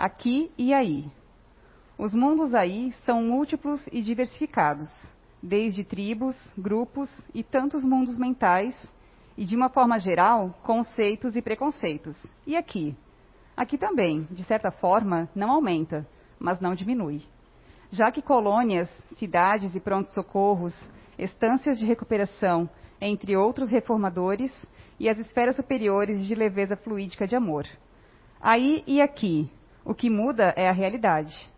aqui 0.00 0.50
e 0.56 0.72
aí. 0.72 1.04
Os 1.98 2.14
mundos 2.14 2.54
aí 2.54 2.90
são 3.04 3.22
múltiplos 3.22 3.86
e 3.92 4.00
diversificados, 4.00 4.88
desde 5.42 5.84
tribos, 5.84 6.34
grupos 6.56 7.10
e 7.34 7.44
tantos 7.44 7.84
mundos 7.84 8.16
mentais, 8.16 8.74
e 9.36 9.44
de 9.44 9.54
uma 9.54 9.68
forma 9.68 9.98
geral, 9.98 10.58
conceitos 10.62 11.36
e 11.36 11.42
preconceitos. 11.42 12.16
E 12.46 12.56
aqui? 12.56 12.96
Aqui 13.54 13.76
também, 13.76 14.26
de 14.30 14.42
certa 14.44 14.70
forma, 14.70 15.28
não 15.34 15.50
aumenta, 15.50 16.08
mas 16.38 16.58
não 16.60 16.74
diminui. 16.74 17.20
Já 17.92 18.10
que 18.10 18.22
colônias, 18.22 18.88
cidades 19.18 19.74
e 19.74 19.80
prontos-socorros, 19.80 20.74
estâncias 21.18 21.78
de 21.78 21.84
recuperação, 21.84 22.70
entre 23.02 23.36
outros 23.36 23.68
reformadores, 23.68 24.50
e 24.98 25.10
as 25.10 25.18
esferas 25.18 25.56
superiores 25.56 26.26
de 26.26 26.34
leveza 26.34 26.74
fluídica 26.74 27.26
de 27.26 27.36
amor. 27.36 27.66
Aí 28.40 28.82
e 28.86 29.02
aqui, 29.02 29.50
o 29.84 29.94
que 29.94 30.10
muda 30.10 30.52
é 30.56 30.68
a 30.68 30.72
realidade. 30.72 31.48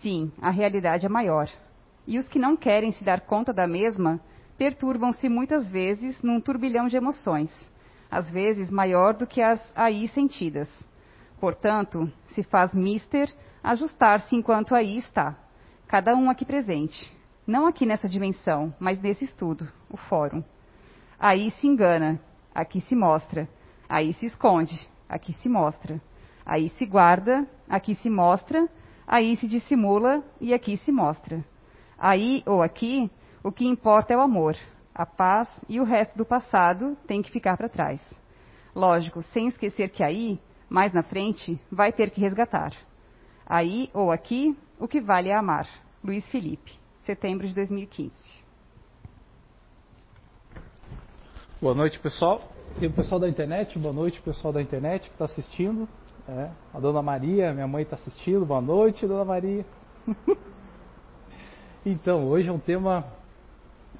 Sim, 0.00 0.30
a 0.40 0.50
realidade 0.50 1.06
é 1.06 1.08
maior. 1.08 1.48
E 2.06 2.18
os 2.18 2.28
que 2.28 2.38
não 2.38 2.56
querem 2.56 2.92
se 2.92 3.02
dar 3.02 3.22
conta 3.22 3.52
da 3.52 3.66
mesma 3.66 4.20
perturbam-se 4.56 5.28
muitas 5.28 5.68
vezes 5.68 6.22
num 6.22 6.40
turbilhão 6.40 6.86
de 6.86 6.96
emoções, 6.96 7.50
às 8.10 8.30
vezes 8.30 8.70
maior 8.70 9.14
do 9.14 9.26
que 9.26 9.42
as 9.42 9.60
aí 9.74 10.08
sentidas. 10.08 10.68
Portanto, 11.40 12.10
se 12.28 12.42
faz 12.42 12.72
mister 12.72 13.32
ajustar-se 13.62 14.34
enquanto 14.34 14.74
aí 14.74 14.96
está, 14.98 15.36
cada 15.86 16.14
um 16.14 16.30
aqui 16.30 16.44
presente. 16.44 17.12
Não 17.46 17.66
aqui 17.66 17.84
nessa 17.84 18.08
dimensão, 18.08 18.74
mas 18.78 19.00
nesse 19.00 19.24
estudo, 19.24 19.68
o 19.90 19.96
fórum. 19.96 20.42
Aí 21.18 21.50
se 21.52 21.66
engana, 21.66 22.20
aqui 22.54 22.80
se 22.80 22.94
mostra. 22.94 23.48
Aí 23.88 24.12
se 24.14 24.26
esconde, 24.26 24.88
aqui 25.08 25.32
se 25.34 25.48
mostra. 25.48 26.00
Aí 26.46 26.70
se 26.70 26.86
guarda, 26.86 27.44
aqui 27.68 27.96
se 27.96 28.08
mostra. 28.08 28.68
Aí 29.06 29.36
se 29.36 29.46
dissimula 29.46 30.22
e 30.40 30.54
aqui 30.54 30.76
se 30.78 30.92
mostra. 30.92 31.44
Aí 31.98 32.42
ou 32.46 32.62
aqui, 32.62 33.10
o 33.42 33.52
que 33.52 33.66
importa 33.66 34.12
é 34.12 34.16
o 34.16 34.20
amor, 34.20 34.56
a 34.94 35.06
paz 35.06 35.48
e 35.68 35.80
o 35.80 35.84
resto 35.84 36.16
do 36.16 36.24
passado 36.24 36.96
tem 37.06 37.22
que 37.22 37.30
ficar 37.30 37.56
para 37.56 37.68
trás. 37.68 38.00
Lógico, 38.74 39.22
sem 39.22 39.48
esquecer 39.48 39.90
que 39.90 40.02
aí, 40.02 40.38
mais 40.68 40.92
na 40.92 41.02
frente, 41.02 41.58
vai 41.70 41.92
ter 41.92 42.10
que 42.10 42.20
resgatar. 42.20 42.72
Aí 43.46 43.90
ou 43.94 44.10
aqui, 44.10 44.56
o 44.78 44.88
que 44.88 45.00
vale 45.00 45.28
é 45.28 45.34
amar. 45.34 45.68
Luiz 46.02 46.28
Felipe, 46.28 46.72
setembro 47.04 47.46
de 47.46 47.54
2015. 47.54 48.12
Boa 51.60 51.74
noite, 51.74 51.98
pessoal. 51.98 52.40
Tem 52.78 52.88
o 52.88 52.92
pessoal 52.92 53.20
da 53.20 53.28
internet, 53.28 53.78
boa 53.78 53.94
noite, 53.94 54.20
pessoal 54.20 54.52
da 54.52 54.60
internet 54.60 55.08
que 55.08 55.14
está 55.14 55.24
assistindo. 55.24 55.88
É, 56.28 56.48
a 56.74 56.80
dona 56.80 57.00
Maria, 57.02 57.52
minha 57.52 57.68
mãe 57.68 57.84
está 57.84 57.94
assistindo. 57.94 58.44
Boa 58.44 58.60
noite, 58.60 59.06
dona 59.06 59.24
Maria. 59.24 59.64
então, 61.86 62.26
hoje 62.26 62.48
é 62.48 62.52
um 62.52 62.58
tema 62.58 63.04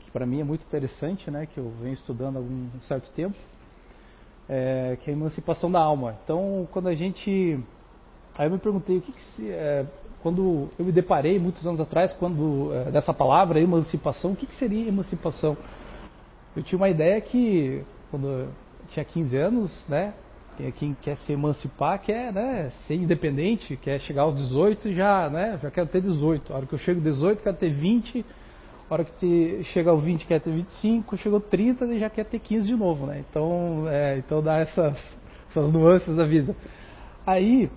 que 0.01 0.11
para 0.11 0.27
mim 0.27 0.41
é 0.41 0.45
muito 0.45 0.63
interessante, 0.63 1.31
né, 1.31 1.47
que 1.47 1.57
eu 1.57 1.71
venho 1.81 1.95
estudando 1.95 2.35
há 2.35 2.39
algum 2.41 2.69
certo 2.83 3.09
tempo, 3.13 3.37
é, 4.49 4.99
que 5.01 5.09
é 5.09 5.15
a 5.15 5.17
emancipação 5.17 5.71
da 5.71 5.79
alma. 5.79 6.17
Então, 6.25 6.67
quando 6.73 6.89
a 6.89 6.97
gente. 6.97 7.61
Aí 8.37 8.49
eu 8.49 8.51
me 8.51 8.59
perguntei 8.59 8.99
o 8.99 9.01
que, 9.03 9.13
que 9.13 9.23
se. 9.23 9.49
É, 9.49 9.87
quando 10.21 10.69
eu 10.77 10.85
me 10.85 10.91
deparei 10.91 11.39
muitos 11.39 11.65
anos 11.65 11.81
atrás 11.81 12.13
quando 12.15 12.75
é, 12.75 12.91
dessa 12.91 13.15
palavra 13.15 13.61
emancipação, 13.61 14.33
o 14.33 14.37
que, 14.37 14.47
que 14.47 14.57
seria 14.57 14.89
emancipação? 14.89 15.57
Eu 16.57 16.65
tinha 16.65 16.77
uma 16.77 16.89
ideia 16.89 17.21
que 17.21 17.85
quando 18.11 18.27
eu 18.27 18.49
tinha 18.89 19.05
15 19.05 19.37
anos, 19.37 19.89
né, 19.89 20.13
quem 20.77 20.97
quer 21.01 21.17
se 21.19 21.33
emancipar 21.33 22.01
quer 22.01 22.33
né, 22.33 22.71
ser 22.87 22.95
independente, 22.95 23.77
quer 23.77 24.01
chegar 24.01 24.23
aos 24.23 24.35
18 24.35 24.89
e 24.89 24.95
já, 24.95 25.29
né, 25.29 25.59
já 25.63 25.71
quero 25.71 25.87
ter 25.89 26.01
18. 26.01 26.53
A 26.53 26.57
hora 26.57 26.67
que 26.67 26.75
eu 26.75 26.79
chego 26.79 27.01
18, 27.01 27.43
quero 27.43 27.57
ter 27.57 27.71
20. 27.71 28.25
A 28.89 28.95
hora 28.95 29.05
que 29.05 29.63
chega 29.73 29.91
aos 29.91 30.03
20, 30.03 30.27
quer 30.27 30.41
ter 30.41 30.51
25. 30.51 31.17
Chegou 31.17 31.41
30 31.41 31.87
e 31.87 31.99
já 31.99 32.09
quer 32.09 32.25
ter 32.25 32.39
15 32.39 32.67
de 32.67 32.77
novo. 32.77 33.07
Né? 33.07 33.25
Então, 33.29 33.85
é, 33.89 34.19
então 34.19 34.43
dá 34.43 34.59
essas, 34.59 34.97
essas 35.51 35.73
nuances 35.73 36.15
da 36.17 36.25
vida. 36.25 36.55
Aí 37.27 37.71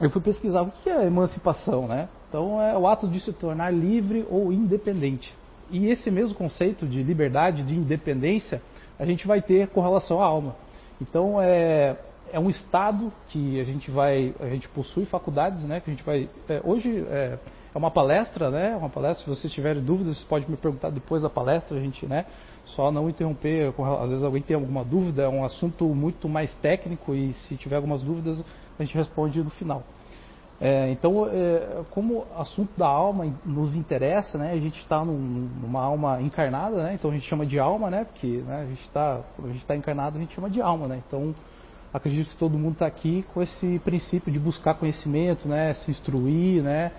eu 0.00 0.10
fui 0.10 0.20
pesquisar 0.20 0.62
o 0.62 0.70
que 0.70 0.88
é 0.88 1.06
emancipação. 1.06 1.86
Né? 1.86 2.08
Então 2.28 2.60
é 2.60 2.76
o 2.76 2.86
ato 2.86 3.06
de 3.06 3.20
se 3.20 3.32
tornar 3.32 3.70
livre 3.70 4.26
ou 4.30 4.52
independente. 4.52 5.32
E 5.70 5.86
esse 5.88 6.10
mesmo 6.10 6.34
conceito 6.34 6.86
de 6.86 7.02
liberdade, 7.02 7.62
de 7.62 7.74
independência, 7.74 8.60
a 8.98 9.04
gente 9.04 9.26
vai 9.26 9.40
ter 9.40 9.68
com 9.68 9.80
relação 9.80 10.20
à 10.22 10.26
alma. 10.26 10.54
Então 11.02 11.40
é, 11.40 11.96
é 12.32 12.38
um 12.38 12.48
estado 12.48 13.12
que 13.28 13.60
a 13.60 13.64
gente 13.64 13.90
vai, 13.90 14.32
a 14.40 14.48
gente 14.48 14.68
possui 14.68 15.04
faculdades, 15.04 15.62
né? 15.64 15.80
Que 15.80 15.90
a 15.90 15.92
gente 15.92 16.04
vai. 16.04 16.28
É, 16.48 16.60
hoje 16.64 17.04
é, 17.10 17.38
é, 17.74 17.78
uma 17.78 17.90
palestra, 17.90 18.50
né? 18.50 18.76
Uma 18.76 18.88
palestra. 18.88 19.24
Se 19.24 19.30
vocês 19.30 19.52
tiverem 19.52 19.82
dúvidas, 19.82 20.18
você 20.18 20.24
pode 20.24 20.48
me 20.48 20.56
perguntar 20.56 20.90
depois 20.90 21.22
da 21.22 21.28
palestra, 21.28 21.76
a 21.76 21.80
gente, 21.80 22.06
né? 22.06 22.24
Só 22.64 22.92
não 22.92 23.10
interromper. 23.10 23.74
Às 24.00 24.10
vezes 24.10 24.24
alguém 24.24 24.42
tem 24.42 24.54
alguma 24.54 24.84
dúvida, 24.84 25.22
é 25.24 25.28
um 25.28 25.44
assunto 25.44 25.84
muito 25.86 26.28
mais 26.28 26.54
técnico 26.56 27.14
e 27.14 27.32
se 27.32 27.56
tiver 27.56 27.76
algumas 27.76 28.00
dúvidas 28.02 28.42
a 28.78 28.84
gente 28.84 28.94
responde 28.94 29.42
no 29.42 29.50
final. 29.50 29.82
É, 30.64 30.92
então, 30.92 31.26
é, 31.26 31.82
como 31.90 32.24
assunto 32.36 32.70
da 32.78 32.86
alma 32.86 33.26
nos 33.44 33.74
interessa, 33.74 34.38
né, 34.38 34.52
a 34.52 34.60
gente 34.60 34.78
está 34.78 35.04
num, 35.04 35.18
numa 35.60 35.82
alma 35.82 36.22
encarnada, 36.22 36.84
né, 36.84 36.94
então 36.94 37.10
a 37.10 37.14
gente 37.14 37.26
chama 37.26 37.44
de 37.44 37.58
alma, 37.58 37.90
né, 37.90 38.04
porque 38.04 38.28
né, 38.28 38.62
a 38.62 38.66
gente 38.66 38.82
está, 38.82 39.20
está 39.56 39.74
encarnado, 39.74 40.16
a 40.16 40.20
gente 40.20 40.32
chama 40.32 40.48
de 40.48 40.62
alma. 40.62 40.86
Né, 40.86 41.02
então, 41.04 41.34
acredito 41.92 42.30
que 42.30 42.36
todo 42.36 42.56
mundo 42.56 42.74
está 42.74 42.86
aqui 42.86 43.24
com 43.34 43.42
esse 43.42 43.80
princípio 43.80 44.32
de 44.32 44.38
buscar 44.38 44.74
conhecimento, 44.74 45.48
né, 45.48 45.74
se 45.74 45.90
instruir, 45.90 46.62
né, 46.62 46.92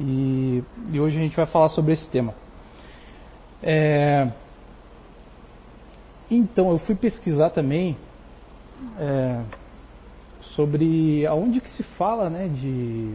e, 0.00 0.64
e 0.90 0.98
hoje 0.98 1.18
a 1.18 1.20
gente 1.20 1.36
vai 1.36 1.44
falar 1.44 1.68
sobre 1.68 1.92
esse 1.92 2.08
tema. 2.08 2.32
É, 3.62 4.32
então, 6.30 6.70
eu 6.70 6.78
fui 6.78 6.94
pesquisar 6.94 7.50
também. 7.50 7.98
É, 8.98 9.42
sobre 10.54 11.26
aonde 11.26 11.60
que 11.60 11.70
se 11.70 11.82
fala 11.96 12.28
né, 12.30 12.48
de, 12.48 13.14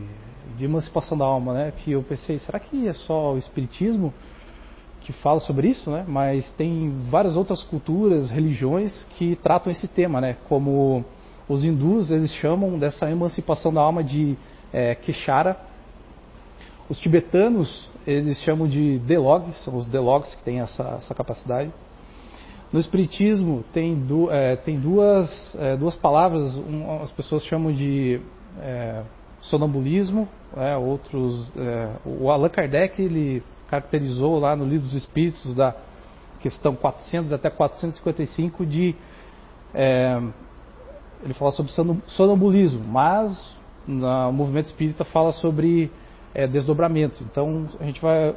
de 0.57 0.65
emancipação 0.65 1.17
da 1.17 1.25
alma, 1.25 1.53
né? 1.53 1.73
Que 1.77 1.91
eu 1.91 2.03
pensei, 2.03 2.39
será 2.39 2.59
que 2.59 2.87
é 2.87 2.93
só 2.93 3.33
o 3.33 3.37
espiritismo 3.37 4.13
que 5.01 5.13
fala 5.13 5.39
sobre 5.39 5.69
isso, 5.69 5.89
né? 5.89 6.05
Mas 6.07 6.49
tem 6.51 6.91
várias 7.09 7.35
outras 7.35 7.63
culturas, 7.63 8.29
religiões 8.29 9.03
que 9.17 9.35
tratam 9.37 9.71
esse 9.71 9.87
tema, 9.87 10.19
né? 10.19 10.37
Como 10.47 11.03
os 11.47 11.63
hindus, 11.63 12.11
eles 12.11 12.31
chamam 12.33 12.77
dessa 12.77 13.09
emancipação 13.09 13.73
da 13.73 13.81
alma 13.81 14.03
de 14.03 14.37
é, 14.71 14.93
Keshara. 14.95 15.57
Os 16.87 16.99
tibetanos, 16.99 17.89
eles 18.05 18.39
chamam 18.41 18.67
de 18.67 18.99
Delog, 18.99 19.51
são 19.63 19.77
os 19.77 19.85
Delogs 19.87 20.35
que 20.35 20.43
têm 20.43 20.59
essa, 20.59 20.83
essa 20.99 21.15
capacidade. 21.15 21.71
No 22.71 22.79
Espiritismo 22.79 23.63
tem, 23.73 23.95
du, 23.95 24.31
é, 24.31 24.55
tem 24.55 24.79
duas, 24.79 25.55
é, 25.55 25.75
duas 25.75 25.95
palavras, 25.95 26.55
um, 26.55 27.01
as 27.01 27.11
pessoas 27.11 27.43
chamam 27.45 27.73
de 27.73 28.21
é, 28.59 29.01
sonambulismo, 29.41 30.27
é, 30.55 30.77
outros. 30.77 31.51
É, 31.57 31.89
o 32.05 32.29
Allan 32.29 32.49
Kardec 32.49 33.01
ele 33.01 33.41
caracterizou 33.67 34.37
lá 34.37 34.55
no 34.55 34.65
Livro 34.65 34.85
dos 34.85 34.95
Espíritos 34.95 35.55
da 35.55 35.75
questão 36.41 36.75
400 36.75 37.33
até 37.33 37.49
455 37.49 38.65
de 38.65 38.95
é, 39.73 40.21
ele 41.23 41.33
fala 41.33 41.51
sobre 41.51 41.71
sonambulismo, 42.05 42.83
mas 42.87 43.57
no 43.85 44.31
movimento 44.31 44.67
espírita 44.67 45.03
fala 45.03 45.31
sobre 45.33 45.91
desdobramento. 46.51 47.21
Então 47.23 47.67
a 47.79 47.83
gente 47.83 47.99
vai 47.99 48.33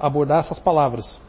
abordar 0.00 0.40
essas 0.40 0.58
palavras. 0.60 1.20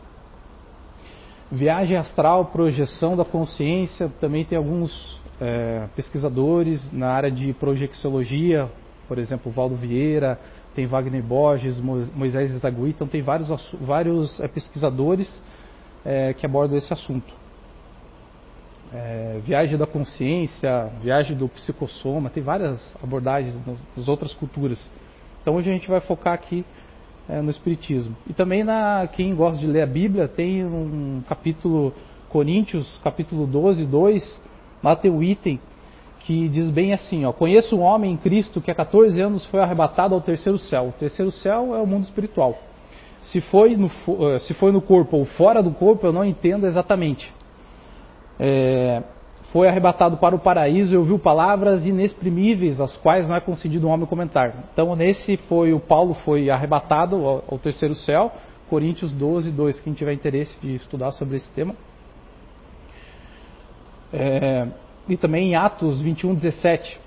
Viagem 1.51 1.95
astral, 1.95 2.45
projeção 2.45 3.15
da 3.15 3.23
consciência, 3.23 4.11
também 4.19 4.43
tem 4.43 4.57
alguns 4.57 5.21
é, 5.39 5.87
pesquisadores 5.95 6.91
na 6.91 7.09
área 7.09 7.29
de 7.29 7.53
projeciologia, 7.53 8.67
por 9.07 9.19
exemplo, 9.19 9.51
Valdo 9.51 9.75
Vieira, 9.75 10.39
tem 10.73 10.87
Wagner 10.87 11.21
Borges, 11.21 11.79
Moisés 11.79 12.49
Zagui, 12.59 12.89
então 12.89 13.07
tem 13.07 13.21
vários, 13.21 13.49
vários 13.79 14.39
é, 14.39 14.47
pesquisadores 14.47 15.31
é, 16.03 16.33
que 16.33 16.47
abordam 16.47 16.77
esse 16.77 16.91
assunto. 16.91 17.31
É, 18.91 19.39
viagem 19.43 19.77
da 19.77 19.85
consciência, 19.85 20.89
viagem 21.01 21.37
do 21.37 21.47
psicossoma, 21.47 22.29
tem 22.29 22.41
várias 22.41 22.81
abordagens 23.03 23.55
nas 23.95 24.07
outras 24.07 24.33
culturas. 24.33 24.89
Então 25.41 25.55
hoje 25.55 25.69
a 25.69 25.73
gente 25.73 25.87
vai 25.87 26.01
focar 26.01 26.33
aqui 26.33 26.65
é, 27.27 27.41
no 27.41 27.49
Espiritismo. 27.49 28.15
E 28.27 28.33
também 28.33 28.63
na 28.63 29.07
quem 29.07 29.33
gosta 29.35 29.59
de 29.59 29.67
ler 29.67 29.81
a 29.81 29.87
Bíblia 29.87 30.27
tem 30.27 30.63
um 30.65 31.21
capítulo 31.27 31.93
Coríntios, 32.29 32.99
capítulo 33.03 33.47
12, 33.47 33.85
2, 33.85 34.41
lá 34.83 34.95
tem 34.95 35.09
um 35.09 35.23
item 35.23 35.59
que 36.19 36.49
diz 36.49 36.69
bem 36.71 36.91
assim, 36.91 37.23
ó, 37.23 37.31
conheço 37.31 37.75
um 37.75 37.81
homem 37.81 38.13
em 38.13 38.17
Cristo 38.17 38.59
que 38.59 38.71
há 38.71 38.75
14 38.75 39.21
anos 39.21 39.45
foi 39.45 39.61
arrebatado 39.61 40.15
ao 40.15 40.21
terceiro 40.21 40.57
céu. 40.57 40.87
O 40.87 40.91
terceiro 40.91 41.31
céu 41.31 41.75
é 41.75 41.79
o 41.79 41.85
mundo 41.85 42.03
espiritual. 42.03 42.57
Se 43.21 43.41
foi 43.41 43.75
no, 43.75 43.89
se 44.39 44.53
foi 44.55 44.71
no 44.71 44.81
corpo 44.81 45.17
ou 45.17 45.25
fora 45.25 45.61
do 45.61 45.71
corpo, 45.71 46.05
eu 46.05 46.11
não 46.11 46.25
entendo 46.25 46.65
exatamente. 46.65 47.31
É, 48.39 49.03
foi 49.55 49.69
arrebatado 49.69 50.17
para 50.17 50.35
o 50.35 50.39
paraíso 50.39 50.93
e 50.93 50.97
ouviu 50.97 51.17
palavras 51.17 51.85
inexprimíveis, 51.85 52.81
as 52.81 52.97
quais 52.97 53.25
não 53.25 53.37
é 53.37 53.39
concedido 53.39 53.87
um 53.87 53.89
homem 53.89 54.05
comentar. 54.05 54.53
Então, 54.73 54.93
nesse 54.97 55.37
foi 55.47 55.71
o 55.71 55.79
Paulo 55.79 56.13
foi 56.25 56.49
arrebatado 56.49 57.15
ao, 57.25 57.57
terceiro 57.57 57.95
céu, 57.95 58.33
Coríntios 58.69 59.13
12, 59.13 59.51
2. 59.51 59.79
Quem 59.79 59.93
tiver 59.93 60.11
interesse 60.11 60.53
de 60.59 60.75
estudar 60.75 61.13
sobre 61.13 61.37
esse 61.37 61.49
tema. 61.51 61.73
É, 64.11 64.67
e 65.07 65.15
também 65.15 65.51
em 65.51 65.55
Atos 65.55 66.01
21, 66.01 66.35
17. 66.35 66.99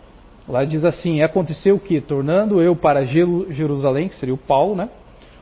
Lá 0.48 0.64
diz 0.64 0.86
assim: 0.86 1.20
Aconteceu 1.20 1.78
que, 1.78 2.00
tornando 2.00 2.62
eu 2.62 2.74
para 2.74 3.04
Jerusalém, 3.04 4.08
que 4.08 4.14
seria 4.14 4.34
o 4.34 4.38
Paulo, 4.38 4.74
né? 4.74 4.88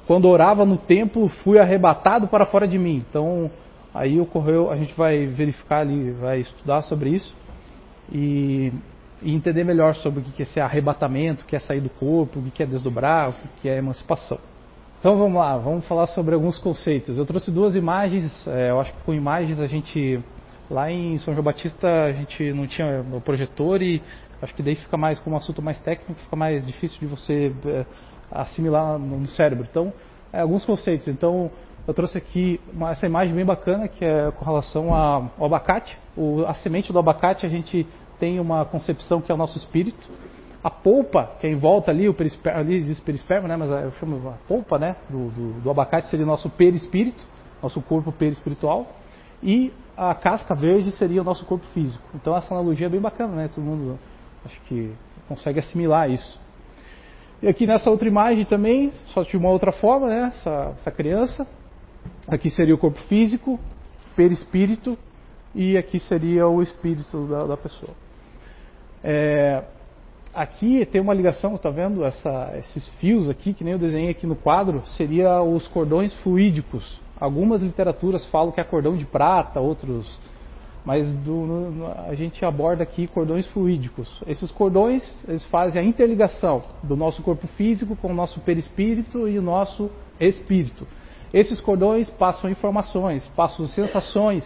Quando 0.09 0.29
orava 0.29 0.65
no 0.65 0.77
templo, 0.77 1.29
fui 1.45 1.57
arrebatado 1.61 2.27
para 2.27 2.47
fora 2.47 2.67
de 2.67 2.81
mim. 2.81 3.05
Então, 3.09 3.49
aí 3.97 4.21
ocorreu, 4.21 4.71
a 4.71 4.77
gente 4.77 4.95
vai 4.95 5.27
verificar 5.27 5.79
ali, 5.79 6.11
vai 6.13 6.41
estudar 6.41 6.83
sobre 6.83 7.11
isso 7.11 7.35
e, 8.13 8.73
e 9.23 9.35
entender 9.35 9.65
melhor 9.65 9.95
sobre 9.95 10.21
o 10.21 10.23
que 10.23 10.43
é 10.43 10.45
esse 10.45 10.61
arrebatamento, 10.61 11.43
o 11.43 11.47
que 11.47 11.57
é 11.57 11.59
sair 11.59 11.81
do 11.81 11.89
corpo, 11.89 12.39
o 12.39 12.51
que 12.51 12.63
é 12.63 12.67
desdobrar, 12.67 13.31
o 13.31 13.35
que 13.61 13.69
é 13.69 13.79
emancipação. 13.79 14.39
Então 15.01 15.17
vamos 15.17 15.39
lá, 15.39 15.57
vamos 15.57 15.87
falar 15.87 16.07
sobre 16.09 16.35
alguns 16.35 16.59
conceitos. 16.59 17.17
Eu 17.17 17.25
trouxe 17.25 17.51
duas 17.51 17.75
imagens, 17.75 18.47
é, 18.47 18.71
eu 18.71 18.81
acho 18.81 18.93
que 18.93 19.03
com 19.03 19.15
imagens 19.15 19.61
a 19.61 19.67
gente, 19.67 20.21
lá 20.71 20.91
em 20.91 21.17
São 21.19 21.33
João 21.33 21.45
Batista, 21.45 22.05
a 22.05 22.13
gente 22.13 22.53
não 22.53 22.67
tinha 22.67 23.05
o 23.13 23.21
projetor 23.21 23.83
e 23.83 24.03
acho 24.43 24.55
que 24.55 24.63
daí 24.63 24.75
fica 24.75 24.97
mais, 24.97 25.19
como 25.19 25.37
um 25.37 25.39
assunto 25.39 25.63
mais 25.63 25.79
técnico, 25.81 26.21
fica 26.21 26.37
mais 26.37 26.67
difícil 26.67 26.99
de 27.01 27.07
você 27.07 27.53
é, 27.67 27.87
assimilar 28.31 28.99
no 28.99 29.27
cérebro. 29.29 29.67
Então, 29.71 29.93
é, 30.33 30.41
alguns 30.41 30.65
conceitos. 30.65 31.09
Então, 31.09 31.51
eu 31.87 31.95
trouxe 31.95 32.19
aqui 32.19 32.61
uma, 32.73 32.91
essa 32.91 33.07
imagem 33.07 33.35
bem 33.35 33.45
bacana 33.45 33.89
que 33.89 34.05
é 34.05 34.31
com 34.33 34.45
relação 34.45 34.93
ao 34.93 35.31
abacate. 35.45 35.97
O, 36.17 36.45
a 36.47 36.55
semente 36.55 36.93
do 36.93 36.99
abacate 36.99 37.47
a 37.47 37.49
gente 37.49 37.87
tem 38.19 38.41
uma 38.41 38.65
concepção 38.65 39.21
que 39.21 39.31
é 39.31 39.35
o 39.35 39.39
nosso 39.39 39.57
espírito 39.57 40.09
a 40.67 40.71
polpa, 40.71 41.31
que 41.39 41.47
é 41.47 41.51
em 41.51 41.55
volta 41.55 41.93
ali, 41.93 42.09
o 42.09 42.15
perisperma, 42.15 42.59
ali 42.59 42.83
diz 42.83 42.99
perisperma, 42.99 43.47
né, 43.47 43.57
mas 43.57 43.71
eu 43.71 43.93
chamo 44.01 44.29
a 44.29 44.33
polpa 44.49 44.77
né, 44.77 44.97
do, 45.09 45.29
do, 45.29 45.61
do 45.61 45.71
abacate 45.71 46.09
seria 46.09 46.25
o 46.25 46.29
nosso 46.29 46.51
perispírito, 46.51 47.25
nosso 47.63 47.81
corpo 47.83 48.11
perispiritual, 48.11 48.85
e 49.41 49.73
a 49.97 50.13
casca 50.13 50.57
verde 50.57 50.91
seria 50.91 51.21
o 51.21 51.25
nosso 51.25 51.47
corpo 51.47 51.65
físico. 51.67 52.03
Então 52.17 52.37
essa 52.37 52.53
analogia 52.53 52.87
é 52.87 52.91
bem 52.91 53.01
bacana, 53.01 53.37
né? 53.37 53.49
Todo 53.55 53.63
mundo 53.63 53.97
acho 54.45 54.61
que 54.63 54.93
consegue 55.29 55.61
assimilar 55.61 56.11
isso. 56.11 56.41
E 57.41 57.47
aqui 57.47 57.65
nessa 57.65 57.89
outra 57.89 58.09
imagem 58.09 58.45
também, 58.45 58.93
só 59.07 59.23
de 59.23 59.37
uma 59.37 59.51
outra 59.51 59.71
forma, 59.71 60.09
né? 60.09 60.33
Essa, 60.35 60.75
essa 60.77 60.91
criança. 60.91 61.47
Aqui 62.29 62.51
seria 62.51 62.75
o 62.75 62.79
corpo 62.79 62.99
físico, 63.03 63.59
perispírito, 64.15 64.99
e 65.55 65.77
aqui 65.77 65.99
seria 65.99 66.47
o 66.47 66.63
espírito 66.63 67.27
da, 67.27 67.45
da 67.45 67.57
pessoa. 67.57 67.93
É, 69.03 69.63
aqui 70.35 70.85
tem 70.87 71.01
uma 71.01 71.15
ligação, 71.15 71.55
está 71.55 71.71
vendo? 71.71 72.05
Essa, 72.05 72.53
esses 72.59 72.89
fios 73.01 73.31
aqui, 73.31 73.55
que 73.55 73.65
nem 73.65 73.73
eu 73.73 73.79
desenhei 73.79 74.11
aqui 74.11 74.27
no 74.27 74.37
quadro, 74.37 74.83
seria 74.87 75.41
os 75.43 75.67
cordões 75.69 76.13
fluídicos. 76.23 77.01
Algumas 77.19 77.63
literaturas 77.63 78.25
falam 78.27 78.53
que 78.53 78.61
é 78.61 78.65
cordão 78.65 78.97
de 78.97 79.07
prata, 79.07 79.59
outros, 79.59 80.19
mas 80.85 81.13
do, 81.17 81.33
no, 81.33 81.87
a 82.07 82.15
gente 82.15 82.45
aborda 82.45 82.83
aqui 82.83 83.07
cordões 83.07 83.47
fluídicos. 83.49 84.23
Esses 84.27 84.51
cordões 84.51 85.03
eles 85.27 85.45
fazem 85.47 85.81
a 85.81 85.85
interligação 85.85 86.63
do 86.83 86.95
nosso 86.95 87.23
corpo 87.23 87.47
físico 87.49 87.97
com 87.97 88.09
o 88.09 88.15
nosso 88.15 88.39
perispírito 88.41 89.27
e 89.27 89.39
o 89.39 89.43
nosso 89.43 89.91
espírito. 90.21 90.87
Esses 91.33 91.61
cordões 91.61 92.09
passam 92.11 92.51
informações, 92.51 93.27
passam 93.37 93.67
sensações. 93.67 94.45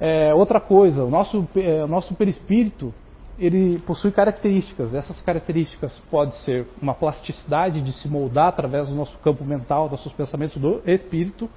É, 0.00 0.32
outra 0.32 0.60
coisa, 0.60 1.04
o 1.04 1.10
nosso, 1.10 1.46
é, 1.56 1.84
o 1.84 1.88
nosso 1.88 2.14
perispírito 2.14 2.94
ele 3.38 3.78
possui 3.80 4.10
características. 4.10 4.94
Essas 4.94 5.20
características 5.20 5.96
podem 6.10 6.34
ser 6.38 6.66
uma 6.82 6.94
plasticidade 6.94 7.80
de 7.80 7.92
se 7.92 8.08
moldar 8.08 8.48
através 8.48 8.88
do 8.88 8.94
nosso 8.94 9.16
campo 9.18 9.44
mental, 9.44 9.84
dos 9.84 9.92
nossos 9.92 10.12
pensamentos 10.12 10.56
do 10.56 10.82
espírito. 10.84 11.48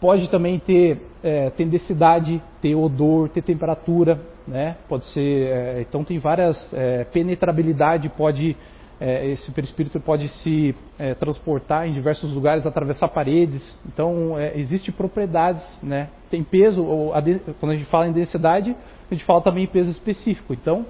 Pode 0.00 0.28
também 0.30 0.58
ter 0.58 1.02
é, 1.22 1.50
tendecidade, 1.50 2.42
ter 2.60 2.74
odor, 2.74 3.28
ter 3.28 3.42
temperatura, 3.42 4.20
né? 4.46 4.76
Pode 4.88 5.04
ser, 5.06 5.46
é, 5.46 5.80
então 5.80 6.02
tem 6.02 6.18
várias 6.18 6.72
é, 6.72 7.04
penetrabilidade, 7.04 8.08
pode 8.10 8.56
é, 9.00 9.26
esse 9.26 9.50
perispírito 9.50 9.98
pode 9.98 10.28
se 10.28 10.74
é, 10.98 11.14
transportar 11.14 11.88
em 11.88 11.92
diversos 11.92 12.32
lugares, 12.32 12.64
atravessar 12.64 13.08
paredes. 13.08 13.62
Então, 13.86 14.38
é, 14.38 14.56
existe 14.58 14.92
propriedades, 14.92 15.64
né? 15.82 16.08
Tem 16.30 16.42
peso, 16.44 16.84
ou 16.84 17.14
a 17.14 17.20
de, 17.20 17.40
quando 17.58 17.72
a 17.72 17.76
gente 17.76 17.88
fala 17.88 18.06
em 18.06 18.12
densidade, 18.12 18.74
a 19.10 19.14
gente 19.14 19.24
fala 19.24 19.40
também 19.40 19.64
em 19.64 19.68
peso 19.68 19.90
específico. 19.90 20.52
Então, 20.52 20.86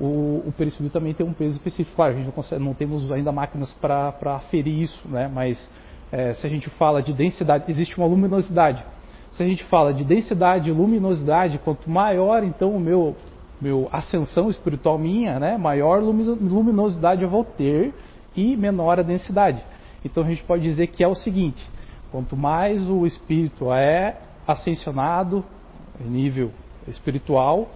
o, 0.00 0.42
o 0.46 0.52
perispírito 0.56 0.92
também 0.92 1.12
tem 1.12 1.26
um 1.26 1.34
peso 1.34 1.56
específico. 1.56 1.94
Claro, 1.94 2.12
a 2.12 2.16
gente 2.16 2.26
não, 2.26 2.32
consegue, 2.32 2.64
não 2.64 2.74
temos 2.74 3.10
ainda 3.12 3.30
máquinas 3.30 3.70
para 3.74 4.36
aferir 4.36 4.82
isso, 4.82 5.08
né? 5.08 5.30
Mas 5.32 5.70
é, 6.10 6.32
se 6.32 6.46
a 6.46 6.50
gente 6.50 6.70
fala 6.70 7.02
de 7.02 7.12
densidade, 7.12 7.64
existe 7.68 7.96
uma 7.98 8.06
luminosidade. 8.06 8.84
Se 9.32 9.42
a 9.42 9.46
gente 9.46 9.64
fala 9.64 9.94
de 9.94 10.04
densidade 10.04 10.68
e 10.68 10.72
luminosidade, 10.72 11.58
quanto 11.58 11.88
maior 11.88 12.44
então 12.44 12.70
o 12.74 12.80
meu 12.80 13.16
meu 13.62 13.88
ascensão 13.92 14.50
espiritual 14.50 14.98
minha, 14.98 15.38
né, 15.38 15.56
maior 15.56 16.02
luminosidade 16.02 17.22
eu 17.22 17.28
vou 17.28 17.44
ter 17.44 17.94
e 18.36 18.56
menor 18.56 18.98
a 18.98 19.02
densidade. 19.02 19.62
Então 20.04 20.24
a 20.24 20.26
gente 20.26 20.42
pode 20.42 20.64
dizer 20.64 20.88
que 20.88 21.04
é 21.04 21.06
o 21.06 21.14
seguinte: 21.14 21.64
quanto 22.10 22.36
mais 22.36 22.82
o 22.90 23.06
espírito 23.06 23.72
é 23.72 24.18
ascensionado 24.48 25.44
em 26.00 26.10
nível 26.10 26.50
espiritual, 26.88 27.68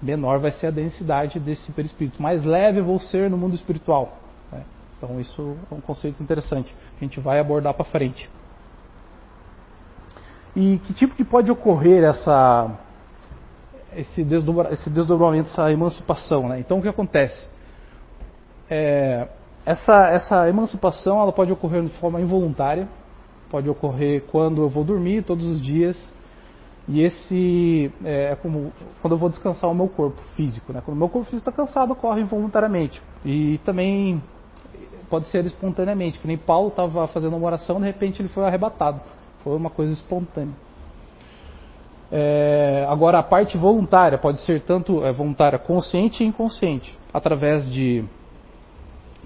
menor 0.00 0.38
vai 0.38 0.52
ser 0.52 0.68
a 0.68 0.70
densidade 0.70 1.40
desse 1.40 1.72
perispírito. 1.72 2.22
Mais 2.22 2.44
leve 2.44 2.78
eu 2.78 2.84
vou 2.84 3.00
ser 3.00 3.28
no 3.28 3.36
mundo 3.36 3.56
espiritual. 3.56 4.18
Né? 4.52 4.62
Então 4.96 5.18
isso 5.18 5.56
é 5.68 5.74
um 5.74 5.80
conceito 5.80 6.22
interessante. 6.22 6.72
A 6.96 7.04
gente 7.04 7.18
vai 7.18 7.40
abordar 7.40 7.74
para 7.74 7.84
frente. 7.84 8.30
E 10.54 10.78
que 10.78 10.94
tipo 10.94 11.16
que 11.16 11.24
pode 11.24 11.50
ocorrer 11.50 12.04
essa 12.04 12.70
esse, 13.94 14.22
desdobra, 14.22 14.72
esse 14.72 14.90
desdobramento, 14.90 15.50
essa 15.50 15.70
emancipação. 15.70 16.48
Né? 16.48 16.60
Então 16.60 16.78
o 16.78 16.82
que 16.82 16.88
acontece? 16.88 17.38
É, 18.70 19.28
essa, 19.64 20.08
essa 20.08 20.48
emancipação 20.48 21.20
ela 21.20 21.32
pode 21.32 21.52
ocorrer 21.52 21.82
de 21.82 21.90
forma 21.98 22.20
involuntária, 22.20 22.88
pode 23.50 23.68
ocorrer 23.68 24.24
quando 24.30 24.62
eu 24.62 24.68
vou 24.68 24.84
dormir 24.84 25.22
todos 25.22 25.46
os 25.46 25.60
dias, 25.60 25.96
e 26.86 27.02
esse 27.02 27.92
é, 28.02 28.32
é 28.32 28.36
como 28.36 28.72
quando 29.02 29.12
eu 29.12 29.18
vou 29.18 29.28
descansar 29.28 29.70
o 29.70 29.74
meu 29.74 29.88
corpo 29.88 30.20
físico. 30.34 30.72
Né? 30.72 30.80
Quando 30.82 30.96
o 30.96 30.98
meu 30.98 31.08
corpo 31.08 31.28
físico 31.28 31.48
está 31.48 31.52
cansado, 31.52 31.92
ocorre 31.92 32.22
involuntariamente. 32.22 33.00
E 33.24 33.58
também 33.64 34.22
pode 35.10 35.28
ser 35.28 35.44
espontaneamente, 35.44 36.18
que 36.18 36.26
nem 36.26 36.38
Paulo 36.38 36.68
estava 36.68 37.06
fazendo 37.08 37.36
uma 37.36 37.46
oração, 37.46 37.78
de 37.78 37.86
repente 37.86 38.22
ele 38.22 38.28
foi 38.28 38.44
arrebatado. 38.44 39.00
Foi 39.42 39.54
uma 39.56 39.70
coisa 39.70 39.92
espontânea. 39.92 40.54
É, 42.10 42.86
agora, 42.88 43.18
a 43.18 43.22
parte 43.22 43.58
voluntária 43.58 44.16
pode 44.16 44.40
ser 44.40 44.62
tanto 44.62 45.04
é, 45.04 45.12
voluntária 45.12 45.58
consciente 45.58 46.24
e 46.24 46.26
inconsciente, 46.26 46.96
através 47.12 47.70
de 47.70 48.04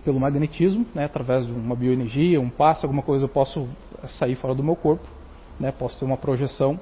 pelo 0.04 0.18
magnetismo, 0.18 0.84
né, 0.94 1.04
através 1.04 1.46
de 1.46 1.52
uma 1.52 1.76
bioenergia, 1.76 2.40
um 2.40 2.50
passe, 2.50 2.84
alguma 2.84 3.02
coisa 3.02 3.24
eu 3.24 3.28
posso 3.28 3.68
sair 4.18 4.34
fora 4.34 4.52
do 4.52 4.62
meu 4.62 4.74
corpo, 4.74 5.06
né, 5.60 5.72
posso 5.72 5.96
ter 5.98 6.04
uma 6.04 6.16
projeção. 6.16 6.78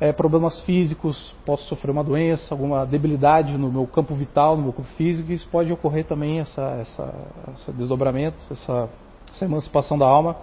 É, 0.00 0.12
problemas 0.12 0.60
físicos, 0.62 1.34
posso 1.46 1.64
sofrer 1.68 1.90
uma 1.90 2.02
doença, 2.02 2.52
alguma 2.52 2.84
debilidade 2.84 3.56
no 3.56 3.70
meu 3.70 3.86
campo 3.86 4.14
vital, 4.14 4.56
no 4.56 4.64
meu 4.64 4.72
corpo 4.72 4.90
físico, 4.92 5.32
isso 5.32 5.48
pode 5.50 5.72
ocorrer 5.72 6.04
também, 6.04 6.40
essa, 6.40 6.62
essa, 6.80 7.14
esse 7.54 7.72
desdobramento, 7.72 8.36
essa, 8.50 8.90
essa 9.32 9.44
emancipação 9.44 9.96
da 9.96 10.04
alma. 10.04 10.36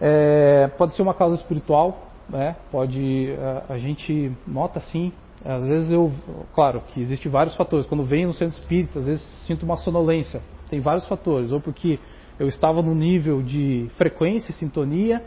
É, 0.00 0.68
pode 0.78 0.94
ser 0.94 1.02
uma 1.02 1.12
causa 1.12 1.36
espiritual, 1.36 2.09
né? 2.30 2.56
Pode 2.70 3.34
a, 3.38 3.74
a 3.74 3.78
gente 3.78 4.32
nota 4.46 4.78
assim, 4.78 5.12
às 5.44 5.66
vezes 5.66 5.90
eu, 5.90 6.12
claro, 6.54 6.82
que 6.92 7.00
existem 7.00 7.30
vários 7.30 7.54
fatores. 7.56 7.86
Quando 7.86 8.04
venho 8.04 8.28
no 8.28 8.34
centro 8.34 8.58
espírita, 8.58 8.98
às 8.98 9.06
vezes 9.06 9.22
sinto 9.46 9.62
uma 9.64 9.76
sonolência. 9.76 10.42
Tem 10.68 10.80
vários 10.80 11.06
fatores, 11.06 11.50
ou 11.50 11.60
porque 11.60 11.98
eu 12.38 12.46
estava 12.46 12.82
no 12.82 12.94
nível 12.94 13.42
de 13.42 13.88
frequência, 13.96 14.54
sintonia, 14.54 15.22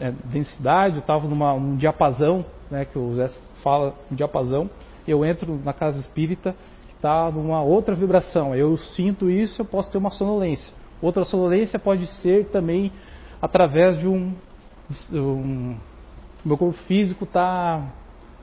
é, 0.00 0.12
densidade, 0.24 0.96
eu 0.96 1.00
estava 1.00 1.26
num 1.26 1.76
diapasão, 1.76 2.44
né, 2.70 2.84
que 2.84 2.98
o 2.98 3.12
Zé 3.14 3.28
fala, 3.62 3.94
um 4.10 4.14
diapasão, 4.14 4.68
eu 5.06 5.24
entro 5.24 5.60
na 5.64 5.72
casa 5.72 6.00
espírita 6.00 6.54
que 6.86 6.94
está 6.94 7.30
numa 7.30 7.62
outra 7.62 7.94
vibração, 7.94 8.54
eu 8.54 8.76
sinto 8.76 9.30
isso, 9.30 9.60
eu 9.60 9.66
posso 9.66 9.90
ter 9.90 9.98
uma 9.98 10.10
sonolência. 10.10 10.72
Outra 11.02 11.24
sonolência 11.24 11.78
pode 11.78 12.06
ser 12.06 12.46
também 12.46 12.90
através 13.40 13.98
de 13.98 14.08
um, 14.08 14.32
um 15.12 15.76
meu 16.44 16.58
corpo 16.58 16.78
físico 16.86 17.24
está, 17.24 17.92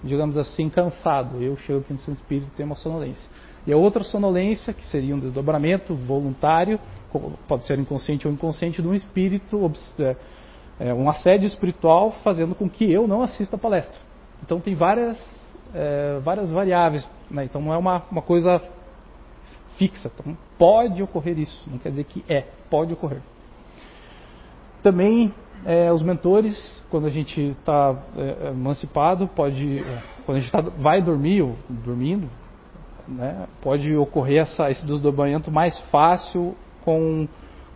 digamos 0.03 0.37
assim, 0.37 0.69
cansado. 0.69 1.41
Eu 1.41 1.55
chego 1.57 1.79
aqui 1.79 1.93
no 1.93 1.99
seu 1.99 2.13
espírito 2.13 2.47
e 2.53 2.55
tenho 2.57 2.67
uma 2.67 2.75
sonolência. 2.75 3.29
E 3.65 3.71
a 3.71 3.77
outra 3.77 4.03
sonolência, 4.03 4.73
que 4.73 4.85
seria 4.87 5.15
um 5.15 5.19
desdobramento 5.19 5.93
voluntário, 5.93 6.79
pode 7.47 7.65
ser 7.65 7.77
inconsciente 7.77 8.27
ou 8.27 8.33
inconsciente, 8.33 8.81
de 8.81 8.87
um 8.87 8.93
espírito, 8.95 9.71
é, 9.99 10.15
é, 10.79 10.93
um 10.93 11.09
assédio 11.09 11.45
espiritual 11.45 12.11
fazendo 12.23 12.55
com 12.55 12.69
que 12.69 12.91
eu 12.91 13.07
não 13.07 13.21
assista 13.21 13.55
a 13.55 13.59
palestra. 13.59 13.99
Então 14.41 14.59
tem 14.59 14.73
várias 14.73 15.19
é, 15.73 16.19
várias 16.19 16.51
variáveis, 16.51 17.07
né? 17.29 17.45
então 17.45 17.61
não 17.61 17.73
é 17.73 17.77
uma, 17.77 18.03
uma 18.11 18.21
coisa 18.21 18.61
fixa. 19.77 20.11
Então 20.13 20.37
pode 20.57 21.01
ocorrer 21.01 21.37
isso, 21.39 21.69
não 21.69 21.77
quer 21.77 21.89
dizer 21.89 22.03
que 22.05 22.23
é, 22.27 22.45
pode 22.69 22.93
ocorrer. 22.93 23.21
Também 24.81 25.33
é, 25.65 25.91
os 25.91 26.01
mentores, 26.01 26.83
quando 26.89 27.07
a 27.07 27.09
gente 27.09 27.39
está 27.39 27.95
é, 28.17 28.49
emancipado, 28.49 29.27
pode, 29.27 29.79
é, 29.79 30.03
quando 30.25 30.37
a 30.37 30.39
gente 30.39 30.51
tá, 30.51 30.61
vai 30.61 31.01
dormir 31.01 31.41
ou 31.41 31.55
dormindo, 31.69 32.27
né, 33.07 33.47
pode 33.61 33.95
ocorrer 33.95 34.41
essa, 34.41 34.69
esse 34.71 34.85
desdobramento 34.85 35.51
mais 35.51 35.77
fácil 35.91 36.55
com, 36.83 37.27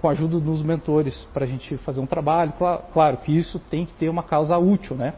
com 0.02 0.10
a 0.10 0.12
ajuda 0.12 0.40
dos 0.40 0.64
mentores 0.64 1.28
para 1.34 1.46
a 1.46 1.48
gente 1.48 1.78
fazer 1.78 2.00
um 2.00 2.06
trabalho. 2.06 2.54
Claro, 2.58 2.84
claro, 2.92 3.18
que 3.18 3.36
isso 3.36 3.60
tem 3.60 3.86
que 3.86 3.94
ter 3.94 4.10
uma 4.10 4.24
causa 4.24 4.58
útil, 4.58 4.96
né? 4.96 5.14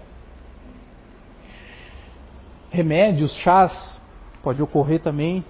Remédios, 2.70 3.32
chás, 3.38 4.02
pode 4.44 4.62
ocorrer 4.62 5.00
também. 5.00 5.44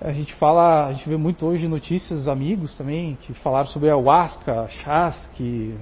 A 0.00 0.12
gente 0.12 0.34
fala, 0.34 0.88
a 0.88 0.92
gente 0.92 1.08
vê 1.08 1.16
muito 1.16 1.46
hoje 1.46 1.66
notícias, 1.66 2.28
amigos 2.28 2.76
também, 2.76 3.16
que 3.22 3.32
falaram 3.34 3.66
sobre 3.68 3.88
ayahuasca, 3.88 4.68
chás, 4.68 5.26
que 5.34 5.74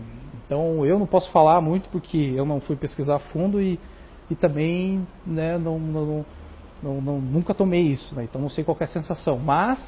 então 0.46 0.86
eu 0.86 1.00
não 1.00 1.06
posso 1.06 1.30
falar 1.32 1.60
muito 1.60 1.88
porque 1.88 2.32
eu 2.36 2.46
não 2.46 2.60
fui 2.60 2.76
pesquisar 2.76 3.16
a 3.16 3.18
fundo 3.18 3.60
e, 3.60 3.78
e 4.30 4.36
também 4.36 5.04
né, 5.26 5.58
não, 5.58 5.80
não, 5.80 6.26
não, 6.80 7.00
não, 7.00 7.20
nunca 7.20 7.52
tomei 7.52 7.82
isso, 7.82 8.14
né? 8.14 8.22
então 8.22 8.40
não 8.40 8.48
sei 8.48 8.62
qual 8.62 8.76
é 8.78 8.84
a 8.84 8.88
sensação. 8.88 9.36
Mas 9.36 9.80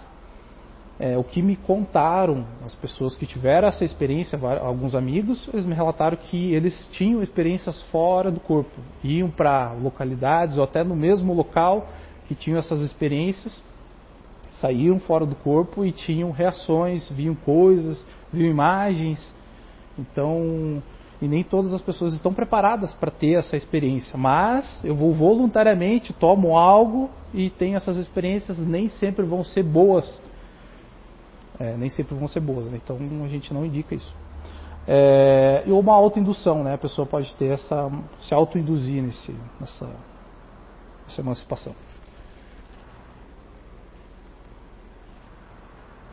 é, 0.98 1.16
o 1.16 1.22
que 1.22 1.40
me 1.40 1.54
contaram, 1.54 2.44
as 2.64 2.74
pessoas 2.74 3.14
que 3.14 3.26
tiveram 3.26 3.68
essa 3.68 3.84
experiência, 3.84 4.36
alguns 4.60 4.96
amigos, 4.96 5.48
eles 5.52 5.64
me 5.64 5.74
relataram 5.74 6.16
que 6.16 6.52
eles 6.52 6.88
tinham 6.92 7.22
experiências 7.22 7.80
fora 7.92 8.32
do 8.32 8.40
corpo, 8.40 8.74
iam 9.04 9.30
para 9.30 9.70
localidades 9.72 10.56
ou 10.56 10.64
até 10.64 10.82
no 10.82 10.96
mesmo 10.96 11.32
local 11.32 11.86
que 12.26 12.34
tinham 12.34 12.58
essas 12.58 12.80
experiências, 12.80 13.62
saíam 14.60 14.98
fora 14.98 15.26
do 15.26 15.34
corpo 15.36 15.84
e 15.84 15.92
tinham 15.92 16.30
reações, 16.30 17.08
viam 17.10 17.34
coisas, 17.34 18.04
viam 18.32 18.50
imagens. 18.50 19.34
Então, 19.98 20.82
e 21.20 21.26
nem 21.26 21.42
todas 21.42 21.72
as 21.72 21.80
pessoas 21.80 22.14
estão 22.14 22.32
preparadas 22.32 22.92
para 22.94 23.10
ter 23.10 23.38
essa 23.38 23.56
experiência. 23.56 24.18
Mas 24.18 24.84
eu 24.84 24.94
vou 24.94 25.14
voluntariamente, 25.14 26.12
tomo 26.12 26.56
algo 26.56 27.10
e 27.32 27.50
tenho 27.50 27.76
essas 27.76 27.96
experiências, 27.96 28.58
nem 28.58 28.88
sempre 28.88 29.24
vão 29.24 29.42
ser 29.42 29.62
boas. 29.62 30.20
É, 31.58 31.74
nem 31.76 31.88
sempre 31.88 32.14
vão 32.14 32.28
ser 32.28 32.40
boas, 32.40 32.66
né? 32.66 32.78
então 32.82 32.98
a 33.24 33.28
gente 33.28 33.52
não 33.54 33.64
indica 33.64 33.94
isso. 33.94 34.14
É, 34.86 35.64
e 35.66 35.72
uma 35.72 35.94
autoindução, 35.94 36.62
né? 36.62 36.74
a 36.74 36.78
pessoa 36.78 37.06
pode 37.06 37.34
ter 37.36 37.46
essa, 37.46 37.90
se 38.20 38.34
autoinduzir 38.34 39.02
nesse, 39.02 39.34
nessa, 39.58 39.88
nessa 41.06 41.20
emancipação. 41.22 41.74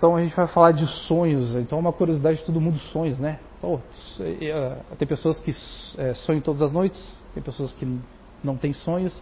Então 0.03 0.17
a 0.17 0.22
gente 0.22 0.36
vai 0.36 0.48
falar 0.48 0.74
de 0.74 0.86
sonhos. 1.07 1.55
Então 1.55 1.77
é 1.77 1.81
uma 1.81 1.93
curiosidade 1.93 2.39
de 2.39 2.43
todo 2.43 2.60
mundo 2.60 2.77
sonhos, 2.77 3.17
né? 3.19 3.39
Oh, 3.62 3.79
tem 4.98 5.07
pessoas 5.07 5.39
que 5.39 5.51
é, 5.98 6.13
sonham 6.13 6.41
todas 6.41 6.62
as 6.62 6.74
noites, 6.74 7.17
tem 7.33 7.41
pessoas 7.41 7.72
que 7.72 7.88
não 8.43 8.57
têm 8.57 8.74
sonhos. 8.74 9.17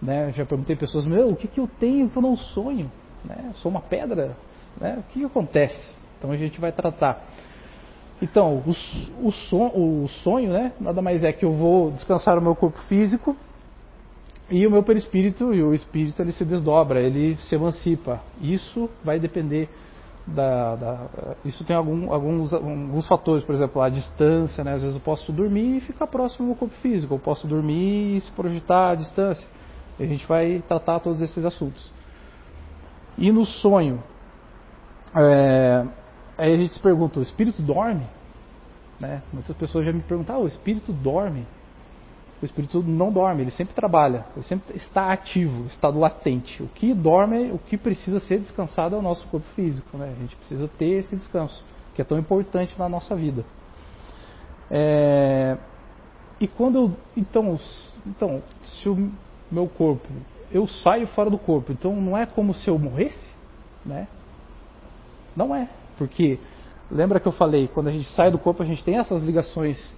Né? 0.00 0.32
Já 0.32 0.46
perguntei 0.46 0.76
pessoas, 0.76 1.04
meu, 1.04 1.26
o 1.26 1.36
que, 1.36 1.46
que 1.46 1.60
eu 1.60 1.68
tenho 1.78 2.08
que 2.08 2.16
eu 2.16 2.22
não 2.22 2.38
sonho? 2.38 2.90
Né? 3.22 3.52
Sou 3.56 3.70
uma 3.70 3.82
pedra? 3.82 4.34
Né? 4.80 4.96
O 4.98 5.02
que, 5.12 5.18
que 5.20 5.26
acontece? 5.26 5.94
Então 6.16 6.32
a 6.32 6.38
gente 6.38 6.58
vai 6.58 6.72
tratar. 6.72 7.22
Então, 8.22 8.62
o, 8.66 9.28
o, 9.28 9.30
son, 9.30 9.66
o 9.74 10.08
sonho, 10.24 10.54
né, 10.54 10.72
nada 10.80 11.02
mais 11.02 11.22
é 11.22 11.34
que 11.34 11.44
eu 11.44 11.52
vou 11.52 11.90
descansar 11.90 12.38
o 12.38 12.40
meu 12.40 12.56
corpo 12.56 12.78
físico 12.88 13.36
e 14.50 14.66
o 14.66 14.70
meu 14.70 14.82
perispírito, 14.82 15.52
e 15.52 15.62
o 15.62 15.74
espírito 15.74 16.22
ele 16.22 16.32
se 16.32 16.46
desdobra, 16.46 16.98
ele 16.98 17.36
se 17.42 17.54
emancipa. 17.54 18.22
Isso 18.40 18.88
vai 19.04 19.20
depender 19.20 19.68
da, 20.34 20.76
da, 20.76 21.06
isso 21.44 21.64
tem 21.64 21.74
algum, 21.74 22.12
alguns, 22.12 22.52
alguns 22.52 23.06
fatores, 23.06 23.44
por 23.44 23.54
exemplo, 23.54 23.80
a 23.80 23.88
distância, 23.88 24.62
né? 24.62 24.74
às 24.74 24.82
vezes 24.82 24.96
eu 24.96 25.02
posso 25.02 25.32
dormir 25.32 25.78
e 25.78 25.80
ficar 25.80 26.06
próximo 26.06 26.46
meu 26.46 26.56
corpo 26.56 26.74
físico, 26.76 27.14
eu 27.14 27.18
posso 27.18 27.46
dormir 27.46 28.16
e 28.16 28.20
se 28.20 28.30
projetar 28.32 28.90
à 28.90 28.94
distância. 28.94 29.46
E 29.98 30.04
a 30.04 30.06
gente 30.06 30.26
vai 30.26 30.62
tratar 30.68 31.00
todos 31.00 31.20
esses 31.20 31.44
assuntos. 31.44 31.90
E 33.16 33.32
no 33.32 33.44
sonho, 33.44 34.02
é, 35.14 35.84
aí 36.36 36.54
a 36.54 36.56
gente 36.56 36.72
se 36.72 36.80
pergunta, 36.80 37.18
o 37.18 37.22
espírito 37.22 37.62
dorme? 37.62 38.06
Né? 39.00 39.22
Muitas 39.32 39.56
pessoas 39.56 39.86
já 39.86 39.92
me 39.92 40.00
perguntam, 40.00 40.36
ah, 40.36 40.38
o 40.40 40.46
espírito 40.46 40.92
dorme? 40.92 41.46
O 42.40 42.44
espírito 42.44 42.82
não 42.82 43.12
dorme, 43.12 43.42
ele 43.42 43.50
sempre 43.50 43.74
trabalha, 43.74 44.24
ele 44.36 44.44
sempre 44.44 44.76
está 44.76 45.12
ativo, 45.12 45.66
estado 45.66 45.98
latente. 45.98 46.62
O 46.62 46.68
que 46.68 46.94
dorme, 46.94 47.50
o 47.50 47.58
que 47.58 47.76
precisa 47.76 48.20
ser 48.20 48.38
descansado 48.38 48.94
é 48.94 48.98
o 48.98 49.02
nosso 49.02 49.26
corpo 49.26 49.46
físico. 49.56 49.96
Né? 49.98 50.14
A 50.16 50.20
gente 50.20 50.36
precisa 50.36 50.68
ter 50.78 51.00
esse 51.00 51.16
descanso, 51.16 51.64
que 51.94 52.00
é 52.00 52.04
tão 52.04 52.16
importante 52.16 52.78
na 52.78 52.88
nossa 52.88 53.16
vida. 53.16 53.44
É... 54.70 55.56
E 56.40 56.46
quando 56.46 56.78
eu. 56.78 56.96
Então, 57.16 57.58
então, 58.06 58.40
se 58.64 58.88
o 58.88 59.10
meu 59.50 59.66
corpo. 59.66 60.06
Eu 60.50 60.66
saio 60.66 61.06
fora 61.08 61.28
do 61.28 61.36
corpo, 61.36 61.72
então 61.72 61.94
não 61.94 62.16
é 62.16 62.24
como 62.24 62.54
se 62.54 62.70
eu 62.70 62.78
morresse? 62.78 63.28
Né? 63.84 64.08
Não 65.36 65.54
é. 65.54 65.68
Porque, 65.98 66.38
lembra 66.90 67.20
que 67.20 67.28
eu 67.28 67.32
falei, 67.32 67.68
quando 67.68 67.88
a 67.88 67.90
gente 67.90 68.08
sai 68.12 68.30
do 68.30 68.38
corpo, 68.38 68.62
a 68.62 68.66
gente 68.66 68.82
tem 68.82 68.96
essas 68.96 69.22
ligações. 69.22 69.94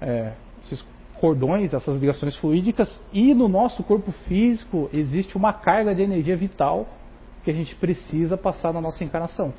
É, 0.00 0.32
esses 0.62 0.82
cordões, 1.20 1.74
essas 1.74 2.00
ligações 2.00 2.34
fluídicas, 2.36 2.90
e 3.12 3.34
no 3.34 3.46
nosso 3.46 3.82
corpo 3.82 4.10
físico 4.26 4.88
existe 4.92 5.36
uma 5.36 5.52
carga 5.52 5.94
de 5.94 6.02
energia 6.02 6.36
vital 6.36 6.88
que 7.44 7.50
a 7.50 7.54
gente 7.54 7.74
precisa 7.76 8.36
passar 8.36 8.72
na 8.72 8.80
nossa 8.80 9.04
encarnação. 9.04 9.52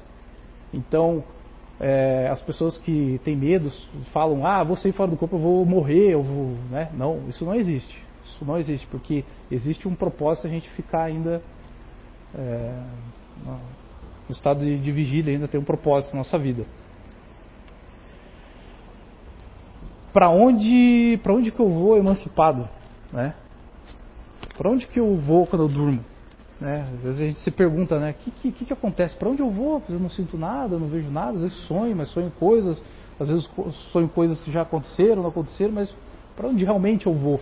Então, 0.73 1.23
é, 1.79 2.29
as 2.31 2.41
pessoas 2.41 2.77
que 2.79 3.19
têm 3.23 3.35
medo 3.35 3.71
falam: 4.11 4.45
ah, 4.45 4.63
vou 4.63 4.75
sair 4.75 4.91
fora 4.91 5.11
do 5.11 5.17
corpo, 5.17 5.35
eu 5.35 5.39
vou 5.39 5.65
morrer, 5.65 6.13
eu 6.13 6.23
vou. 6.23 6.55
Né? 6.69 6.89
Não, 6.93 7.27
isso 7.27 7.45
não 7.45 7.55
existe. 7.55 7.95
Isso 8.25 8.45
não 8.45 8.57
existe, 8.57 8.87
porque 8.87 9.23
existe 9.51 9.87
um 9.87 9.95
propósito 9.95 10.47
a 10.47 10.49
gente 10.49 10.69
ficar 10.69 11.03
ainda 11.03 11.41
é, 12.35 12.73
no 13.45 14.31
estado 14.31 14.61
de, 14.61 14.79
de 14.79 14.91
vigília, 14.91 15.33
ainda 15.33 15.47
tem 15.47 15.59
um 15.59 15.63
propósito 15.63 16.11
na 16.13 16.19
nossa 16.19 16.37
vida. 16.37 16.65
Para 20.13 20.29
onde, 20.29 21.19
para 21.23 21.33
onde 21.33 21.51
que 21.51 21.59
eu 21.59 21.69
vou 21.69 21.97
emancipado, 21.97 22.67
né? 23.11 23.33
Para 24.57 24.69
onde 24.69 24.87
que 24.87 24.99
eu 24.99 25.15
vou 25.15 25.47
quando 25.47 25.63
eu 25.63 25.69
durmo? 25.69 26.03
Né? 26.59 26.81
Às 26.81 27.03
vezes 27.03 27.21
a 27.21 27.25
gente 27.25 27.39
se 27.39 27.49
pergunta, 27.49 27.99
né? 27.99 28.11
O 28.11 28.13
que, 28.13 28.51
que, 28.51 28.65
que, 28.65 28.73
acontece? 28.73 29.15
Para 29.15 29.29
onde 29.29 29.41
eu 29.41 29.49
vou? 29.49 29.81
Eu 29.89 29.99
não 29.99 30.09
sinto 30.09 30.37
nada, 30.37 30.77
não 30.77 30.87
vejo 30.87 31.09
nada. 31.09 31.31
Às 31.37 31.41
vezes 31.41 31.57
sonho, 31.65 31.95
mas 31.95 32.09
sonho 32.09 32.31
coisas. 32.39 32.83
Às 33.19 33.29
vezes 33.29 33.49
sonho 33.91 34.07
coisas 34.09 34.43
que 34.43 34.51
já 34.51 34.61
aconteceram, 34.61 35.23
não 35.23 35.29
aconteceram, 35.29 35.73
mas 35.73 35.93
para 36.35 36.47
onde 36.47 36.63
realmente 36.63 37.07
eu 37.07 37.13
vou? 37.13 37.39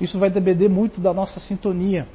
Isso 0.00 0.18
vai 0.18 0.30
depender 0.30 0.68
muito 0.68 1.00
da 1.00 1.12
nossa 1.12 1.40
sintonia, 1.40 2.06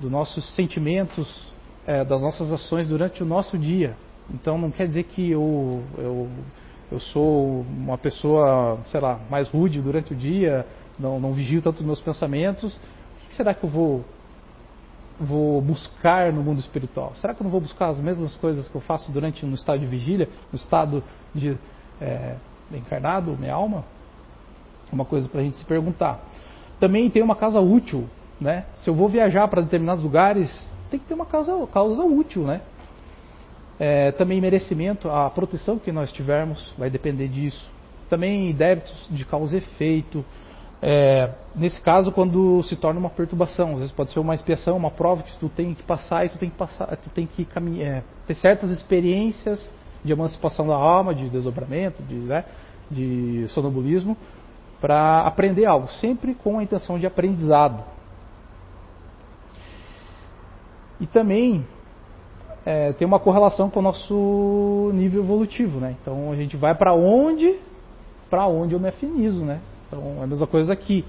dos 0.00 0.10
nossos 0.10 0.54
sentimentos, 0.54 1.52
é, 1.86 2.04
das 2.04 2.20
nossas 2.20 2.52
ações 2.52 2.88
durante 2.88 3.22
o 3.22 3.26
nosso 3.26 3.58
dia. 3.58 3.96
Então 4.32 4.56
não 4.58 4.70
quer 4.70 4.86
dizer 4.86 5.04
que 5.04 5.30
eu, 5.30 5.82
eu 5.98 6.28
eu 6.92 7.00
sou 7.00 7.62
uma 7.62 7.96
pessoa, 7.96 8.78
sei 8.88 9.00
lá, 9.00 9.18
mais 9.30 9.48
rude 9.48 9.80
durante 9.80 10.12
o 10.12 10.16
dia, 10.16 10.66
não, 10.98 11.18
não 11.18 11.32
vigio 11.32 11.62
tanto 11.62 11.78
os 11.78 11.86
meus 11.86 12.00
pensamentos, 12.02 12.76
o 12.76 13.28
que 13.28 13.34
será 13.34 13.54
que 13.54 13.64
eu 13.64 13.70
vou, 13.70 14.04
vou 15.18 15.62
buscar 15.62 16.30
no 16.30 16.42
mundo 16.42 16.60
espiritual? 16.60 17.12
Será 17.16 17.32
que 17.34 17.40
eu 17.40 17.44
não 17.44 17.50
vou 17.50 17.62
buscar 17.62 17.88
as 17.88 17.98
mesmas 17.98 18.34
coisas 18.36 18.68
que 18.68 18.74
eu 18.74 18.80
faço 18.82 19.10
durante 19.10 19.46
no 19.46 19.54
estado 19.54 19.80
de 19.80 19.86
vigília, 19.86 20.28
no 20.52 20.56
estado 20.56 21.02
de 21.34 21.56
é, 21.98 22.36
encarnado, 22.70 23.36
minha 23.38 23.54
alma? 23.54 23.84
Uma 24.92 25.06
coisa 25.06 25.26
para 25.28 25.40
a 25.40 25.44
gente 25.44 25.56
se 25.56 25.64
perguntar. 25.64 26.22
Também 26.78 27.08
tem 27.08 27.22
uma 27.22 27.34
causa 27.34 27.58
útil, 27.58 28.06
né? 28.38 28.66
Se 28.76 28.90
eu 28.90 28.94
vou 28.94 29.08
viajar 29.08 29.48
para 29.48 29.62
determinados 29.62 30.04
lugares, 30.04 30.50
tem 30.90 31.00
que 31.00 31.06
ter 31.06 31.14
uma 31.14 31.24
causa, 31.24 31.66
causa 31.68 32.02
útil, 32.02 32.42
né? 32.42 32.60
É, 33.84 34.12
também 34.12 34.40
merecimento, 34.40 35.10
a 35.10 35.28
proteção 35.28 35.76
que 35.76 35.90
nós 35.90 36.12
tivermos 36.12 36.72
vai 36.78 36.88
depender 36.88 37.26
disso. 37.26 37.68
Também 38.08 38.52
débitos 38.52 39.08
de 39.10 39.24
causa 39.24 39.56
e 39.56 39.58
efeito. 39.58 40.24
É, 40.80 41.28
nesse 41.52 41.80
caso, 41.80 42.12
quando 42.12 42.62
se 42.62 42.76
torna 42.76 43.00
uma 43.00 43.10
perturbação, 43.10 43.72
às 43.72 43.78
vezes 43.78 43.90
pode 43.90 44.12
ser 44.12 44.20
uma 44.20 44.36
expiação, 44.36 44.76
uma 44.76 44.92
prova 44.92 45.24
que 45.24 45.36
tu 45.36 45.48
tem 45.48 45.74
que 45.74 45.82
passar 45.82 46.24
e 46.24 46.28
tu 46.28 46.38
tem 46.38 46.48
que 46.48 46.56
passar, 46.56 46.96
tu 46.96 47.10
tem 47.10 47.26
que 47.26 47.44
caminhar, 47.44 47.88
é, 47.88 48.04
ter 48.24 48.34
certas 48.36 48.70
experiências 48.70 49.68
de 50.04 50.12
emancipação 50.12 50.68
da 50.68 50.76
alma, 50.76 51.12
de 51.12 51.28
desdobramento, 51.28 52.04
de, 52.04 52.14
né, 52.14 52.44
de 52.88 53.46
para 54.80 55.26
aprender 55.26 55.66
algo, 55.66 55.88
sempre 55.90 56.36
com 56.36 56.60
a 56.60 56.62
intenção 56.62 57.00
de 57.00 57.06
aprendizado. 57.06 57.82
E 61.00 61.06
também 61.08 61.66
é, 62.64 62.92
tem 62.92 63.06
uma 63.06 63.18
correlação 63.18 63.68
com 63.68 63.80
o 63.80 63.82
nosso 63.82 64.90
nível 64.94 65.22
evolutivo, 65.22 65.80
né? 65.80 65.96
Então 66.00 66.30
a 66.30 66.36
gente 66.36 66.56
vai 66.56 66.74
para 66.74 66.94
onde, 66.94 67.56
para 68.30 68.46
onde 68.46 68.74
eu 68.74 68.80
me 68.80 68.88
afinizo, 68.88 69.44
né? 69.44 69.60
Então 69.88 70.16
é 70.20 70.24
a 70.24 70.26
mesma 70.26 70.46
coisa 70.46 70.72
aqui. 70.72 71.04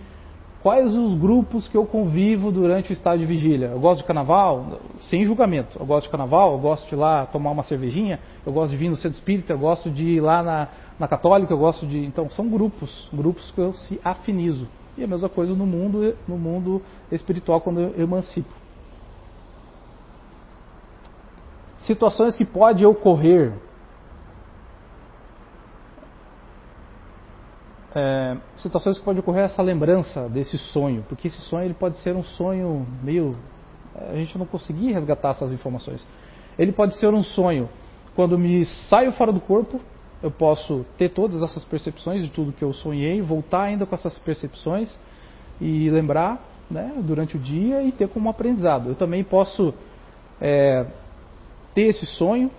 Quais 0.63 0.95
os 0.95 1.15
grupos 1.15 1.67
que 1.67 1.75
eu 1.75 1.85
convivo 1.85 2.49
durante 2.49 2.89
o 2.89 2.93
estado 2.93 3.19
de 3.19 3.25
vigília? 3.25 3.67
Eu 3.67 3.81
gosto 3.81 3.99
de 3.99 4.05
carnaval? 4.05 4.79
Sem 5.09 5.25
julgamento. 5.25 5.77
Eu 5.77 5.85
gosto 5.85 6.05
de 6.05 6.09
carnaval, 6.09 6.53
eu 6.53 6.59
gosto 6.59 6.87
de 6.87 6.95
ir 6.95 6.97
lá 6.97 7.25
tomar 7.25 7.51
uma 7.51 7.63
cervejinha, 7.63 8.17
eu 8.45 8.53
gosto 8.53 8.71
de 8.71 8.77
vir 8.77 8.87
no 8.87 8.95
centro 8.95 9.17
espírita, 9.17 9.51
eu 9.51 9.59
gosto 9.59 9.89
de 9.89 10.03
ir 10.03 10.21
lá 10.21 10.41
na, 10.41 10.69
na 10.97 11.05
católica, 11.05 11.51
eu 11.53 11.57
gosto 11.57 11.85
de. 11.85 11.99
Então, 12.05 12.29
são 12.29 12.47
grupos, 12.47 13.09
grupos 13.11 13.51
que 13.51 13.59
eu 13.59 13.73
se 13.73 13.99
afinizo. 14.05 14.65
E 14.97 15.03
a 15.03 15.07
mesma 15.07 15.27
coisa 15.27 15.53
no 15.53 15.65
mundo, 15.65 16.15
no 16.25 16.37
mundo 16.37 16.81
espiritual 17.11 17.59
quando 17.59 17.81
eu 17.81 18.01
emancipo. 18.01 18.62
Situações 21.83 22.35
que 22.35 22.45
podem 22.45 22.85
ocorrer 22.85 23.53
é, 27.95 28.37
situações 28.55 28.97
que 28.97 29.05
pode 29.05 29.19
ocorrer 29.19 29.43
essa 29.43 29.61
lembrança 29.61 30.27
desse 30.27 30.57
sonho, 30.57 31.05
porque 31.07 31.27
esse 31.27 31.41
sonho 31.41 31.65
ele 31.65 31.73
pode 31.73 31.97
ser 31.97 32.15
um 32.15 32.23
sonho 32.23 32.87
meio 33.03 33.35
a 33.95 34.15
gente 34.15 34.37
não 34.37 34.45
conseguir 34.45 34.91
resgatar 34.91 35.29
essas 35.29 35.51
informações. 35.51 36.05
Ele 36.57 36.71
pode 36.71 36.95
ser 36.95 37.13
um 37.13 37.21
sonho 37.21 37.69
quando 38.15 38.37
me 38.37 38.65
saio 38.65 39.11
fora 39.11 39.31
do 39.31 39.39
corpo, 39.39 39.79
eu 40.21 40.31
posso 40.31 40.85
ter 40.97 41.09
todas 41.09 41.41
essas 41.41 41.63
percepções 41.65 42.23
de 42.23 42.29
tudo 42.29 42.53
que 42.53 42.63
eu 42.63 42.71
sonhei, 42.73 43.21
voltar 43.21 43.63
ainda 43.63 43.85
com 43.85 43.93
essas 43.93 44.17
percepções 44.19 44.95
e 45.59 45.89
lembrar 45.89 46.41
né, 46.69 46.93
durante 47.01 47.35
o 47.35 47.39
dia 47.39 47.83
e 47.83 47.91
ter 47.91 48.07
como 48.07 48.29
aprendizado. 48.29 48.89
Eu 48.89 48.95
também 48.95 49.23
posso 49.23 49.73
é, 50.39 50.85
ter 51.73 51.83
esse 51.83 52.05
sonho, 52.05 52.49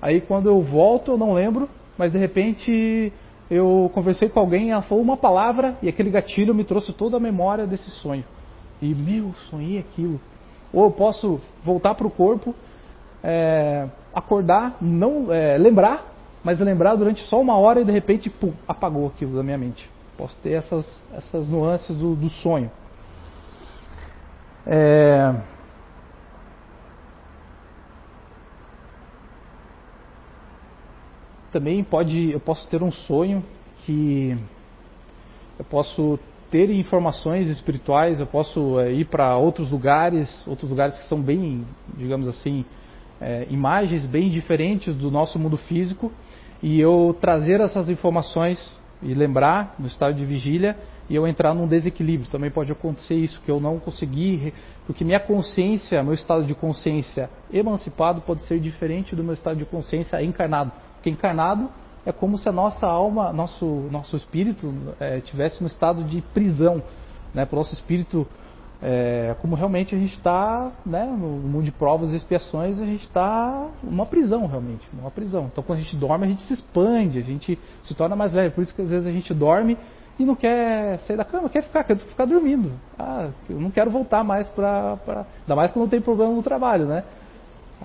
aí 0.00 0.20
quando 0.20 0.48
eu 0.48 0.60
volto 0.60 1.12
eu 1.12 1.18
não 1.18 1.32
lembro, 1.32 1.68
mas 1.96 2.12
de 2.12 2.18
repente 2.18 3.12
eu 3.50 3.90
conversei 3.94 4.28
com 4.28 4.40
alguém, 4.40 4.70
ela 4.70 4.82
falou 4.82 5.02
uma 5.02 5.16
palavra 5.16 5.76
e 5.82 5.88
aquele 5.88 6.10
gatilho 6.10 6.54
me 6.54 6.64
trouxe 6.64 6.92
toda 6.92 7.16
a 7.16 7.20
memória 7.20 7.66
desse 7.66 7.90
sonho. 7.90 8.24
E, 8.80 8.94
meu, 8.94 9.32
sonhei 9.50 9.78
aquilo. 9.78 10.20
Ou 10.72 10.84
eu 10.84 10.90
posso 10.90 11.40
voltar 11.62 11.94
para 11.94 12.06
o 12.06 12.10
corpo, 12.10 12.54
é, 13.22 13.88
acordar, 14.14 14.76
não 14.80 15.32
é, 15.32 15.56
lembrar, 15.56 16.12
mas 16.42 16.58
lembrar 16.58 16.96
durante 16.96 17.22
só 17.22 17.40
uma 17.40 17.56
hora 17.56 17.80
e 17.80 17.84
de 17.84 17.92
repente 17.92 18.28
pum, 18.28 18.52
apagou 18.66 19.06
aquilo 19.06 19.36
da 19.36 19.42
minha 19.42 19.56
mente. 19.56 19.88
Posso 20.16 20.36
ter 20.38 20.52
essas, 20.52 21.02
essas 21.12 21.48
nuances 21.48 21.96
do, 21.96 22.14
do 22.14 22.28
sonho. 22.28 22.70
É, 24.66 25.34
também 31.54 31.84
pode, 31.84 32.32
eu 32.32 32.40
posso 32.40 32.66
ter 32.66 32.82
um 32.82 32.90
sonho 32.90 33.40
que 33.86 34.36
eu 35.56 35.64
posso 35.64 36.18
ter 36.50 36.68
informações 36.68 37.48
espirituais, 37.48 38.18
eu 38.18 38.26
posso 38.26 38.80
é, 38.80 38.92
ir 38.92 39.04
para 39.04 39.36
outros 39.36 39.70
lugares, 39.70 40.44
outros 40.48 40.68
lugares 40.68 40.98
que 40.98 41.04
são 41.04 41.22
bem, 41.22 41.64
digamos 41.96 42.26
assim, 42.26 42.64
é, 43.20 43.46
imagens 43.50 44.04
bem 44.04 44.30
diferentes 44.30 44.92
do 44.96 45.12
nosso 45.12 45.38
mundo 45.38 45.56
físico, 45.56 46.12
e 46.60 46.80
eu 46.80 47.16
trazer 47.20 47.60
essas 47.60 47.88
informações 47.88 48.58
e 49.00 49.14
lembrar 49.14 49.76
no 49.78 49.86
estado 49.86 50.14
de 50.14 50.26
vigília 50.26 50.76
e 51.08 51.14
eu 51.14 51.28
entrar 51.28 51.54
num 51.54 51.68
desequilíbrio. 51.68 52.28
Também 52.30 52.50
pode 52.50 52.72
acontecer 52.72 53.14
isso, 53.14 53.40
que 53.42 53.50
eu 53.50 53.60
não 53.60 53.78
conseguir, 53.78 54.52
porque 54.86 55.04
minha 55.04 55.20
consciência, 55.20 56.02
meu 56.02 56.14
estado 56.14 56.44
de 56.44 56.54
consciência 56.54 57.30
emancipado 57.52 58.22
pode 58.22 58.42
ser 58.42 58.58
diferente 58.58 59.14
do 59.14 59.22
meu 59.22 59.34
estado 59.34 59.56
de 59.56 59.64
consciência 59.64 60.20
encarnado. 60.20 60.72
Porque 61.04 61.10
encarnado 61.10 61.68
é 62.06 62.12
como 62.12 62.38
se 62.38 62.48
a 62.48 62.52
nossa 62.52 62.86
alma, 62.86 63.30
nosso, 63.30 63.66
nosso 63.90 64.16
espírito 64.16 64.72
é, 64.98 65.20
tivesse 65.20 65.62
um 65.62 65.66
estado 65.66 66.02
de 66.02 66.22
prisão. 66.32 66.82
Né? 67.34 67.44
Para 67.44 67.56
o 67.56 67.58
nosso 67.58 67.74
espírito, 67.74 68.26
é, 68.80 69.36
como 69.42 69.54
realmente 69.54 69.94
a 69.94 69.98
gente 69.98 70.16
está 70.16 70.72
né, 70.86 71.04
no 71.04 71.28
mundo 71.46 71.64
de 71.64 71.72
provas 71.72 72.10
e 72.14 72.16
expiações, 72.16 72.80
a 72.80 72.86
gente 72.86 73.02
está 73.02 73.68
numa 73.82 74.06
prisão 74.06 74.46
realmente, 74.46 74.88
numa 74.94 75.10
prisão. 75.10 75.50
Então 75.52 75.62
quando 75.62 75.80
a 75.80 75.82
gente 75.82 75.94
dorme, 75.94 76.24
a 76.24 76.28
gente 76.30 76.42
se 76.44 76.54
expande, 76.54 77.18
a 77.18 77.22
gente 77.22 77.58
se 77.82 77.94
torna 77.94 78.16
mais 78.16 78.32
leve. 78.32 78.54
Por 78.54 78.64
isso 78.64 78.74
que 78.74 78.80
às 78.80 78.88
vezes 78.88 79.06
a 79.06 79.12
gente 79.12 79.34
dorme 79.34 79.76
e 80.18 80.24
não 80.24 80.34
quer 80.34 81.00
sair 81.00 81.18
da 81.18 81.24
cama, 81.26 81.50
quer 81.50 81.64
ficar, 81.64 81.84
quer 81.84 81.98
ficar 81.98 82.24
dormindo. 82.24 82.72
Ah, 82.98 83.28
eu 83.50 83.60
não 83.60 83.70
quero 83.70 83.90
voltar 83.90 84.24
mais 84.24 84.48
para. 84.48 84.96
Pra... 85.04 85.26
Ainda 85.42 85.54
mais 85.54 85.70
quando 85.70 85.82
não 85.82 85.90
tem 85.90 86.00
problema 86.00 86.32
no 86.32 86.42
trabalho, 86.42 86.86
né? 86.86 87.04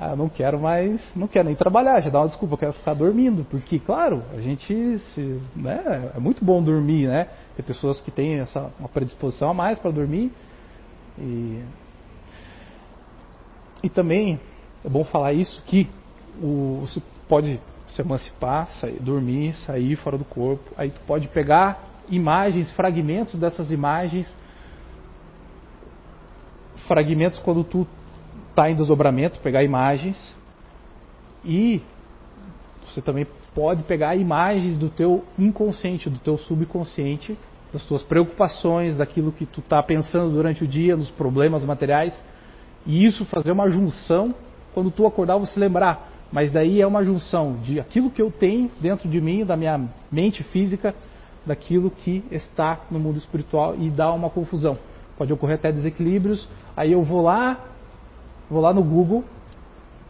Ah, 0.01 0.15
não 0.15 0.29
quero 0.29 0.57
mais, 0.57 1.01
não 1.13 1.27
quero 1.27 1.47
nem 1.47 1.55
trabalhar, 1.57 1.99
já 1.99 2.09
dá 2.09 2.21
uma 2.21 2.29
desculpa, 2.29 2.53
eu 2.53 2.57
quero 2.57 2.71
ficar 2.71 2.93
dormindo, 2.93 3.43
porque, 3.43 3.79
claro, 3.79 4.23
a 4.33 4.39
gente, 4.39 4.97
se, 4.97 5.41
né, 5.53 6.13
é 6.15 6.19
muito 6.21 6.45
bom 6.45 6.63
dormir, 6.63 7.09
né? 7.09 7.27
Tem 7.57 7.65
pessoas 7.65 7.99
que 7.99 8.09
têm 8.09 8.39
essa 8.39 8.71
uma 8.79 8.87
predisposição 8.87 9.49
a 9.49 9.53
mais 9.53 9.77
para 9.77 9.91
dormir 9.91 10.31
e 11.17 11.61
e 13.83 13.89
também 13.89 14.39
é 14.85 14.89
bom 14.89 15.03
falar 15.03 15.33
isso 15.33 15.61
que 15.65 15.89
o, 16.41 16.79
você 16.81 17.01
pode 17.27 17.59
se 17.87 18.01
emancipar, 18.01 18.69
sair, 18.79 19.01
dormir, 19.01 19.53
sair 19.65 19.97
fora 19.97 20.17
do 20.17 20.23
corpo, 20.23 20.63
aí 20.77 20.91
tu 20.91 21.01
pode 21.05 21.27
pegar 21.27 21.77
imagens, 22.07 22.71
fragmentos 22.71 23.35
dessas 23.35 23.69
imagens, 23.69 24.33
fragmentos 26.87 27.37
quando 27.39 27.65
tu 27.65 27.85
está 28.49 28.69
em 28.69 28.75
desdobramento, 28.75 29.39
pegar 29.39 29.63
imagens 29.63 30.35
e 31.43 31.81
você 32.85 33.01
também 33.01 33.25
pode 33.53 33.83
pegar 33.83 34.15
imagens 34.15 34.77
do 34.77 34.89
teu 34.89 35.23
inconsciente, 35.37 36.09
do 36.09 36.19
teu 36.19 36.37
subconsciente, 36.37 37.37
das 37.71 37.83
tuas 37.85 38.01
preocupações, 38.01 38.97
daquilo 38.97 39.31
que 39.31 39.45
tu 39.45 39.59
está 39.59 39.81
pensando 39.83 40.33
durante 40.33 40.63
o 40.63 40.67
dia, 40.67 40.97
nos 40.97 41.09
problemas 41.11 41.63
materiais, 41.63 42.19
e 42.85 43.05
isso 43.05 43.25
fazer 43.25 43.51
uma 43.51 43.69
junção 43.69 44.33
quando 44.73 44.89
tu 44.89 45.05
acordar 45.05 45.37
você 45.37 45.59
lembrar. 45.59 46.09
Mas 46.31 46.51
daí 46.51 46.81
é 46.81 46.85
uma 46.85 47.03
junção 47.03 47.57
de 47.61 47.79
aquilo 47.79 48.09
que 48.09 48.21
eu 48.21 48.31
tenho 48.31 48.69
dentro 48.79 49.09
de 49.09 49.19
mim, 49.19 49.43
da 49.43 49.55
minha 49.55 49.89
mente 50.11 50.43
física, 50.43 50.93
daquilo 51.45 51.89
que 51.89 52.23
está 52.31 52.81
no 52.89 52.99
mundo 52.99 53.17
espiritual 53.17 53.75
e 53.77 53.89
dá 53.89 54.11
uma 54.13 54.29
confusão. 54.29 54.77
Pode 55.17 55.33
ocorrer 55.33 55.55
até 55.55 55.71
desequilíbrios. 55.71 56.47
Aí 56.77 56.91
eu 56.91 57.03
vou 57.03 57.21
lá, 57.21 57.59
Vou 58.49 58.61
lá 58.61 58.73
no 58.73 58.83
Google, 58.83 59.23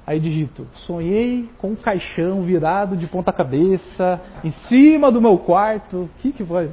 aí 0.08 0.20
digito: 0.20 0.66
sonhei 0.76 1.50
com 1.58 1.72
um 1.72 1.76
caixão 1.76 2.42
virado 2.44 2.96
de 2.96 3.06
ponta 3.08 3.34
cabeça 3.34 4.22
em 4.44 4.52
cima 4.52 5.12
do 5.12 5.22
meu 5.22 5.38
quarto. 5.38 6.04
O 6.04 6.10
que 6.20 6.32
que 6.32 6.46
foi? 6.46 6.72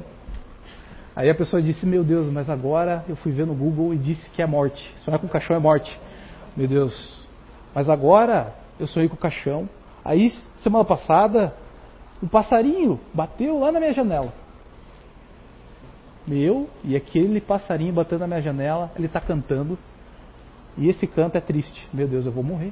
Aí 1.15 1.29
a 1.29 1.35
pessoa 1.35 1.61
disse: 1.61 1.85
Meu 1.85 2.03
Deus, 2.03 2.31
mas 2.31 2.49
agora 2.49 3.03
eu 3.09 3.15
fui 3.15 3.31
ver 3.31 3.45
no 3.45 3.55
Google 3.55 3.93
e 3.93 3.97
disse 3.97 4.29
que 4.29 4.41
é 4.41 4.45
morte. 4.45 4.93
Sonhar 4.99 5.19
com 5.19 5.27
caixão 5.27 5.55
é 5.55 5.59
morte. 5.59 5.99
Meu 6.55 6.67
Deus. 6.67 7.27
Mas 7.73 7.89
agora 7.89 8.53
eu 8.79 8.87
sonhei 8.87 9.09
com 9.09 9.15
caixão. 9.15 9.67
Aí, 10.05 10.31
semana 10.63 10.85
passada, 10.85 11.53
um 12.23 12.27
passarinho 12.27 12.99
bateu 13.13 13.59
lá 13.59 13.71
na 13.71 13.79
minha 13.79 13.93
janela. 13.93 14.31
Meu, 16.25 16.69
e 16.83 16.95
aquele 16.95 17.41
passarinho 17.41 17.93
batendo 17.93 18.19
na 18.19 18.27
minha 18.27 18.41
janela, 18.41 18.91
ele 18.95 19.07
está 19.07 19.19
cantando 19.19 19.77
e 20.77 20.89
esse 20.89 21.07
canto 21.07 21.37
é 21.37 21.41
triste. 21.41 21.87
Meu 21.93 22.07
Deus, 22.07 22.25
eu 22.25 22.31
vou 22.31 22.43
morrer. 22.43 22.71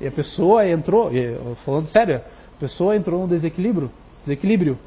E 0.00 0.06
a 0.06 0.10
pessoa 0.10 0.66
entrou, 0.66 1.10
falando 1.64 1.86
sério, 1.88 2.16
a 2.16 2.60
pessoa 2.60 2.96
entrou 2.96 3.20
no 3.22 3.28
desequilíbrio, 3.28 3.90
desequilíbrio, 4.24 4.78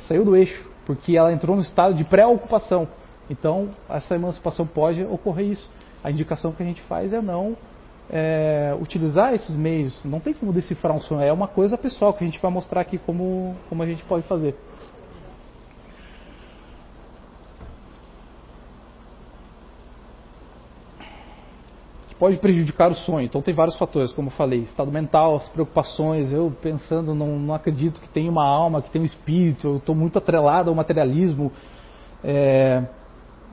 saiu 0.00 0.24
do 0.24 0.36
eixo, 0.36 0.68
porque 0.84 1.16
ela 1.16 1.32
entrou 1.32 1.56
no 1.56 1.62
estado 1.62 1.94
de 1.94 2.04
pré-ocupação. 2.04 2.88
Então, 3.30 3.70
essa 3.88 4.14
emancipação 4.14 4.66
pode 4.66 5.02
ocorrer 5.04 5.46
isso. 5.46 5.70
A 6.02 6.10
indicação 6.10 6.52
que 6.52 6.62
a 6.62 6.66
gente 6.66 6.80
faz 6.82 7.12
é 7.12 7.20
não 7.20 7.56
é, 8.10 8.76
utilizar 8.80 9.34
esses 9.34 9.54
meios. 9.54 9.98
Não 10.04 10.20
tem 10.20 10.32
como 10.32 10.52
decifrar 10.52 10.94
um 10.94 11.00
sonho, 11.00 11.22
é 11.22 11.32
uma 11.32 11.48
coisa 11.48 11.76
pessoal 11.76 12.12
que 12.12 12.24
a 12.24 12.26
gente 12.26 12.40
vai 12.40 12.50
mostrar 12.50 12.80
aqui 12.80 12.98
como, 12.98 13.54
como 13.68 13.82
a 13.82 13.86
gente 13.86 14.02
pode 14.04 14.26
fazer. 14.26 14.54
Pode 22.18 22.36
prejudicar 22.38 22.90
o 22.90 22.94
sonho. 22.94 23.26
Então 23.26 23.40
tem 23.40 23.54
vários 23.54 23.76
fatores, 23.76 24.12
como 24.12 24.28
eu 24.28 24.32
falei, 24.32 24.60
estado 24.60 24.90
mental, 24.90 25.36
as 25.36 25.48
preocupações, 25.48 26.32
eu 26.32 26.52
pensando, 26.60 27.14
não, 27.14 27.38
não 27.38 27.54
acredito 27.54 28.00
que 28.00 28.08
tem 28.08 28.28
uma 28.28 28.44
alma, 28.44 28.82
que 28.82 28.90
tem 28.90 29.00
um 29.00 29.04
espírito, 29.04 29.66
eu 29.66 29.76
estou 29.76 29.94
muito 29.94 30.18
atrelado 30.18 30.68
ao 30.68 30.76
materialismo. 30.76 31.52
É, 32.24 32.82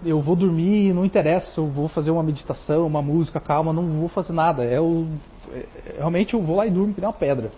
eu 0.03 0.21
vou 0.21 0.35
dormir, 0.35 0.93
não 0.93 1.05
interessa, 1.05 1.59
eu 1.59 1.67
vou 1.67 1.87
fazer 1.87 2.11
uma 2.11 2.23
meditação, 2.23 2.85
uma 2.85 3.01
música 3.01 3.39
calma, 3.39 3.71
não 3.71 3.99
vou 3.99 4.09
fazer 4.09 4.33
nada. 4.33 4.63
Eu, 4.63 5.07
é, 5.53 5.65
realmente 5.97 6.33
eu 6.33 6.41
vou 6.41 6.55
lá 6.55 6.65
e 6.65 6.71
durmo 6.71 6.93
que 6.93 6.99
nem 6.99 7.07
uma 7.07 7.13
pedra. 7.13 7.51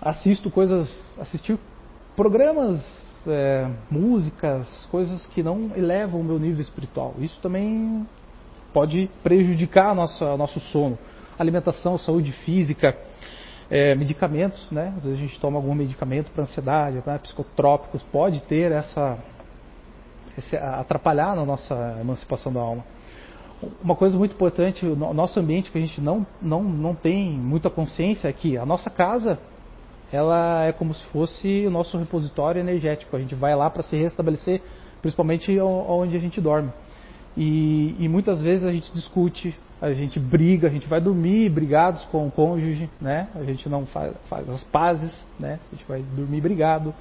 Assisto 0.00 0.50
coisas, 0.50 0.90
assistir 1.18 1.56
programas, 2.16 2.80
é, 3.26 3.70
músicas, 3.88 4.68
coisas 4.90 5.24
que 5.26 5.44
não 5.44 5.70
elevam 5.76 6.20
o 6.20 6.24
meu 6.24 6.40
nível 6.40 6.60
espiritual. 6.60 7.14
Isso 7.18 7.38
também 7.40 8.04
pode 8.72 9.10
prejudicar 9.22 9.94
nossa, 9.94 10.36
nosso 10.36 10.60
sono. 10.60 10.98
Alimentação, 11.38 11.98
saúde 11.98 12.32
física, 12.44 12.96
é, 13.70 13.94
medicamentos, 13.94 14.70
né? 14.70 14.92
Às 14.96 15.04
vezes 15.04 15.18
a 15.18 15.22
gente 15.22 15.40
toma 15.40 15.58
algum 15.58 15.74
medicamento 15.74 16.30
para 16.30 16.42
ansiedade, 16.44 17.02
né? 17.06 17.18
psicotrópicos, 17.18 18.02
pode 18.04 18.42
ter 18.42 18.70
essa, 18.70 19.18
atrapalhar 20.78 21.34
na 21.34 21.44
nossa 21.44 21.96
emancipação 22.00 22.52
da 22.52 22.60
alma. 22.60 22.84
Uma 23.82 23.94
coisa 23.94 24.18
muito 24.18 24.34
importante, 24.34 24.84
o 24.84 24.96
nosso 24.96 25.38
ambiente 25.38 25.70
que 25.70 25.78
a 25.78 25.80
gente 25.80 26.00
não, 26.00 26.26
não, 26.40 26.62
não 26.62 26.94
tem 26.94 27.30
muita 27.30 27.70
consciência 27.70 28.28
é 28.28 28.32
que 28.32 28.58
a 28.58 28.66
nossa 28.66 28.90
casa 28.90 29.38
ela 30.12 30.64
é 30.66 30.72
como 30.72 30.92
se 30.92 31.04
fosse 31.06 31.64
o 31.66 31.70
nosso 31.70 31.96
repositório 31.96 32.60
energético. 32.60 33.16
A 33.16 33.20
gente 33.20 33.34
vai 33.34 33.54
lá 33.56 33.70
para 33.70 33.82
se 33.82 33.96
restabelecer, 33.96 34.60
principalmente 35.00 35.58
onde 35.58 36.16
a 36.16 36.20
gente 36.20 36.40
dorme. 36.40 36.70
E, 37.36 37.96
e, 37.98 38.08
muitas 38.08 38.40
vezes 38.42 38.64
a 38.64 38.72
gente 38.72 38.92
discute, 38.92 39.58
a 39.80 39.92
gente 39.92 40.20
briga, 40.20 40.68
a 40.68 40.70
gente 40.70 40.86
vai 40.86 41.00
dormir 41.00 41.48
brigados 41.48 42.04
com 42.06 42.26
o 42.26 42.30
cônjuge, 42.30 42.90
né? 43.00 43.28
A 43.34 43.42
gente 43.42 43.68
não 43.68 43.86
faz, 43.86 44.14
faz 44.28 44.48
as 44.48 44.62
pazes, 44.64 45.26
né? 45.40 45.58
A 45.72 45.74
gente 45.74 45.86
vai 45.88 46.02
dormir 46.02 46.40
brigado. 46.40 46.94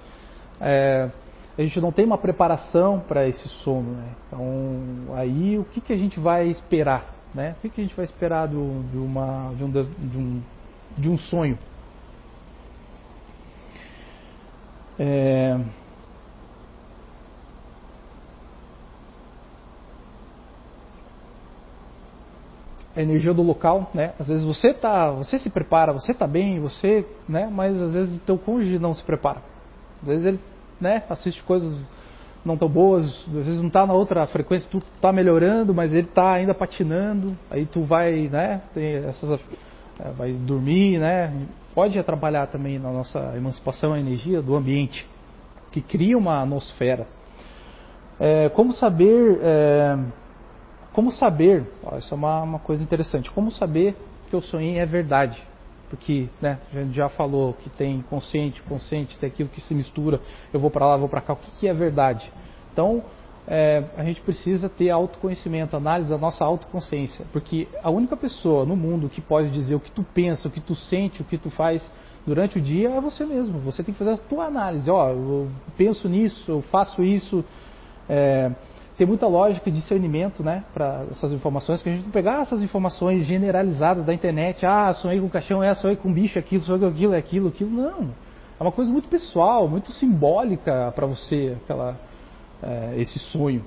É, 0.60 1.10
a 1.58 1.62
gente 1.62 1.82
não 1.82 1.91
tem 1.91 2.06
uma 2.06 2.17
preparação 2.17 3.00
para 3.00 3.28
esse 3.28 3.48
sono, 3.63 3.91
né? 3.91 4.10
Então, 4.28 5.15
aí 5.15 5.60
o 5.60 5.65
que, 5.65 5.82
que 5.82 5.91
a 5.91 5.98
gente 5.98 6.20
vai 6.20 6.48
esperar, 6.48 7.13
né? 7.36 7.56
O 7.58 7.62
que, 7.62 7.70
que 7.70 7.82
a 7.82 7.84
gente 7.84 7.96
vai 7.96 8.06
esperar 8.06 8.48
do, 8.48 8.84
de, 8.89 8.98
uma, 8.98 9.54
de, 9.56 9.63
um, 9.63 9.70
de, 9.70 10.17
um, 10.17 10.41
de 10.98 11.10
um 11.10 11.17
sonho? 11.17 11.60
É, 14.98 15.60
a 22.95 23.01
energia 23.01 23.34
do 23.34 23.41
local, 23.41 23.89
né? 23.93 24.13
Às 24.19 24.27
vezes 24.27 24.45
você 24.45 24.73
tá, 24.73 25.12
você 25.12 25.39
se 25.39 25.49
prepara, 25.49 25.93
você 25.93 26.13
tá 26.13 26.27
bem, 26.27 26.60
você, 26.60 27.06
né? 27.27 27.49
Mas 27.51 27.82
às 27.82 27.93
vezes 27.93 28.21
teu 28.23 28.38
cônjuge 28.38 28.80
não 28.80 28.93
se 28.93 29.04
prepara. 29.04 29.41
Às 30.01 30.08
vezes 30.08 30.25
ele, 30.25 30.39
né? 30.80 31.04
Assiste 31.10 31.41
coisas 31.43 31.80
não 32.43 32.58
tão 32.58 32.67
boas, 32.67 33.06
às 33.27 33.45
vezes 33.45 33.62
não 33.62 33.69
tá 33.69 33.86
na 33.86 33.93
outra 33.93 34.25
frequência, 34.27 34.67
tu 34.69 34.82
tá 34.99 35.12
melhorando, 35.12 35.73
mas 35.73 35.93
ele 35.93 36.08
tá 36.08 36.34
ainda 36.34 36.54
patinando. 36.54 37.38
Aí 37.49 37.65
tu 37.65 37.84
vai, 37.84 38.27
né? 38.30 38.62
Tem 38.73 38.95
essas, 38.95 39.39
é, 39.99 40.12
vai 40.12 40.34
dormir, 40.34 40.99
né? 40.99 41.34
Pode 41.73 41.97
atrapalhar 41.97 42.47
também 42.47 42.77
na 42.77 42.91
nossa 42.91 43.34
emancipação 43.38 43.93
a 43.93 43.99
energia 43.99 44.41
do 44.41 44.56
ambiente, 44.56 45.08
que 45.71 45.82
cria 45.82 46.17
uma 46.17 46.41
atmosfera. 46.41 47.08
É, 48.19 48.49
como 48.49 48.73
saber 48.73 49.39
é, 49.41 49.97
como 50.93 51.12
saber, 51.12 51.65
ó, 51.84 51.97
isso 51.97 52.13
é 52.13 52.17
uma, 52.17 52.41
uma 52.41 52.60
coisa 52.60 52.84
interessante, 52.84 53.32
como 53.32 53.51
saber 53.51 53.95
que 54.30 54.36
eu 54.36 54.41
sonhei 54.41 54.77
é 54.77 54.86
verdade? 54.86 55.41
Porque 55.89 56.30
né, 56.41 56.58
a 56.73 56.84
gente 56.84 56.95
já 56.95 57.10
falou 57.10 57.54
que 57.54 57.69
tem 57.69 58.01
consciente, 58.10 58.62
consciente, 58.63 59.17
tem 59.19 59.27
aquilo 59.27 59.49
que 59.49 59.62
se 59.62 59.73
mistura, 59.73 60.19
eu 60.54 60.60
vou 60.60 60.69
para 60.69 60.86
lá, 60.86 60.97
vou 60.97 61.10
para 61.10 61.21
cá, 61.21 61.34
o 61.34 61.38
que, 61.38 61.51
que 61.60 61.67
é 61.67 61.73
verdade? 61.73 62.32
Então, 62.71 63.04
é, 63.47 63.84
a 63.97 64.04
gente 64.04 64.21
precisa 64.21 64.69
ter 64.69 64.89
autoconhecimento, 64.89 65.75
análise 65.75 66.10
da 66.10 66.17
nossa 66.17 66.45
autoconsciência, 66.45 67.25
porque 67.34 67.67
a 67.84 67.89
única 67.89 68.15
pessoa 68.15 68.65
no 68.65 68.75
mundo 68.75 69.10
que 69.10 69.19
pode 69.19 69.49
dizer 69.49 69.75
o 69.75 69.80
que 69.80 69.91
tu 69.91 70.04
pensa, 70.13 70.47
o 70.47 70.51
que 70.51 70.62
tu 70.62 70.75
sente, 70.75 71.21
o 71.21 71.25
que 71.25 71.38
tu 71.38 71.49
faz 71.49 71.82
durante 72.25 72.58
o 72.58 72.62
dia 72.62 72.89
é 72.89 73.01
você 73.01 73.25
mesmo. 73.25 73.60
Você 73.60 73.84
tem 73.84 73.93
que 73.93 73.99
fazer 73.99 74.12
a 74.12 74.17
tua 74.17 74.45
análise. 74.45 74.89
Ó, 74.89 75.10
eu 75.10 75.49
penso 75.77 76.08
nisso, 76.08 76.51
eu 76.51 76.62
faço 76.62 77.04
isso. 77.04 77.43
É, 78.08 78.51
ter 79.02 79.08
muita 79.08 79.26
lógica 79.26 79.68
e 79.68 79.72
discernimento 79.72 80.44
né, 80.44 80.64
para 80.76 81.06
essas 81.10 81.34
informações, 81.34 81.82
que 81.82 81.90
a 81.90 81.92
gente 81.92 82.04
não 82.04 82.12
pegar 82.12 82.44
essas 82.44 82.62
informações 82.62 83.26
generalizadas 83.26 84.06
da 84.06 84.14
internet, 84.14 84.64
ah, 84.64 84.94
sonhei 84.94 85.20
com 85.20 85.28
caixão, 85.28 85.64
é, 85.64 85.74
sonhei 85.74 85.98
com 85.98 86.14
bicho, 86.14 86.38
aquilo, 86.38 86.62
sonhei 86.62 86.82
com 86.82 86.88
aquilo, 86.88 87.14
é 87.16 87.18
aquilo, 87.18 87.48
aquilo, 87.48 87.72
não. 87.72 88.12
É 88.60 88.64
uma 88.64 88.72
coisa 88.72 88.92
muito 88.92 89.10
pessoal, 89.10 89.68
muito 89.68 89.92
simbólica 89.92 90.92
para 90.96 91.08
você, 91.08 91.58
aquela, 91.64 91.98
é, 92.62 92.94
esse 92.98 93.18
sonho. 93.18 93.64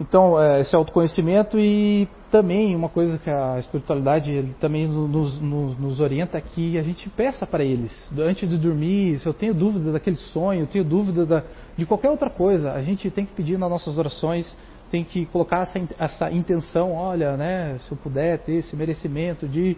Então, 0.00 0.36
é, 0.42 0.62
esse 0.62 0.74
autoconhecimento 0.74 1.56
e 1.56 2.08
também 2.30 2.74
uma 2.76 2.88
coisa 2.88 3.18
que 3.18 3.28
a 3.28 3.58
espiritualidade 3.58 4.54
também 4.60 4.86
nos, 4.86 5.40
nos, 5.40 5.78
nos 5.78 6.00
orienta 6.00 6.38
é 6.38 6.40
que 6.40 6.78
a 6.78 6.82
gente 6.82 7.08
peça 7.10 7.46
para 7.46 7.64
eles, 7.64 7.92
antes 8.18 8.48
de 8.48 8.56
dormir, 8.58 9.18
se 9.18 9.26
eu 9.26 9.34
tenho 9.34 9.54
dúvida 9.54 9.92
daquele 9.92 10.16
sonho, 10.16 10.62
eu 10.62 10.66
tenho 10.66 10.84
dúvida 10.84 11.24
da, 11.24 11.42
de 11.76 11.86
qualquer 11.86 12.10
outra 12.10 12.30
coisa, 12.30 12.72
a 12.72 12.82
gente 12.82 13.10
tem 13.10 13.24
que 13.24 13.32
pedir 13.32 13.58
nas 13.58 13.70
nossas 13.70 13.98
orações, 13.98 14.56
tem 14.90 15.04
que 15.04 15.26
colocar 15.26 15.62
essa, 15.62 15.80
essa 15.98 16.30
intenção, 16.30 16.92
olha, 16.92 17.36
né, 17.36 17.78
se 17.80 17.92
eu 17.92 17.98
puder 17.98 18.38
ter 18.38 18.54
esse 18.54 18.74
merecimento 18.76 19.46
de 19.46 19.76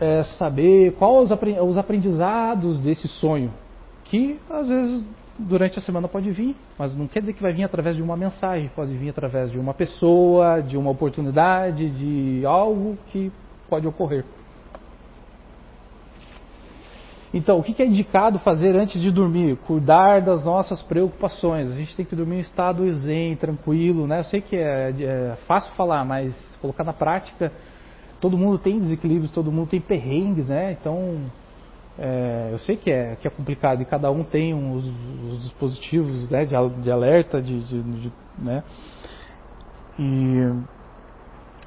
é, 0.00 0.22
saber 0.38 0.92
quais 0.92 1.30
os 1.62 1.78
aprendizados 1.78 2.80
desse 2.80 3.08
sonho, 3.08 3.52
que 4.04 4.38
às 4.48 4.68
vezes 4.68 5.04
durante 5.38 5.78
a 5.78 5.82
semana 5.82 6.08
pode 6.08 6.30
vir, 6.30 6.56
mas 6.78 6.94
não 6.94 7.06
quer 7.06 7.20
dizer 7.20 7.32
que 7.32 7.42
vai 7.42 7.52
vir 7.52 7.64
através 7.64 7.96
de 7.96 8.02
uma 8.02 8.16
mensagem, 8.16 8.70
pode 8.74 8.96
vir 8.96 9.10
através 9.10 9.50
de 9.50 9.58
uma 9.58 9.74
pessoa, 9.74 10.60
de 10.60 10.76
uma 10.76 10.90
oportunidade, 10.90 11.90
de 11.90 12.46
algo 12.46 12.96
que 13.06 13.30
pode 13.68 13.86
ocorrer. 13.86 14.24
Então, 17.34 17.58
o 17.58 17.62
que 17.62 17.82
é 17.82 17.86
indicado 17.86 18.38
fazer 18.38 18.74
antes 18.76 19.00
de 19.00 19.10
dormir? 19.10 19.56
Cuidar 19.66 20.22
das 20.22 20.44
nossas 20.44 20.80
preocupações. 20.80 21.70
A 21.70 21.74
gente 21.74 21.94
tem 21.94 22.06
que 22.06 22.16
dormir 22.16 22.36
em 22.36 22.40
estado 22.40 22.90
zen, 22.92 23.36
tranquilo, 23.36 24.06
né? 24.06 24.20
Eu 24.20 24.24
sei 24.24 24.40
que 24.40 24.56
é, 24.56 24.94
é 24.98 25.36
fácil 25.46 25.70
falar, 25.74 26.04
mas 26.04 26.34
colocar 26.62 26.82
na 26.82 26.94
prática, 26.94 27.52
todo 28.20 28.38
mundo 28.38 28.58
tem 28.58 28.78
desequilíbrios, 28.78 29.30
todo 29.32 29.52
mundo 29.52 29.68
tem 29.68 29.80
perrengues, 29.80 30.48
né? 30.48 30.72
Então, 30.80 31.20
é, 31.98 32.50
eu 32.52 32.58
sei 32.58 32.76
que 32.76 32.90
é, 32.90 33.16
que 33.16 33.26
é 33.26 33.30
complicado 33.30 33.80
e 33.80 33.84
cada 33.84 34.10
um 34.10 34.22
tem 34.22 34.52
os, 34.52 34.84
os 35.32 35.42
dispositivos 35.42 36.28
né, 36.28 36.44
de, 36.44 36.54
de, 36.82 36.90
alerta, 36.90 37.40
de, 37.40 37.60
de, 37.60 37.82
de, 37.82 38.12
né? 38.38 38.62
E 39.98 40.52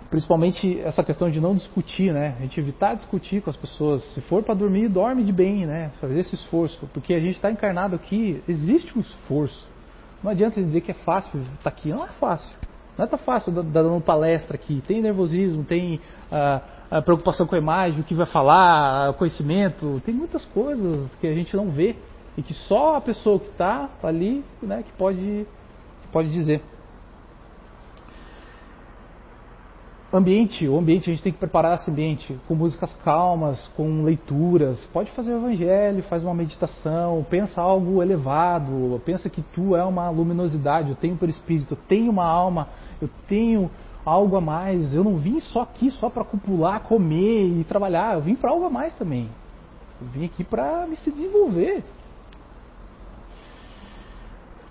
principalmente 0.10 0.80
essa 0.82 1.04
questão 1.04 1.30
de 1.30 1.40
não 1.40 1.56
discutir, 1.56 2.14
né? 2.14 2.36
A 2.38 2.42
gente 2.42 2.60
evitar 2.60 2.96
discutir 2.96 3.42
com 3.42 3.50
as 3.50 3.58
pessoas. 3.58 4.04
Se 4.14 4.22
for 4.22 4.44
para 4.44 4.54
dormir, 4.54 4.88
dorme 4.88 5.24
de 5.24 5.32
bem, 5.32 5.66
né? 5.66 5.92
Fazer 6.00 6.20
esse 6.20 6.36
esforço, 6.36 6.88
porque 6.94 7.14
a 7.14 7.20
gente 7.20 7.36
está 7.36 7.52
encarnado 7.52 7.96
aqui, 7.96 8.44
existe 8.48 8.98
um 8.98 9.02
esforço. 9.02 9.68
Não 10.24 10.32
adianta 10.32 10.62
dizer 10.62 10.82
que 10.82 10.92
é 10.92 10.96
fácil 10.96 11.40
estar 11.42 11.64
tá 11.64 11.70
aqui, 11.70 11.90
não 11.90 12.06
é 12.06 12.10
fácil. 12.10 12.56
Não 13.00 13.06
é 13.06 13.18
fácil 13.18 13.54
dar 13.54 13.62
dando 13.62 14.02
palestra 14.02 14.56
aqui. 14.56 14.84
Tem 14.86 15.02
nervosismo, 15.02 15.64
tem 15.64 16.02
ah, 16.30 16.62
a 16.92 17.02
preocupação 17.02 17.48
com 17.48 17.56
a 17.56 17.58
imagem, 17.58 18.02
o 18.02 18.04
que 18.04 18.14
vai 18.14 18.26
falar, 18.26 19.14
conhecimento, 19.14 20.02
tem 20.06 20.14
muitas 20.14 20.44
coisas 20.48 21.10
que 21.16 21.26
a 21.26 21.34
gente 21.34 21.56
não 21.56 21.70
vê 21.70 21.96
e 22.38 22.42
que 22.42 22.54
só 22.54 22.98
a 22.98 23.02
pessoa 23.02 23.40
que 23.40 23.48
está 23.48 23.90
ali 24.04 24.44
né, 24.62 24.84
que 24.84 24.92
pode, 24.98 25.48
pode 26.12 26.30
dizer. 26.30 26.62
Ambiente, 30.12 30.68
o 30.68 30.78
ambiente, 30.78 31.08
a 31.10 31.14
gente 31.14 31.24
tem 31.24 31.32
que 31.32 31.38
preparar 31.38 31.76
esse 31.76 31.90
ambiente 31.90 32.38
com 32.48 32.56
músicas 32.56 32.92
calmas, 33.06 33.66
com 33.78 34.02
leituras. 34.02 34.84
Pode 34.88 35.12
fazer 35.12 35.32
o 35.32 35.38
evangelho, 35.38 36.02
faz 36.04 36.24
uma 36.24 36.34
meditação, 36.34 37.24
pensa 37.30 37.62
algo 37.62 38.02
elevado, 38.02 39.00
pensa 39.06 39.30
que 39.30 39.42
tu 39.42 39.76
é 39.76 39.84
uma 39.86 40.10
luminosidade, 40.10 40.90
eu 40.90 40.96
tenho 40.96 41.16
por 41.16 41.30
espírito, 41.30 41.76
eu 41.76 41.78
tenho 41.88 42.10
uma 42.12 42.26
alma, 42.26 42.68
eu 43.02 43.10
tenho 43.28 43.70
algo 44.06 44.36
a 44.36 44.42
mais. 44.42 44.94
Eu 44.94 45.04
não 45.04 45.18
vim 45.18 45.40
só 45.40 45.62
aqui 45.62 45.92
só 45.92 46.10
para 46.10 46.24
copular, 46.24 46.82
comer 46.82 47.60
e 47.60 47.64
trabalhar. 47.64 48.16
Eu 48.16 48.22
vim 48.22 48.36
para 48.36 48.52
algo 48.52 48.66
a 48.66 48.70
mais 48.70 48.96
também. 48.96 49.30
Eu 50.02 50.08
vim 50.08 50.26
aqui 50.26 50.44
para 50.44 50.88
me 50.88 50.96
se 50.98 51.12
desenvolver. 51.12 51.84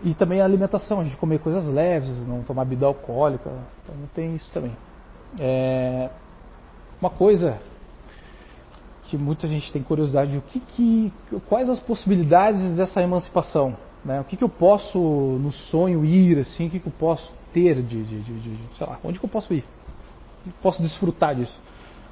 E 0.02 0.14
também 0.14 0.40
a 0.40 0.44
alimentação, 0.44 1.00
a 1.00 1.04
gente 1.04 1.16
comer 1.16 1.40
coisas 1.40 1.64
leves, 1.66 2.26
não 2.26 2.42
tomar 2.42 2.64
bebida 2.64 2.86
alcoólica. 2.86 3.50
Então 3.82 3.94
tem 4.14 4.36
isso 4.36 4.50
também. 4.52 4.72
É 5.38 6.10
uma 7.00 7.10
coisa 7.10 7.60
que 9.04 9.16
muita 9.16 9.48
gente 9.48 9.72
tem 9.72 9.82
curiosidade, 9.82 10.36
o 10.36 10.42
que, 10.42 10.60
que 10.60 11.12
quais 11.48 11.68
as 11.70 11.80
possibilidades 11.80 12.76
dessa 12.76 13.00
emancipação? 13.00 13.74
Né? 14.04 14.20
O 14.20 14.24
que, 14.24 14.36
que 14.36 14.44
eu 14.44 14.48
posso 14.48 14.98
no 14.98 15.50
sonho 15.50 16.04
ir 16.04 16.38
assim? 16.38 16.66
O 16.66 16.70
que, 16.70 16.78
que 16.78 16.86
eu 16.86 16.92
posso 16.98 17.32
ter 17.58 17.82
de, 17.82 18.04
de, 18.04 18.20
de, 18.20 18.40
de, 18.40 18.76
sei 18.76 18.86
lá, 18.86 18.98
onde 19.02 19.18
que 19.18 19.24
eu 19.24 19.30
posso 19.30 19.52
ir? 19.52 19.64
Posso 20.62 20.80
desfrutar 20.80 21.34
disso. 21.34 21.58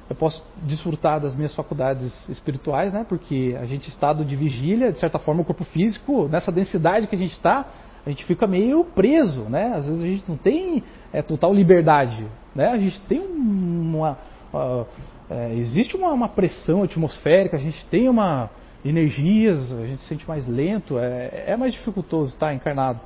Eu 0.09 0.15
posso 0.15 0.43
desfrutar 0.63 1.19
das 1.19 1.35
minhas 1.35 1.53
faculdades 1.53 2.29
espirituais, 2.29 2.93
né? 2.93 3.05
Porque 3.07 3.57
a 3.59 3.65
gente 3.65 3.89
estado 3.89 4.23
de 4.23 4.35
vigília, 4.35 4.91
de 4.91 4.99
certa 4.99 5.19
forma, 5.19 5.41
o 5.41 5.45
corpo 5.45 5.65
físico, 5.65 6.27
nessa 6.29 6.51
densidade 6.51 7.07
que 7.07 7.15
a 7.15 7.17
gente 7.17 7.33
está, 7.33 7.65
a 8.05 8.09
gente 8.09 8.23
fica 8.23 8.47
meio 8.47 8.85
preso, 8.85 9.43
né? 9.43 9.73
Às 9.75 9.85
vezes 9.85 10.01
a 10.01 10.05
gente 10.05 10.29
não 10.29 10.37
tem 10.37 10.83
é, 11.11 11.21
total 11.21 11.53
liberdade, 11.53 12.25
né? 12.55 12.69
A 12.69 12.77
gente 12.77 12.99
tem 13.01 13.19
uma, 13.19 14.17
uh, 14.53 14.85
é, 15.29 15.55
existe 15.55 15.95
uma, 15.97 16.13
uma, 16.13 16.29
pressão 16.29 16.83
atmosférica, 16.83 17.57
a 17.57 17.59
gente 17.59 17.85
tem 17.87 18.07
uma 18.07 18.49
energias, 18.85 19.73
a 19.73 19.85
gente 19.85 20.01
se 20.03 20.07
sente 20.07 20.25
mais 20.25 20.47
lento, 20.47 20.97
é, 20.97 21.45
é 21.47 21.57
mais 21.57 21.73
dificultoso 21.73 22.31
estar 22.31 22.53
encarnado. 22.53 23.01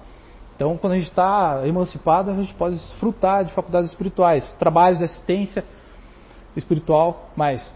Então, 0.61 0.77
quando 0.77 0.93
a 0.93 0.97
gente 0.97 1.07
está 1.07 1.63
emancipado, 1.65 2.29
a 2.29 2.35
gente 2.35 2.53
pode 2.53 2.75
desfrutar 2.75 3.43
de 3.43 3.51
faculdades 3.51 3.89
espirituais, 3.89 4.47
trabalhos 4.59 4.99
de 4.99 5.05
assistência 5.05 5.65
espiritual, 6.55 7.31
mas, 7.35 7.67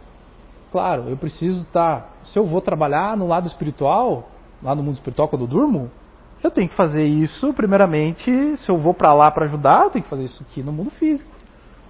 claro, 0.72 1.10
eu 1.10 1.18
preciso 1.18 1.64
estar. 1.64 2.02
Tá, 2.02 2.10
se 2.26 2.38
eu 2.38 2.46
vou 2.46 2.62
trabalhar 2.62 3.18
no 3.18 3.26
lado 3.28 3.48
espiritual, 3.48 4.30
lá 4.62 4.76
no 4.76 4.84
mundo 4.84 4.94
espiritual, 4.94 5.28
quando 5.28 5.46
eu 5.46 5.48
durmo, 5.48 5.90
eu 6.44 6.52
tenho 6.52 6.70
que 6.70 6.76
fazer 6.76 7.04
isso, 7.04 7.52
primeiramente, 7.56 8.56
se 8.58 8.70
eu 8.70 8.78
vou 8.78 8.94
para 8.94 9.12
lá 9.16 9.32
para 9.32 9.46
ajudar, 9.46 9.86
eu 9.86 9.90
tenho 9.90 10.04
que 10.04 10.10
fazer 10.12 10.26
isso 10.26 10.46
aqui 10.48 10.62
no 10.62 10.72
mundo 10.72 10.92
físico. 10.92 11.32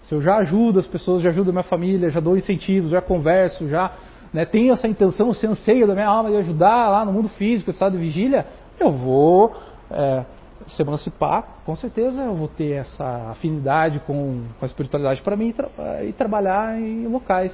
Se 0.03 0.15
eu 0.15 0.21
já 0.21 0.37
ajudo 0.37 0.79
as 0.79 0.87
pessoas, 0.87 1.21
já 1.21 1.27
ajudo 1.27 1.49
a 1.49 1.51
minha 1.51 1.63
família, 1.63 2.09
já 2.09 2.21
dou 2.21 2.37
incentivos, 2.37 2.91
já 2.91 3.01
converso, 3.01 3.67
já 3.67 3.91
né, 4.31 4.45
tenho 4.45 4.71
essa 4.71 4.87
intenção, 4.87 5.31
esse 5.31 5.45
anseio 5.45 5.85
da 5.87 5.93
minha 5.93 6.07
alma 6.07 6.29
de 6.29 6.37
ajudar 6.37 6.87
lá 6.87 7.03
no 7.03 7.11
mundo 7.11 7.27
físico, 7.27 7.69
estado 7.69 7.97
de 7.97 7.97
vigília, 7.97 8.45
eu 8.79 8.93
vou 8.93 9.53
é, 9.91 10.23
se 10.67 10.81
emancipar, 10.81 11.61
com 11.65 11.75
certeza 11.75 12.23
eu 12.23 12.35
vou 12.35 12.47
ter 12.47 12.73
essa 12.73 13.29
afinidade 13.31 13.99
com, 14.01 14.43
com 14.59 14.65
a 14.65 14.67
espiritualidade 14.67 15.21
para 15.21 15.35
mim 15.35 15.49
e, 15.49 15.53
tra 15.53 16.03
e 16.03 16.13
trabalhar 16.13 16.79
em 16.79 17.07
locais 17.07 17.53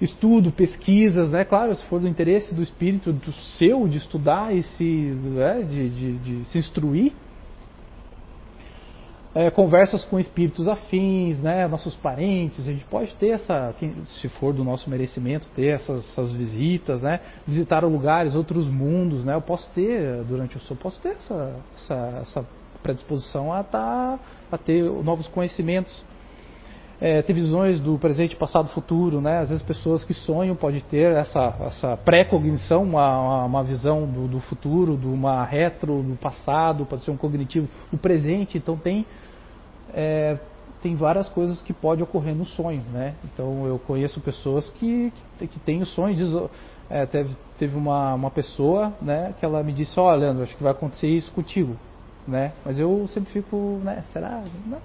estudo, 0.00 0.50
pesquisas, 0.50 1.30
né? 1.30 1.44
Claro, 1.44 1.74
se 1.76 1.84
for 1.86 2.00
do 2.00 2.08
interesse 2.08 2.54
do 2.54 2.62
espírito 2.62 3.12
do 3.12 3.32
seu 3.32 3.86
de 3.86 3.98
estudar 3.98 4.54
e 4.54 4.62
se, 4.62 4.84
né? 4.84 5.62
de, 5.62 5.88
de, 5.88 6.18
de 6.18 6.44
se 6.46 6.58
instruir, 6.58 7.12
é, 9.34 9.50
conversas 9.50 10.04
com 10.04 10.20
espíritos 10.20 10.68
afins, 10.68 11.40
né, 11.40 11.66
nossos 11.66 11.94
parentes, 11.96 12.68
a 12.68 12.72
gente 12.72 12.84
pode 12.84 13.14
ter 13.14 13.28
essa, 13.28 13.74
se 14.20 14.28
for 14.28 14.52
do 14.52 14.62
nosso 14.62 14.90
merecimento, 14.90 15.48
ter 15.54 15.68
essas, 15.68 16.06
essas 16.10 16.32
visitas, 16.32 17.02
né, 17.02 17.20
visitar 17.46 17.82
lugares, 17.84 18.34
outros 18.34 18.68
mundos, 18.68 19.24
né, 19.24 19.34
eu 19.34 19.40
posso 19.40 19.68
ter, 19.70 20.22
durante 20.24 20.56
o 20.56 20.60
sono, 20.60 20.78
posso 20.78 21.00
ter 21.00 21.16
essa, 21.16 21.56
essa, 21.76 22.18
essa 22.22 22.46
predisposição 22.82 23.52
a, 23.52 23.62
tá, 23.62 24.18
a 24.50 24.58
ter 24.58 24.82
novos 24.82 25.26
conhecimentos 25.28 26.04
é, 27.02 27.20
ter 27.20 27.32
visões 27.32 27.80
do 27.80 27.98
presente, 27.98 28.36
passado, 28.36 28.68
futuro, 28.68 29.20
né? 29.20 29.40
Às 29.40 29.48
vezes 29.48 29.64
pessoas 29.64 30.04
que 30.04 30.14
sonham 30.14 30.54
podem 30.54 30.80
ter 30.82 31.10
essa, 31.16 31.52
essa 31.66 31.96
pré-cognição, 31.96 32.84
uma, 32.84 33.44
uma 33.44 33.64
visão 33.64 34.06
do, 34.06 34.28
do, 34.28 34.38
futuro, 34.38 34.96
de 34.96 35.08
uma 35.08 35.44
retro 35.44 36.00
do 36.00 36.14
passado, 36.14 36.86
pode 36.86 37.02
ser 37.02 37.10
um 37.10 37.16
cognitivo 37.16 37.68
do 37.90 37.98
presente. 37.98 38.56
Então 38.56 38.76
tem 38.76 39.04
é, 39.94 40.38
tem 40.82 40.96
várias 40.96 41.28
coisas 41.28 41.62
que 41.62 41.72
podem 41.72 42.02
ocorrer 42.02 42.34
no 42.34 42.44
sonho, 42.44 42.82
né? 42.92 43.14
Então 43.24 43.66
eu 43.66 43.78
conheço 43.78 44.20
pessoas 44.20 44.68
que, 44.72 45.12
que, 45.38 45.46
que 45.46 45.60
têm 45.60 45.80
o 45.80 45.86
sonho, 45.86 46.14
diz, 46.14 46.28
é, 46.90 47.06
teve, 47.06 47.36
teve 47.58 47.76
uma, 47.76 48.14
uma 48.14 48.30
pessoa, 48.30 48.92
né, 49.00 49.32
que 49.38 49.44
ela 49.44 49.62
me 49.62 49.72
disse, 49.72 49.98
olha, 49.98 50.18
Leandro, 50.18 50.42
acho 50.42 50.56
que 50.56 50.62
vai 50.62 50.72
acontecer 50.72 51.08
isso 51.08 51.30
contigo, 51.32 51.76
né? 52.26 52.52
Mas 52.64 52.78
eu 52.78 53.06
sempre 53.08 53.32
fico, 53.32 53.80
né, 53.82 54.02
será? 54.12 54.42
Não, 54.66 54.80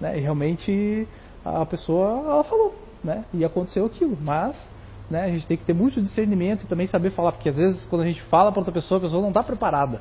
né? 0.00 0.16
E 0.16 0.20
realmente 0.20 1.06
a 1.44 1.66
pessoa 1.66 2.22
ela 2.24 2.44
falou, 2.44 2.74
né? 3.02 3.24
E 3.34 3.44
aconteceu 3.44 3.84
aquilo, 3.84 4.16
mas 4.20 4.56
né, 5.10 5.24
a 5.24 5.28
gente 5.28 5.46
tem 5.46 5.56
que 5.56 5.64
ter 5.64 5.74
muito 5.74 6.00
discernimento 6.00 6.62
e 6.62 6.68
também 6.68 6.86
saber 6.86 7.10
falar, 7.10 7.32
porque 7.32 7.48
às 7.48 7.56
vezes 7.56 7.82
quando 7.90 8.02
a 8.02 8.06
gente 8.06 8.22
fala 8.22 8.52
para 8.52 8.60
outra 8.60 8.72
pessoa, 8.72 8.98
a 8.98 9.02
pessoa 9.02 9.20
não 9.20 9.30
está 9.30 9.42
preparada. 9.42 10.00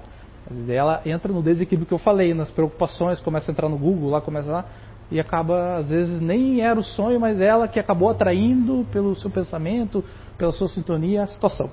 Vezes 0.50 0.70
ela 0.70 1.02
entra 1.06 1.32
no 1.32 1.44
desequilíbrio 1.44 1.88
que 1.88 1.94
eu 1.94 2.00
falei, 2.00 2.34
nas 2.34 2.50
preocupações, 2.50 3.22
começa 3.22 3.52
a 3.52 3.54
entrar 3.54 3.70
no 3.70 3.78
Google, 3.78 4.10
lá 4.10 4.20
começa 4.20 4.52
lá, 4.52 4.66
e 5.12 5.20
acaba, 5.20 5.78
às 5.78 5.90
vezes, 5.90 6.22
nem 6.22 6.62
era 6.62 6.80
o 6.80 6.84
sonho, 6.84 7.20
mas 7.20 7.40
ela 7.40 7.68
que 7.68 7.80
acabou 7.80 8.10
atraindo 8.10 8.86
pelo 8.92 9.16
seu 9.16 9.30
pensamento, 9.30 10.04
pela 10.38 10.52
sua 10.52 10.68
sintonia, 10.68 11.24
a 11.24 11.28
situação. 11.28 11.70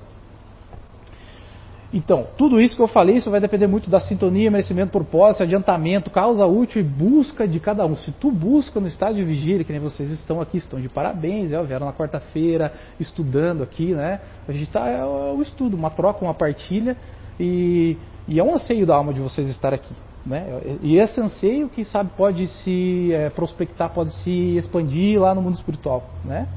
Então, 1.93 2.27
tudo 2.37 2.59
isso 2.59 2.75
que 2.75 2.81
eu 2.81 2.87
falei, 2.87 3.15
isso 3.15 3.31
vai 3.31 3.39
depender 3.39 3.65
muito 3.65 3.89
da 3.89 3.99
sintonia, 3.99 4.51
merecimento, 4.51 4.91
propósito, 4.91 5.43
adiantamento, 5.43 6.09
causa 6.09 6.45
útil 6.45 6.81
e 6.81 6.83
busca 6.83 7.47
de 7.47 7.59
cada 7.61 7.85
um. 7.85 7.95
Se 7.95 8.11
tu 8.11 8.29
busca 8.29 8.79
no 8.79 8.87
estado 8.87 9.15
de 9.15 9.23
vigília, 9.23 9.63
que 9.63 9.71
nem 9.71 9.81
vocês 9.81 10.11
estão 10.11 10.41
aqui, 10.41 10.57
estão 10.57 10.81
de 10.81 10.89
parabéns, 10.89 11.53
é, 11.53 11.63
vieram 11.63 11.85
na 11.85 11.93
quarta-feira 11.93 12.73
estudando 12.99 13.63
aqui, 13.63 13.93
né? 13.93 14.19
A 14.47 14.51
gente 14.51 14.63
está, 14.63 14.85
é 14.85 15.05
o 15.05 15.41
estudo, 15.41 15.77
uma 15.77 15.89
troca, 15.89 16.25
uma 16.25 16.33
partilha, 16.33 16.97
e, 17.39 17.95
e, 18.27 18.39
é 18.39 18.43
um 18.43 18.55
anseio 18.55 18.85
da 18.85 18.95
alma 18.95 19.13
de 19.13 19.19
vocês 19.19 19.47
estar 19.49 19.73
aqui. 19.73 19.93
Né? 20.25 20.79
E 20.81 20.97
esse 20.97 21.19
anseio, 21.21 21.69
quem 21.69 21.85
sabe, 21.85 22.11
pode 22.17 22.47
se 22.47 23.13
é, 23.13 23.29
prospectar, 23.29 23.89
pode 23.93 24.13
se 24.23 24.57
expandir 24.57 25.19
lá 25.19 25.33
no 25.33 25.41
mundo 25.41 25.55
espiritual, 25.55 26.03
né? 26.25 26.47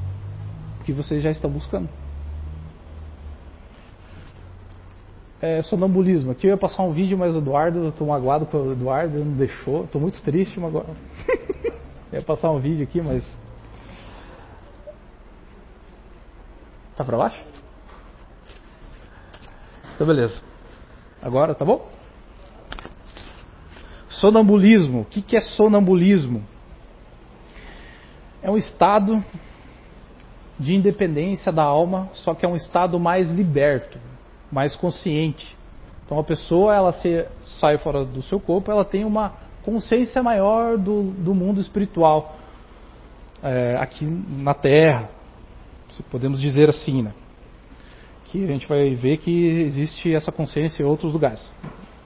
Que 0.83 0.91
vocês 0.91 1.23
já 1.23 1.31
estão 1.31 1.49
buscando. 1.49 1.87
é, 5.41 5.61
sonambulismo. 5.63 6.31
Aqui 6.31 6.45
eu 6.45 6.51
ia 6.51 6.57
passar 6.57 6.83
um 6.83 6.91
vídeo, 6.91 7.17
mas 7.17 7.33
o 7.33 7.39
Eduardo, 7.39 7.85
eu 7.85 7.91
tô 7.91 8.05
magoado 8.05 8.45
com 8.45 8.57
o 8.57 8.71
Eduardo, 8.73 9.17
ele 9.17 9.25
não 9.25 9.35
deixou. 9.35 9.87
Tô 9.87 9.99
muito 9.99 10.21
triste, 10.21 10.63
agora. 10.63 10.85
ia 12.13 12.21
passar 12.21 12.51
um 12.51 12.59
vídeo 12.59 12.83
aqui, 12.83 13.01
mas. 13.01 13.23
Tá 16.95 17.03
pra 17.03 17.17
baixo? 17.17 17.43
Então 19.95 20.05
beleza. 20.05 20.50
Agora, 21.21 21.53
tá 21.53 21.63
bom? 21.63 21.87
Sonambulismo. 24.09 25.01
O 25.01 25.05
que, 25.05 25.21
que 25.21 25.37
é 25.37 25.39
sonambulismo? 25.39 26.43
É 28.41 28.49
um 28.49 28.57
estado 28.57 29.23
de 30.59 30.75
independência 30.75 31.51
da 31.51 31.63
alma, 31.63 32.09
só 32.13 32.33
que 32.33 32.45
é 32.45 32.49
um 32.49 32.55
estado 32.55 32.99
mais 32.99 33.29
liberto 33.29 33.99
mais 34.51 34.75
consciente. 34.75 35.55
Então 36.05 36.19
a 36.19 36.23
pessoa 36.23 36.75
ela 36.75 36.91
se, 36.91 37.25
sai 37.59 37.77
fora 37.77 38.03
do 38.03 38.21
seu 38.21 38.39
corpo, 38.39 38.69
ela 38.69 38.83
tem 38.83 39.05
uma 39.05 39.33
consciência 39.63 40.21
maior 40.21 40.77
do, 40.77 41.03
do 41.11 41.33
mundo 41.33 41.61
espiritual 41.61 42.35
é, 43.41 43.77
aqui 43.79 44.05
na 44.05 44.53
Terra, 44.53 45.09
se 45.91 46.03
podemos 46.03 46.41
dizer 46.41 46.69
assim, 46.69 47.01
né? 47.01 47.13
Que 48.31 48.43
a 48.45 48.47
gente 48.47 48.65
vai 48.65 48.95
ver 48.95 49.17
que 49.17 49.45
existe 49.61 50.13
essa 50.15 50.31
consciência 50.31 50.81
em 50.81 50.85
outros 50.85 51.11
lugares. 51.11 51.51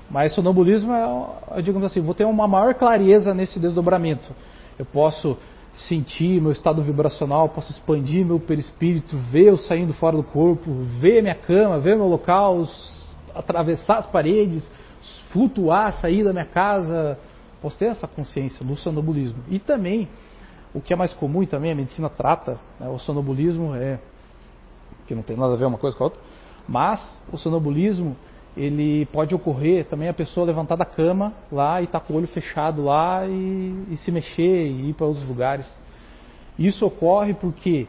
Mas 0.10 0.34
sonambulismo 0.34 0.92
é, 0.92 1.62
digamos 1.62 1.86
assim, 1.86 2.02
vou 2.02 2.16
ter 2.16 2.26
uma 2.26 2.48
maior 2.48 2.74
clareza 2.74 3.32
nesse 3.32 3.60
desdobramento. 3.60 4.34
Eu 4.78 4.86
posso 4.86 5.38
sentir 5.74 6.42
meu 6.42 6.52
estado 6.52 6.82
vibracional, 6.82 7.50
posso 7.50 7.72
expandir 7.72 8.26
meu 8.26 8.40
perispírito, 8.40 9.18
ver 9.32 9.50
eu 9.50 9.58
saindo 9.58 9.94
fora 9.94 10.18
do 10.18 10.24
corpo, 10.24 10.72
ver 11.00 11.22
minha 11.22 11.36
cama, 11.36 11.80
ver 11.80 11.96
meu 11.96 12.08
local, 12.08 12.64
atravessar 13.36 13.98
as 13.98 14.08
paredes, 14.08 14.72
flutuar, 15.32 15.94
sair 15.94 16.24
da 16.24 16.32
minha 16.32 16.46
casa. 16.46 17.20
Posso 17.62 17.78
ter 17.78 17.86
essa 17.86 18.08
consciência 18.08 18.66
do 18.66 18.76
sonambulismo. 18.76 19.44
E 19.48 19.60
também, 19.60 20.08
o 20.74 20.82
que 20.82 20.92
é 20.92 20.96
mais 20.96 21.14
comum 21.14 21.44
e 21.44 21.48
também 21.48 21.72
a 21.72 21.76
medicina 21.76 22.10
trata, 22.10 22.58
né, 22.80 22.90
o 22.90 22.98
sonambulismo 22.98 23.76
é 23.76 24.00
que 25.08 25.16
não 25.16 25.24
tem 25.24 25.36
nada 25.36 25.54
a 25.54 25.56
ver 25.56 25.66
uma 25.66 25.78
coisa 25.78 25.96
com 25.96 26.04
a 26.04 26.08
outra, 26.08 26.22
mas 26.68 27.20
o 27.32 27.38
sonambulismo 27.38 28.16
ele 28.58 29.06
pode 29.08 29.36
ocorrer 29.36 29.86
também 29.86 30.08
a 30.08 30.14
pessoa 30.14 30.46
levantar 30.46 30.76
da 30.76 30.86
cama 30.86 31.34
lá 31.52 31.82
e 31.82 31.86
estar 31.86 32.00
tá 32.00 32.06
com 32.06 32.14
o 32.14 32.18
olho 32.18 32.28
fechado 32.28 32.84
lá 32.84 33.26
e, 33.28 33.86
e 33.92 33.98
se 33.98 34.12
mexer 34.12 34.68
e 34.68 34.90
ir 34.90 34.94
para 34.94 35.06
outros 35.06 35.28
lugares. 35.28 35.78
Isso 36.58 36.86
ocorre 36.86 37.34
porque 37.34 37.86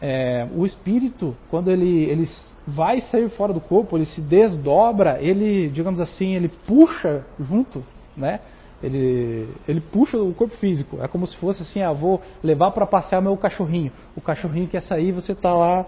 é, 0.00 0.46
o 0.54 0.64
espírito, 0.64 1.36
quando 1.50 1.70
ele, 1.70 2.04
ele 2.04 2.28
vai 2.66 3.00
sair 3.02 3.28
fora 3.30 3.52
do 3.52 3.60
corpo, 3.60 3.96
ele 3.96 4.06
se 4.06 4.20
desdobra, 4.20 5.20
ele, 5.20 5.68
digamos 5.68 6.00
assim, 6.00 6.34
ele 6.34 6.48
puxa 6.66 7.24
junto, 7.40 7.84
né? 8.16 8.40
Ele, 8.82 9.48
ele 9.66 9.80
puxa 9.80 10.18
o 10.18 10.34
corpo 10.34 10.54
físico. 10.56 10.98
É 11.02 11.08
como 11.08 11.26
se 11.26 11.36
fosse 11.38 11.62
assim, 11.62 11.80
ah, 11.80 11.92
vou 11.92 12.20
levar 12.42 12.70
para 12.72 12.86
passear 12.86 13.22
meu 13.22 13.36
cachorrinho. 13.36 13.90
O 14.14 14.20
cachorrinho 14.20 14.68
quer 14.68 14.82
sair, 14.82 15.12
você 15.12 15.32
está 15.32 15.52
lá 15.52 15.86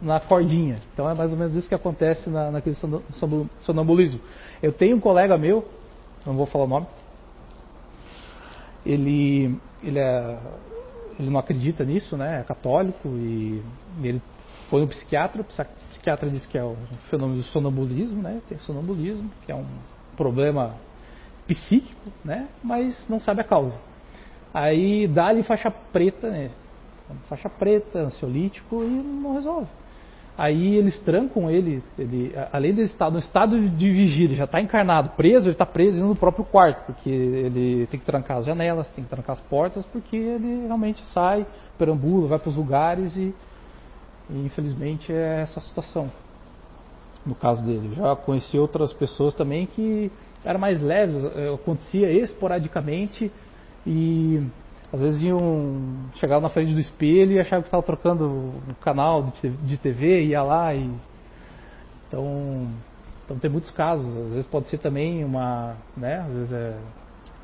na 0.00 0.20
cordinha. 0.20 0.78
Então 0.92 1.08
é 1.08 1.14
mais 1.14 1.32
ou 1.32 1.38
menos 1.38 1.54
isso 1.54 1.68
que 1.68 1.74
acontece 1.74 2.28
na, 2.28 2.50
naquele 2.50 2.76
sonambulismo. 3.60 4.20
Eu 4.62 4.72
tenho 4.72 4.96
um 4.96 5.00
colega 5.00 5.36
meu, 5.36 5.66
não 6.26 6.34
vou 6.34 6.46
falar 6.46 6.64
o 6.64 6.68
nome, 6.68 6.86
ele, 8.84 9.56
ele, 9.82 9.98
é, 9.98 10.38
ele 11.18 11.30
não 11.30 11.38
acredita 11.38 11.84
nisso, 11.84 12.16
né? 12.16 12.40
É 12.40 12.42
católico 12.42 13.08
e 13.08 13.62
ele 14.02 14.20
foi 14.68 14.82
um 14.82 14.86
psiquiatra, 14.86 15.42
o 15.42 15.44
psiquiatra 15.44 16.30
disse 16.30 16.48
que 16.48 16.56
é 16.56 16.64
o 16.64 16.76
fenômeno 17.10 17.40
do 17.40 17.44
sonambulismo, 17.44 18.22
né? 18.22 18.40
Tem 18.48 18.58
sonambulismo, 18.58 19.30
que 19.44 19.52
é 19.52 19.54
um 19.54 19.66
problema 20.16 20.74
psíquico, 21.46 22.10
né? 22.24 22.48
Mas 22.62 23.06
não 23.08 23.20
sabe 23.20 23.40
a 23.40 23.44
causa. 23.44 23.78
Aí 24.52 25.06
dá-lhe 25.06 25.42
faixa 25.42 25.70
preta, 25.70 26.30
né? 26.30 26.50
Faixa 27.28 27.48
preta, 27.48 28.00
ansiolítico 28.00 28.82
e 28.82 28.88
não 28.88 29.34
resolve. 29.34 29.68
Aí 30.36 30.76
eles 30.76 30.98
trancam 31.00 31.50
ele, 31.50 31.82
ele 31.98 32.32
além 32.50 32.74
de 32.74 32.82
estar 32.82 33.10
no 33.10 33.18
estado 33.18 33.60
de 33.60 33.90
vigília, 33.90 34.34
já 34.34 34.44
está 34.44 34.62
encarnado, 34.62 35.10
preso, 35.10 35.46
ele 35.46 35.52
está 35.52 35.66
preso 35.66 36.04
no 36.04 36.16
próprio 36.16 36.44
quarto, 36.44 36.86
porque 36.86 37.10
ele 37.10 37.86
tem 37.88 38.00
que 38.00 38.06
trancar 38.06 38.38
as 38.38 38.46
janelas, 38.46 38.88
tem 38.88 39.04
que 39.04 39.10
trancar 39.10 39.34
as 39.34 39.40
portas, 39.42 39.84
porque 39.86 40.16
ele 40.16 40.66
realmente 40.66 41.04
sai, 41.12 41.46
perambula, 41.76 42.28
vai 42.28 42.38
para 42.38 42.48
os 42.48 42.56
lugares 42.56 43.14
e, 43.14 43.34
e 44.30 44.46
infelizmente 44.46 45.12
é 45.12 45.42
essa 45.42 45.60
situação. 45.60 46.10
No 47.26 47.34
caso 47.34 47.62
dele, 47.64 47.94
já 47.94 48.16
conheci 48.16 48.58
outras 48.58 48.92
pessoas 48.92 49.34
também 49.34 49.66
que 49.66 50.10
eram 50.44 50.58
mais 50.58 50.80
leves, 50.80 51.14
eh, 51.36 51.54
acontecia 51.54 52.10
esporadicamente 52.10 53.30
e 53.86 54.42
às 54.92 55.00
vezes 55.00 55.22
iam, 55.22 56.10
chegavam 56.16 56.42
na 56.42 56.48
frente 56.50 56.74
do 56.74 56.80
espelho 56.80 57.32
e 57.32 57.40
achavam 57.40 57.62
que 57.62 57.68
estava 57.68 57.82
trocando 57.82 58.24
o 58.24 58.74
canal 58.80 59.32
de 59.62 59.78
TV, 59.78 60.24
ia 60.24 60.42
lá 60.42 60.74
e. 60.74 60.90
Então, 62.08 62.68
Então 63.24 63.38
tem 63.38 63.50
muitos 63.50 63.70
casos, 63.70 64.06
às 64.06 64.30
vezes 64.34 64.46
pode 64.46 64.68
ser 64.68 64.78
também 64.78 65.24
uma, 65.24 65.76
né, 65.96 66.18
às 66.18 66.34
vezes 66.34 66.52
é, 66.52 66.76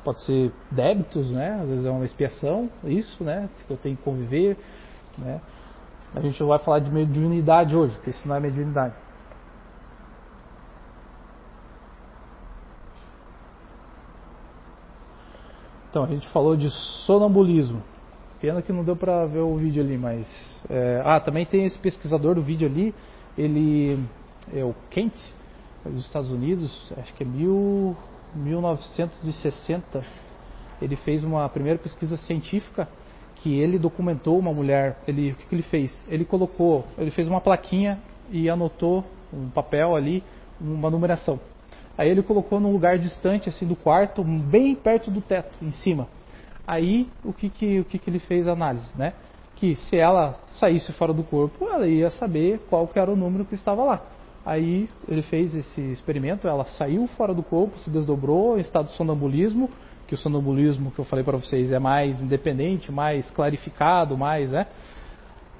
pode 0.03 0.23
ser 0.25 0.51
débitos, 0.69 1.31
né, 1.31 1.59
às 1.61 1.69
vezes 1.69 1.85
é 1.85 1.89
uma 1.89 2.05
expiação, 2.05 2.69
isso, 2.83 3.23
né, 3.23 3.49
que 3.65 3.73
eu 3.73 3.77
tenho 3.77 3.97
que 3.97 4.03
conviver, 4.03 4.55
né. 5.17 5.41
A 6.13 6.19
gente 6.21 6.41
vai 6.43 6.59
falar 6.59 6.79
de 6.79 6.91
mediunidade 6.91 7.75
hoje, 7.75 7.95
porque 7.95 8.11
isso 8.11 8.27
não 8.27 8.35
é 8.35 8.39
mediunidade. 8.39 8.93
Então, 15.89 16.03
a 16.03 16.07
gente 16.07 16.27
falou 16.29 16.55
de 16.55 16.69
sonambulismo. 17.05 17.81
Pena 18.39 18.61
que 18.61 18.71
não 18.71 18.83
deu 18.83 18.95
para 18.95 19.25
ver 19.25 19.39
o 19.39 19.55
vídeo 19.57 19.83
ali, 19.83 19.97
mas. 19.97 20.27
É, 20.69 21.01
ah, 21.03 21.19
também 21.19 21.45
tem 21.45 21.65
esse 21.65 21.77
pesquisador 21.77 22.35
do 22.35 22.41
vídeo 22.41 22.67
ali, 22.67 22.93
ele 23.37 23.99
é 24.53 24.63
o 24.63 24.73
Kent, 24.89 25.13
dos 25.83 26.05
Estados 26.05 26.31
Unidos, 26.31 26.93
acho 26.97 27.13
que 27.15 27.23
é 27.23 27.25
mil, 27.25 27.97
1960. 28.35 30.03
Ele 30.81 30.95
fez 30.97 31.23
uma 31.23 31.49
primeira 31.49 31.79
pesquisa 31.79 32.17
científica 32.17 32.87
que 33.37 33.59
ele 33.59 33.79
documentou 33.79 34.37
uma 34.37 34.53
mulher. 34.53 34.99
Ele, 35.07 35.31
o 35.31 35.35
que, 35.35 35.47
que 35.47 35.55
ele 35.55 35.63
fez? 35.63 36.05
Ele 36.07 36.23
colocou, 36.23 36.85
ele 36.97 37.11
fez 37.11 37.27
uma 37.27 37.41
plaquinha 37.41 37.99
e 38.29 38.49
anotou 38.49 39.03
um 39.33 39.49
papel 39.49 39.95
ali, 39.95 40.23
uma 40.61 40.89
numeração. 40.89 41.39
Aí 41.99 42.07
ele 42.07 42.23
colocou 42.23 42.61
num 42.61 42.71
lugar 42.71 42.97
distante 42.97 43.49
assim 43.49 43.67
do 43.67 43.75
quarto, 43.75 44.23
bem 44.23 44.73
perto 44.73 45.11
do 45.11 45.19
teto, 45.19 45.53
em 45.61 45.71
cima. 45.71 46.07
Aí 46.65 47.09
o 47.25 47.33
que 47.33 47.49
que, 47.49 47.81
o 47.81 47.83
que, 47.83 47.99
que 47.99 48.09
ele 48.09 48.19
fez 48.19 48.47
a 48.47 48.53
análise, 48.53 48.87
né? 48.95 49.11
Que 49.57 49.75
se 49.75 49.97
ela 49.97 50.39
saísse 50.51 50.93
fora 50.93 51.11
do 51.13 51.23
corpo, 51.23 51.67
ela 51.67 51.85
ia 51.85 52.09
saber 52.11 52.61
qual 52.69 52.87
que 52.87 52.97
era 52.97 53.11
o 53.11 53.17
número 53.17 53.43
que 53.43 53.53
estava 53.53 53.83
lá. 53.83 54.01
Aí 54.45 54.87
ele 55.09 55.21
fez 55.23 55.53
esse 55.53 55.81
experimento, 55.91 56.47
ela 56.47 56.63
saiu 56.63 57.05
fora 57.17 57.33
do 57.33 57.43
corpo, 57.43 57.77
se 57.77 57.89
desdobrou 57.89 58.57
em 58.57 58.61
estado 58.61 58.85
de 58.85 58.93
sonambulismo, 58.93 59.69
que 60.07 60.13
o 60.15 60.17
sonambulismo 60.17 60.91
que 60.91 60.99
eu 60.99 61.05
falei 61.05 61.25
para 61.25 61.35
vocês 61.35 61.69
é 61.69 61.79
mais 61.79 62.21
independente, 62.21 62.93
mais 62.93 63.29
clarificado, 63.31 64.17
mais, 64.17 64.49
né? 64.51 64.67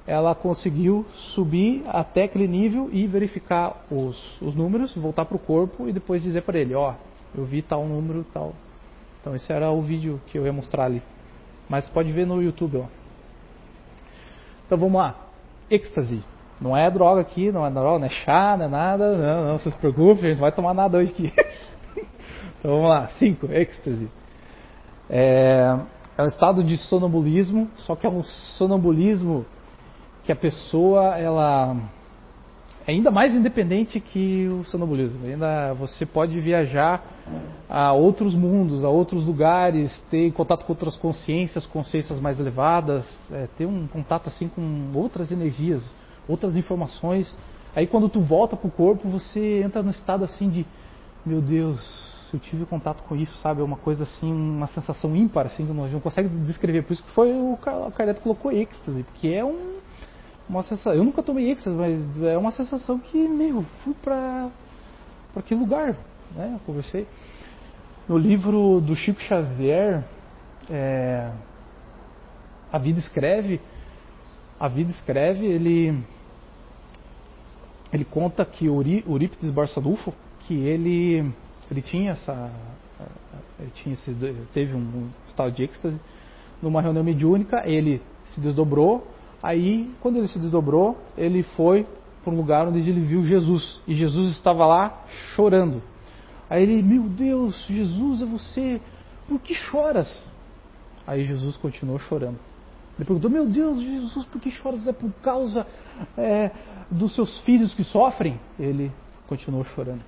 Ela 0.06 0.34
conseguiu 0.34 1.04
subir 1.34 1.82
até 1.86 2.24
aquele 2.24 2.48
nível 2.48 2.88
e 2.92 3.06
verificar 3.06 3.84
os, 3.90 4.40
os 4.40 4.54
números, 4.54 4.94
voltar 4.96 5.24
para 5.24 5.36
o 5.36 5.40
corpo 5.40 5.88
e 5.88 5.92
depois 5.92 6.22
dizer 6.22 6.42
para 6.42 6.58
ele, 6.58 6.74
ó, 6.74 6.94
eu 7.34 7.44
vi 7.44 7.62
tal 7.62 7.86
número, 7.86 8.24
tal. 8.32 8.54
Então 9.20 9.36
esse 9.36 9.52
era 9.52 9.70
o 9.70 9.80
vídeo 9.82 10.20
que 10.26 10.38
eu 10.38 10.46
ia 10.46 10.52
mostrar 10.52 10.84
ali. 10.84 11.02
Mas 11.68 11.88
pode 11.88 12.10
ver 12.10 12.26
no 12.26 12.42
YouTube, 12.42 12.78
ó. 12.78 12.86
Então 14.66 14.78
vamos 14.78 15.00
lá. 15.00 15.16
Êxtase. 15.70 16.22
Não 16.60 16.76
é 16.76 16.90
droga 16.90 17.20
aqui, 17.20 17.50
não 17.50 17.64
é 17.64 17.70
droga, 17.70 18.00
não 18.00 18.06
é 18.06 18.10
chá, 18.10 18.56
não 18.56 18.66
é 18.66 18.68
nada. 18.68 19.16
Não, 19.16 19.52
não 19.52 19.58
se 19.58 19.70
preocupe, 19.70 20.26
a 20.26 20.28
gente 20.28 20.34
não 20.34 20.42
vai 20.42 20.52
tomar 20.52 20.74
nada 20.74 20.98
hoje 20.98 21.12
aqui. 21.12 21.32
então 22.58 22.72
vamos 22.72 22.88
lá. 22.88 23.08
5. 23.18 23.46
Êxtase. 23.52 24.08
É, 25.08 25.76
é 26.16 26.22
um 26.22 26.26
estado 26.26 26.62
de 26.62 26.76
sonambulismo, 26.76 27.68
só 27.78 27.96
que 27.96 28.06
é 28.06 28.10
um 28.10 28.22
sonambulismo 28.22 29.44
que 30.30 30.32
a 30.32 30.36
pessoa 30.36 31.18
ela 31.18 31.76
é 32.86 32.92
ainda 32.92 33.10
mais 33.10 33.34
independente 33.34 33.98
que 33.98 34.46
o 34.46 34.64
sonambulismo. 34.64 35.26
Ainda 35.26 35.74
você 35.74 36.06
pode 36.06 36.38
viajar 36.38 37.04
a 37.68 37.92
outros 37.92 38.32
mundos, 38.32 38.84
a 38.84 38.88
outros 38.88 39.24
lugares, 39.26 39.90
ter 40.08 40.30
contato 40.32 40.64
com 40.64 40.72
outras 40.72 40.94
consciências, 40.94 41.66
consciências 41.66 42.20
mais 42.20 42.38
elevadas, 42.38 43.04
é, 43.32 43.48
ter 43.58 43.66
um 43.66 43.88
contato 43.88 44.28
assim 44.28 44.46
com 44.46 44.92
outras 44.94 45.32
energias, 45.32 45.82
outras 46.28 46.54
informações. 46.54 47.36
Aí 47.74 47.88
quando 47.88 48.08
tu 48.08 48.20
volta 48.20 48.56
pro 48.56 48.70
corpo, 48.70 49.08
você 49.08 49.62
entra 49.64 49.82
no 49.82 49.90
estado 49.90 50.22
assim 50.22 50.48
de, 50.48 50.64
meu 51.26 51.40
Deus, 51.40 51.80
eu 52.32 52.38
tive 52.38 52.64
contato 52.66 53.02
com 53.02 53.16
isso, 53.16 53.36
sabe? 53.38 53.62
É 53.62 53.64
uma 53.64 53.78
coisa 53.78 54.04
assim, 54.04 54.32
uma 54.32 54.68
sensação 54.68 55.16
ímpar, 55.16 55.46
assim, 55.46 55.66
que 55.66 55.72
não 55.72 56.00
consegue 56.00 56.28
descrever. 56.46 56.82
Por 56.82 56.92
isso 56.92 57.02
que 57.02 57.10
foi 57.10 57.32
o 57.32 57.58
Kardec 57.96 58.20
colocou 58.20 58.52
êxtase, 58.52 59.02
porque 59.02 59.26
é 59.26 59.44
um 59.44 59.80
uma 60.50 60.64
sensação. 60.64 60.92
Eu 60.92 61.04
nunca 61.04 61.22
tomei 61.22 61.50
êxtase, 61.50 61.76
mas 61.76 62.22
é 62.24 62.36
uma 62.36 62.50
sensação 62.50 62.98
que, 62.98 63.16
meu, 63.16 63.64
fui 63.84 63.94
para 63.94 64.50
para 65.32 65.42
que 65.42 65.54
lugar, 65.54 65.96
né? 66.34 66.50
Eu 66.54 66.60
conversei. 66.66 67.06
No 68.08 68.18
livro 68.18 68.80
do 68.80 68.96
Chico 68.96 69.20
Xavier, 69.20 70.04
é, 70.68 71.30
A 72.72 72.78
Vida 72.78 72.98
Escreve, 72.98 73.60
A 74.58 74.66
Vida 74.66 74.90
Escreve, 74.90 75.46
ele 75.46 76.04
ele 77.92 78.04
conta 78.04 78.44
que 78.44 78.66
Eurípides 78.66 79.50
Barçanufo, 79.52 80.12
que 80.40 80.54
ele 80.54 81.32
ele 81.70 81.82
tinha 81.82 82.10
essa 82.10 82.50
ele 83.60 83.70
tinha 83.70 83.92
esse, 83.92 84.12
teve 84.52 84.74
um 84.74 85.08
estado 85.26 85.52
de 85.52 85.62
êxtase 85.62 86.00
numa 86.60 86.82
reunião 86.82 87.04
mediúnica, 87.04 87.62
ele 87.64 88.02
se 88.26 88.40
desdobrou 88.40 89.06
Aí, 89.42 89.90
quando 90.00 90.16
ele 90.16 90.28
se 90.28 90.38
desdobrou, 90.38 90.98
ele 91.16 91.42
foi 91.42 91.86
para 92.22 92.32
um 92.32 92.36
lugar 92.36 92.68
onde 92.68 92.78
ele 92.78 93.00
viu 93.00 93.24
Jesus. 93.24 93.80
E 93.86 93.94
Jesus 93.94 94.32
estava 94.32 94.66
lá 94.66 95.04
chorando. 95.34 95.82
Aí 96.48 96.62
ele, 96.62 96.82
meu 96.82 97.04
Deus, 97.04 97.64
Jesus 97.66 98.22
é 98.22 98.26
você, 98.26 98.80
por 99.28 99.40
que 99.40 99.54
choras? 99.54 100.30
Aí 101.06 101.24
Jesus 101.26 101.56
continuou 101.56 101.98
chorando. 101.98 102.38
Ele 102.98 103.06
perguntou, 103.06 103.30
meu 103.30 103.46
Deus, 103.46 103.80
Jesus, 103.80 104.26
por 104.26 104.40
que 104.40 104.50
choras? 104.50 104.86
É 104.86 104.92
por 104.92 105.10
causa 105.22 105.66
é, 106.18 106.50
dos 106.90 107.14
seus 107.14 107.38
filhos 107.40 107.72
que 107.72 107.82
sofrem? 107.84 108.38
Ele 108.58 108.92
continuou 109.26 109.64
chorando. 109.64 110.02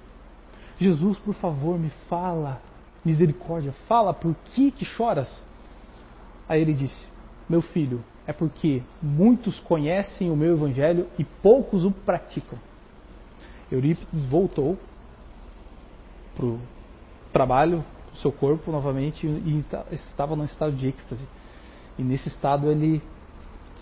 Jesus, 0.78 1.18
por 1.18 1.34
favor, 1.34 1.78
me 1.78 1.90
fala, 2.08 2.60
misericórdia, 3.04 3.72
fala, 3.86 4.12
por 4.12 4.34
que 4.52 4.70
que 4.72 4.84
choras? 4.84 5.42
Aí 6.48 6.60
ele 6.60 6.74
disse, 6.74 7.06
meu 7.48 7.62
filho, 7.62 8.04
é 8.26 8.32
porque 8.32 8.82
muitos 9.02 9.58
conhecem 9.60 10.30
o 10.30 10.36
meu 10.36 10.54
evangelho 10.54 11.06
e 11.18 11.24
poucos 11.24 11.84
o 11.84 11.90
praticam. 11.90 12.58
Eurípides 13.70 14.24
voltou 14.24 14.78
para 16.34 16.46
o 16.46 16.60
trabalho, 17.32 17.84
para 18.06 18.14
o 18.14 18.18
seu 18.18 18.32
corpo 18.32 18.70
novamente 18.70 19.26
e 19.26 19.64
estava 19.92 20.36
num 20.36 20.44
estado 20.44 20.72
de 20.72 20.88
êxtase. 20.88 21.26
E 21.98 22.02
nesse 22.02 22.28
estado 22.28 22.70
ele 22.70 23.02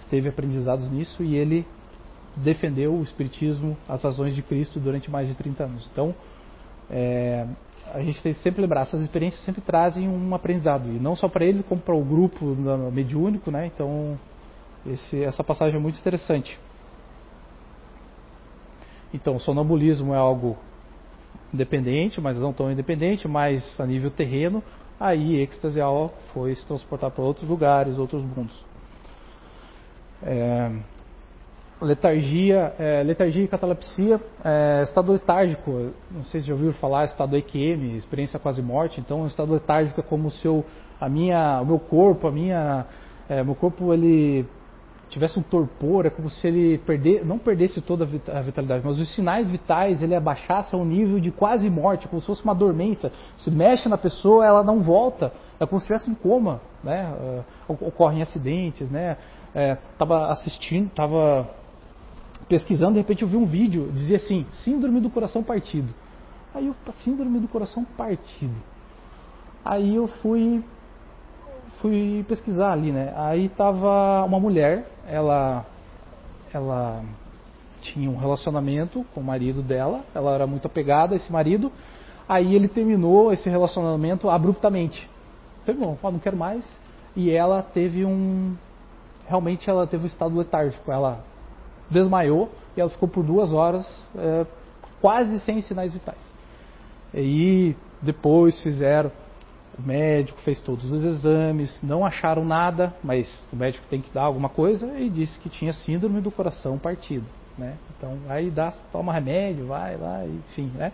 teve 0.08 0.28
aprendizados 0.28 0.90
nisso 0.90 1.22
e 1.22 1.36
ele 1.36 1.66
defendeu 2.36 2.94
o 2.94 3.02
Espiritismo, 3.02 3.76
as 3.88 4.02
razões 4.02 4.34
de 4.34 4.42
Cristo 4.42 4.80
durante 4.80 5.10
mais 5.10 5.28
de 5.28 5.34
30 5.34 5.64
anos. 5.64 5.88
Então, 5.92 6.14
é, 6.88 7.46
a 7.92 8.00
gente 8.00 8.22
tem 8.22 8.32
que 8.32 8.40
sempre 8.40 8.60
lembrar, 8.60 8.82
essas 8.82 9.02
experiências 9.02 9.42
sempre 9.44 9.60
trazem 9.60 10.08
um 10.08 10.34
aprendizado, 10.34 10.88
e 10.88 10.98
não 10.98 11.16
só 11.16 11.28
para 11.28 11.44
ele, 11.44 11.62
como 11.62 11.80
para 11.80 11.94
o 11.94 12.04
grupo 12.04 12.44
mediúnico, 12.92 13.50
né? 13.50 13.66
Então, 13.66 14.18
esse, 14.86 15.22
essa 15.22 15.44
passagem 15.44 15.76
é 15.76 15.78
muito 15.80 15.98
interessante. 15.98 16.58
Então, 19.12 19.36
o 19.36 19.40
sonambulismo 19.40 20.14
é 20.14 20.16
algo 20.16 20.56
independente, 21.52 22.20
mas 22.20 22.38
não 22.38 22.52
tão 22.52 22.70
independente, 22.70 23.26
mas 23.26 23.78
a 23.80 23.86
nível 23.86 24.10
terreno. 24.10 24.62
Aí, 24.98 25.40
êxtase 25.40 25.80
foi 26.32 26.54
se 26.54 26.66
transportar 26.66 27.10
para 27.10 27.24
outros 27.24 27.48
lugares, 27.48 27.98
outros 27.98 28.22
mundos. 28.22 28.64
É, 30.22 30.70
letargia, 31.80 32.74
é, 32.78 33.02
letargia 33.02 33.44
e 33.44 33.48
catalepsia, 33.48 34.20
é, 34.44 34.82
estado 34.84 35.12
letárgico, 35.12 35.92
não 36.10 36.22
sei 36.24 36.40
se 36.40 36.46
já 36.46 36.52
ouviram 36.52 36.72
falar, 36.74 37.04
estado 37.04 37.36
EQM, 37.36 37.96
experiência 37.96 38.38
quase 38.38 38.60
morte, 38.60 39.00
então 39.00 39.22
o 39.22 39.26
estado 39.26 39.52
letárgico 39.52 40.00
é 40.00 40.02
como 40.02 40.30
se 40.30 40.46
eu, 40.46 40.64
a 41.00 41.08
minha, 41.08 41.60
o 41.60 41.66
meu 41.66 41.78
corpo, 41.78 42.28
a 42.28 42.30
minha, 42.32 42.86
é, 43.28 43.42
meu 43.42 43.54
corpo 43.54 43.92
ele 43.94 44.46
tivesse 45.08 45.38
um 45.38 45.42
torpor, 45.42 46.06
é 46.06 46.10
como 46.10 46.30
se 46.30 46.46
ele 46.46 46.78
perder, 46.78 47.26
não 47.26 47.36
perdesse 47.36 47.80
toda 47.80 48.04
a 48.04 48.40
vitalidade, 48.40 48.82
mas 48.84 48.98
os 48.98 49.12
sinais 49.14 49.50
vitais 49.50 50.02
ele 50.02 50.14
abaixasse 50.14 50.74
ao 50.74 50.84
nível 50.84 51.18
de 51.18 51.32
quase 51.32 51.68
morte, 51.68 52.06
como 52.06 52.20
se 52.20 52.26
fosse 52.26 52.44
uma 52.44 52.54
dormência. 52.54 53.10
Se 53.36 53.50
mexe 53.50 53.88
na 53.88 53.98
pessoa, 53.98 54.46
ela 54.46 54.62
não 54.62 54.80
volta, 54.80 55.32
é 55.58 55.66
como 55.66 55.80
se 55.80 55.84
estivesse 55.84 56.08
em 56.08 56.14
coma, 56.14 56.60
né? 56.82 57.12
Uh, 57.68 57.86
ocorrem 57.86 58.22
acidentes, 58.22 58.88
né? 58.88 59.16
É, 59.52 59.76
assistindo, 60.28 60.86
estava 60.86 61.50
pesquisando, 62.50 62.94
de 62.94 62.98
repente 62.98 63.22
eu 63.22 63.28
vi 63.28 63.36
um 63.36 63.46
vídeo, 63.46 63.92
dizia 63.92 64.16
assim, 64.16 64.44
síndrome 64.64 65.00
do 65.00 65.08
coração 65.08 65.40
partido. 65.40 65.94
Aí 66.52 66.66
eu, 66.66 66.74
síndrome 67.04 67.38
do 67.38 67.46
coração 67.46 67.84
partido. 67.96 68.56
Aí 69.64 69.94
eu 69.94 70.08
fui 70.08 70.62
fui 71.80 72.24
pesquisar 72.28 72.72
ali, 72.72 72.90
né? 72.90 73.14
Aí 73.16 73.48
tava 73.50 74.24
uma 74.24 74.40
mulher, 74.40 74.84
ela 75.06 75.64
ela 76.52 77.04
tinha 77.80 78.10
um 78.10 78.16
relacionamento 78.16 79.06
com 79.14 79.20
o 79.20 79.24
marido 79.24 79.62
dela, 79.62 80.04
ela 80.12 80.34
era 80.34 80.46
muito 80.46 80.66
apegada 80.66 81.14
a 81.14 81.16
esse 81.16 81.30
marido. 81.32 81.70
Aí 82.28 82.54
ele 82.54 82.66
terminou 82.66 83.32
esse 83.32 83.48
relacionamento 83.48 84.28
abruptamente. 84.28 85.08
Terminou, 85.64 85.96
não 86.02 86.18
quero 86.18 86.36
mais. 86.36 86.68
E 87.14 87.30
ela 87.30 87.62
teve 87.62 88.04
um 88.04 88.56
realmente 89.28 89.70
ela 89.70 89.86
teve 89.86 90.04
um 90.04 90.08
estado 90.08 90.36
letárgico. 90.36 90.90
Ela 90.90 91.24
desmaiou 91.90 92.50
e 92.76 92.80
ela 92.80 92.90
ficou 92.90 93.08
por 93.08 93.24
duas 93.24 93.52
horas 93.52 93.86
é, 94.16 94.46
quase 95.00 95.40
sem 95.40 95.60
sinais 95.62 95.92
vitais. 95.92 96.20
E 97.12 97.74
depois 98.00 98.60
fizeram, 98.62 99.10
o 99.78 99.82
médico 99.82 100.40
fez 100.42 100.60
todos 100.60 100.84
os 100.92 101.04
exames, 101.04 101.78
não 101.82 102.04
acharam 102.04 102.44
nada, 102.44 102.94
mas 103.02 103.28
o 103.52 103.56
médico 103.56 103.84
tem 103.88 104.00
que 104.00 104.12
dar 104.12 104.22
alguma 104.22 104.48
coisa 104.48 104.98
e 104.98 105.08
disse 105.08 105.38
que 105.40 105.48
tinha 105.48 105.72
síndrome 105.72 106.20
do 106.20 106.30
coração 106.30 106.78
partido. 106.78 107.26
Né? 107.58 107.74
Então 107.96 108.16
aí 108.28 108.50
dá, 108.50 108.72
toma 108.92 109.12
remédio, 109.12 109.66
vai 109.66 109.96
lá, 109.96 110.24
enfim, 110.24 110.70
né? 110.74 110.92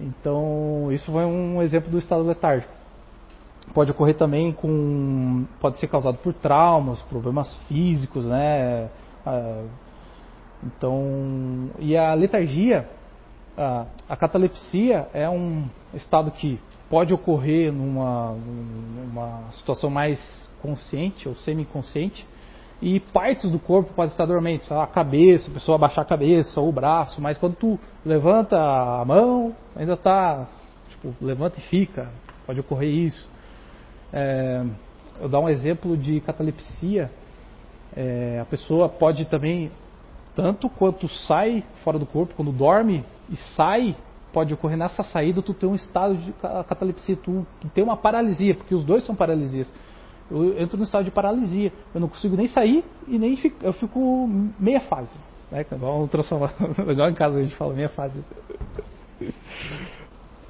Então 0.00 0.88
isso 0.92 1.10
foi 1.10 1.24
um 1.24 1.62
exemplo 1.62 1.90
do 1.90 1.98
estado 1.98 2.22
letárgico. 2.22 2.72
Pode 3.74 3.90
ocorrer 3.90 4.16
também 4.16 4.52
com, 4.52 5.44
pode 5.60 5.78
ser 5.78 5.88
causado 5.88 6.18
por 6.18 6.32
traumas, 6.32 7.02
problemas 7.02 7.54
físicos, 7.66 8.24
né? 8.26 8.88
Ah, 9.30 9.64
então, 10.64 11.70
e 11.78 11.94
a 11.96 12.14
letargia, 12.14 12.88
a, 13.56 13.84
a 14.08 14.16
catalepsia 14.16 15.06
é 15.12 15.28
um 15.28 15.68
estado 15.92 16.30
que 16.30 16.58
pode 16.88 17.12
ocorrer 17.12 17.70
numa, 17.70 18.32
numa 18.32 19.52
situação 19.52 19.90
mais 19.90 20.18
consciente 20.62 21.28
ou 21.28 21.34
semi-consciente 21.34 22.26
e 22.80 23.00
partes 23.00 23.50
do 23.50 23.58
corpo 23.58 23.92
podem 23.92 24.12
estar 24.12 24.24
dormentes, 24.24 24.70
a 24.72 24.86
cabeça, 24.86 25.50
a 25.50 25.54
pessoa 25.54 25.76
abaixar 25.76 26.04
a 26.04 26.08
cabeça 26.08 26.58
ou 26.58 26.70
o 26.70 26.72
braço, 26.72 27.20
mas 27.20 27.36
quando 27.36 27.56
tu 27.56 27.78
levanta 28.06 28.56
a 28.56 29.04
mão, 29.04 29.54
ainda 29.76 29.92
está, 29.92 30.48
tipo, 30.88 31.14
levanta 31.20 31.58
e 31.58 31.62
fica, 31.62 32.08
pode 32.46 32.60
ocorrer 32.60 32.88
isso. 32.88 33.28
É, 34.10 34.64
eu 35.20 35.28
dar 35.28 35.40
um 35.40 35.48
exemplo 35.48 35.96
de 35.96 36.20
catalepsia, 36.22 37.10
é, 37.96 38.38
a 38.40 38.44
pessoa 38.44 38.88
pode 38.88 39.24
também, 39.26 39.70
tanto 40.34 40.68
quanto 40.68 41.08
sai 41.08 41.64
fora 41.82 41.98
do 41.98 42.06
corpo, 42.06 42.34
quando 42.34 42.52
dorme 42.52 43.04
e 43.30 43.36
sai, 43.54 43.96
pode 44.32 44.52
ocorrer 44.54 44.76
nessa 44.76 45.02
saída, 45.02 45.42
tu 45.42 45.54
ter 45.54 45.66
um 45.66 45.74
estado 45.74 46.16
de 46.16 46.32
catalepsia, 46.68 47.16
tu 47.16 47.46
ter 47.74 47.82
uma 47.82 47.96
paralisia, 47.96 48.54
porque 48.54 48.74
os 48.74 48.84
dois 48.84 49.04
são 49.04 49.14
paralisias. 49.14 49.72
Eu 50.30 50.60
entro 50.60 50.76
no 50.76 50.84
estado 50.84 51.04
de 51.04 51.10
paralisia, 51.10 51.72
eu 51.94 52.00
não 52.00 52.08
consigo 52.08 52.36
nem 52.36 52.48
sair 52.48 52.84
e 53.06 53.18
nem 53.18 53.34
fico, 53.36 53.64
eu 53.64 53.72
fico 53.72 54.28
meia 54.58 54.80
fase. 54.80 55.16
Né? 55.50 55.64
Igual, 55.72 56.06
transformar, 56.08 56.52
igual 56.88 57.08
em 57.08 57.14
casa 57.14 57.38
a 57.38 57.42
gente 57.42 57.56
fala 57.56 57.72
meia 57.72 57.88
fase. 57.88 58.22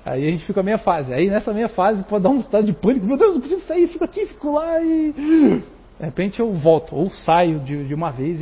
Aí 0.05 0.27
a 0.27 0.31
gente 0.31 0.45
fica 0.45 0.63
meia 0.63 0.79
fase. 0.79 1.13
Aí 1.13 1.29
nessa 1.29 1.53
meia 1.53 1.69
fase 1.69 2.03
pode 2.05 2.25
dar 2.25 2.31
um 2.31 2.41
estado 2.41 2.67
de 2.67 2.73
pânico. 2.73 3.07
Meu 3.07 3.17
Deus, 3.17 3.35
não 3.35 3.41
consigo 3.41 3.61
sair, 3.63 3.87
fico 3.89 4.05
aqui, 4.05 4.27
fico 4.27 4.53
lá 4.53 4.83
e. 4.83 5.63
De 5.99 6.05
repente 6.05 6.41
eu 6.41 6.53
volto, 6.53 6.95
ou 6.95 7.11
saio 7.11 7.59
de, 7.61 7.87
de 7.87 7.95
uma 7.95 8.11
vez 8.11 8.41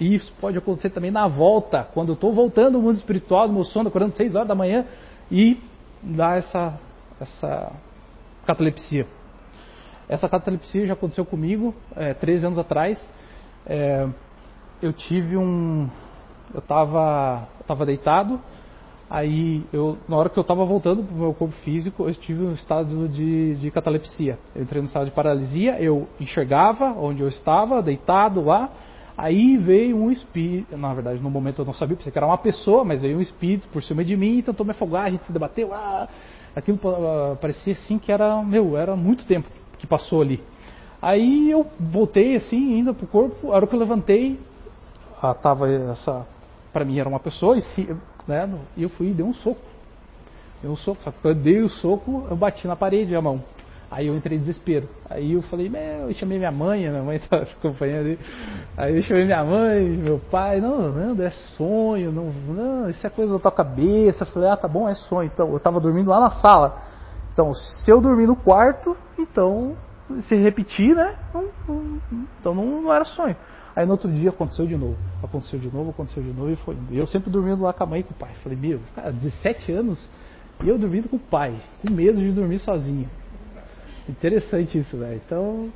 e 0.00 0.14
isso 0.16 0.32
pode 0.40 0.58
acontecer 0.58 0.90
também 0.90 1.10
na 1.10 1.28
volta, 1.28 1.86
quando 1.94 2.08
eu 2.08 2.14
estou 2.14 2.32
voltando 2.32 2.76
ao 2.76 2.82
mundo 2.82 2.96
espiritual, 2.96 3.46
do 3.46 3.54
meu 3.54 3.64
sono, 3.64 3.88
acordando 3.88 4.16
6 4.16 4.34
horas 4.34 4.48
da 4.48 4.54
manhã 4.54 4.84
e 5.30 5.60
dá 6.02 6.34
essa, 6.34 6.78
essa 7.20 7.72
catalepsia. 8.44 9.06
Essa 10.08 10.28
catalepsia 10.28 10.86
já 10.86 10.94
aconteceu 10.94 11.24
comigo 11.24 11.74
é, 11.94 12.14
13 12.14 12.46
anos 12.46 12.58
atrás. 12.58 13.00
É, 13.64 14.08
eu 14.82 14.92
tive 14.92 15.36
um. 15.36 15.88
Eu 16.52 16.58
estava 16.58 17.46
tava 17.66 17.86
deitado, 17.86 18.40
aí 19.12 19.62
eu, 19.72 19.98
na 20.08 20.16
hora 20.16 20.28
que 20.28 20.38
eu 20.38 20.42
estava 20.42 20.64
voltando 20.64 21.02
para 21.02 21.14
o 21.14 21.18
meu 21.18 21.34
corpo 21.34 21.54
físico, 21.64 22.08
eu 22.08 22.14
tive 22.14 22.42
um 22.42 22.52
estado 22.52 23.08
de, 23.08 23.54
de 23.56 23.70
catalepsia. 23.70 24.38
Eu 24.54 24.62
entrei 24.62 24.80
no 24.80 24.88
estado 24.88 25.04
de 25.04 25.12
paralisia, 25.12 25.80
eu 25.80 26.08
enxergava 26.18 26.86
onde 26.86 27.20
eu 27.20 27.28
estava, 27.28 27.82
deitado 27.82 28.42
lá, 28.44 28.70
Aí 29.16 29.58
veio 29.58 29.96
um 29.96 30.10
espírito, 30.10 30.76
na 30.76 30.92
verdade 30.94 31.20
no 31.20 31.30
momento 31.30 31.60
eu 31.60 31.64
não 31.64 31.74
sabia, 31.74 31.96
pensei 31.96 32.10
que 32.10 32.18
era 32.18 32.26
uma 32.26 32.38
pessoa, 32.38 32.82
mas 32.82 33.02
veio 33.02 33.18
um 33.18 33.20
espírito 33.20 33.68
por 33.68 33.82
cima 33.82 34.02
de 34.02 34.16
mim 34.16 34.40
tentou 34.42 34.64
me 34.64 34.72
afogar, 34.72 35.04
a 35.04 35.10
gente 35.10 35.24
se 35.24 35.32
debateu, 35.32 35.72
ah, 35.72 36.08
aquilo 36.56 36.78
ah, 36.84 37.36
parecia 37.40 37.74
assim 37.74 37.98
que 37.98 38.10
era, 38.10 38.42
meu, 38.42 38.76
era 38.76 38.96
muito 38.96 39.26
tempo 39.26 39.48
que 39.78 39.86
passou 39.86 40.22
ali. 40.22 40.42
Aí 41.00 41.50
eu 41.50 41.66
voltei 41.78 42.36
assim, 42.36 42.78
indo 42.78 42.94
pro 42.94 43.06
corpo, 43.06 43.52
a 43.52 43.56
hora 43.56 43.66
que 43.66 43.74
eu 43.74 43.78
levantei, 43.78 44.40
ah, 45.20 45.34
tava 45.34 45.70
essa, 45.70 46.26
para 46.72 46.84
mim 46.84 46.98
era 46.98 47.08
uma 47.08 47.20
pessoa, 47.20 47.56
né, 48.26 48.48
e 48.76 48.82
eu 48.82 48.88
fui 48.88 49.08
e 49.08 49.12
dei 49.12 49.24
um 49.24 49.34
soco. 49.34 49.60
Dei 50.60 50.70
um 50.70 50.76
soco, 50.76 51.02
só 51.02 51.10
que 51.10 51.24
eu 51.24 51.34
dei 51.34 51.60
o 51.60 51.68
soco, 51.68 52.26
eu 52.30 52.36
bati 52.36 52.66
na 52.66 52.76
parede 52.76 53.14
a 53.14 53.20
mão. 53.20 53.42
Aí 53.90 54.06
eu 54.06 54.16
entrei 54.16 54.38
em 54.38 54.40
desespero. 54.40 54.88
Aí 55.10 55.34
eu 55.34 55.42
falei, 55.42 55.68
meu, 55.68 56.08
eu 56.08 56.14
chamei 56.14 56.38
minha 56.38 56.50
mãe, 56.50 56.88
minha 56.88 57.02
mãe 57.02 57.16
estava 57.22 57.42
acompanhando 57.42 58.06
ali. 58.06 58.18
Aí 58.74 58.96
eu 58.96 59.02
chamei 59.02 59.26
minha 59.26 59.44
mãe, 59.44 59.84
meu 59.84 60.18
pai, 60.18 60.60
não, 60.62 60.90
não, 60.90 61.24
é 61.24 61.30
sonho, 61.30 62.10
não, 62.10 62.32
não, 62.32 62.88
isso 62.88 63.06
é 63.06 63.10
coisa 63.10 63.34
da 63.34 63.38
tua 63.38 63.52
cabeça. 63.52 64.24
Eu 64.24 64.28
falei, 64.28 64.48
ah, 64.48 64.56
tá 64.56 64.66
bom, 64.66 64.88
é 64.88 64.94
sonho. 64.94 65.30
Então, 65.32 65.50
eu 65.50 65.58
estava 65.58 65.78
dormindo 65.78 66.08
lá 66.08 66.20
na 66.20 66.30
sala. 66.30 66.80
Então, 67.34 67.52
se 67.52 67.90
eu 67.90 68.00
dormir 68.00 68.26
no 68.26 68.36
quarto, 68.36 68.96
então, 69.18 69.76
se 70.22 70.36
repetir, 70.36 70.94
né? 70.94 71.14
Então 72.40 72.54
não, 72.54 72.82
não 72.82 72.92
era 72.92 73.04
sonho. 73.04 73.36
Aí 73.74 73.86
no 73.86 73.92
outro 73.92 74.10
dia 74.10 74.30
aconteceu 74.30 74.66
de 74.66 74.76
novo. 74.76 74.96
Aconteceu 75.22 75.58
de 75.58 75.72
novo, 75.72 75.90
aconteceu 75.90 76.22
de 76.22 76.32
novo 76.32 76.50
e 76.50 76.56
foi. 76.56 76.76
E 76.90 76.98
eu 76.98 77.06
sempre 77.06 77.30
dormindo 77.30 77.62
lá 77.62 77.72
com 77.72 77.84
a 77.84 77.86
mãe 77.86 78.00
e 78.00 78.02
com 78.02 78.12
o 78.12 78.16
pai. 78.16 78.32
Falei, 78.42 78.58
meu, 78.58 78.80
cara, 78.94 79.12
17 79.12 79.72
anos 79.72 80.10
e 80.62 80.68
eu 80.68 80.78
dormindo 80.78 81.08
com 81.08 81.16
o 81.16 81.20
pai, 81.20 81.54
com 81.80 81.92
medo 81.92 82.18
de 82.18 82.30
dormir 82.30 82.58
sozinho. 82.60 83.08
Interessante 84.08 84.78
isso, 84.78 84.96
velho. 84.96 85.20
Então, 85.24 85.72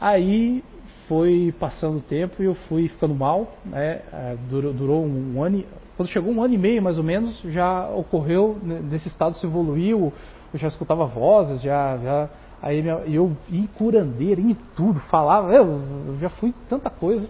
aí 0.00 0.62
foi 1.08 1.54
passando 1.58 1.98
o 1.98 2.00
tempo 2.00 2.42
e 2.42 2.46
eu 2.46 2.54
fui 2.54 2.88
ficando 2.88 3.14
mal, 3.14 3.56
né? 3.64 4.00
É, 4.12 4.36
durou, 4.48 4.72
durou 4.72 5.04
um, 5.04 5.36
um, 5.36 5.42
ano, 5.42 5.64
quando 5.96 6.08
chegou 6.08 6.32
um 6.32 6.42
ano 6.42 6.54
e 6.54 6.58
meio 6.58 6.82
mais 6.82 6.98
ou 6.98 7.04
menos, 7.04 7.40
já 7.48 7.88
ocorreu 7.88 8.58
nesse 8.62 9.08
estado 9.08 9.34
se 9.34 9.46
evoluiu, 9.46 10.12
eu 10.52 10.58
já 10.58 10.68
escutava 10.68 11.04
vozes, 11.04 11.60
já, 11.60 11.96
já 11.98 12.30
aí 12.64 12.82
eu 13.14 13.36
em 13.50 13.66
curandeira, 13.66 14.40
em 14.40 14.54
tudo, 14.74 14.98
falava, 15.00 15.52
eu, 15.52 16.16
já 16.18 16.30
fui 16.30 16.54
tanta 16.66 16.88
coisa 16.88 17.28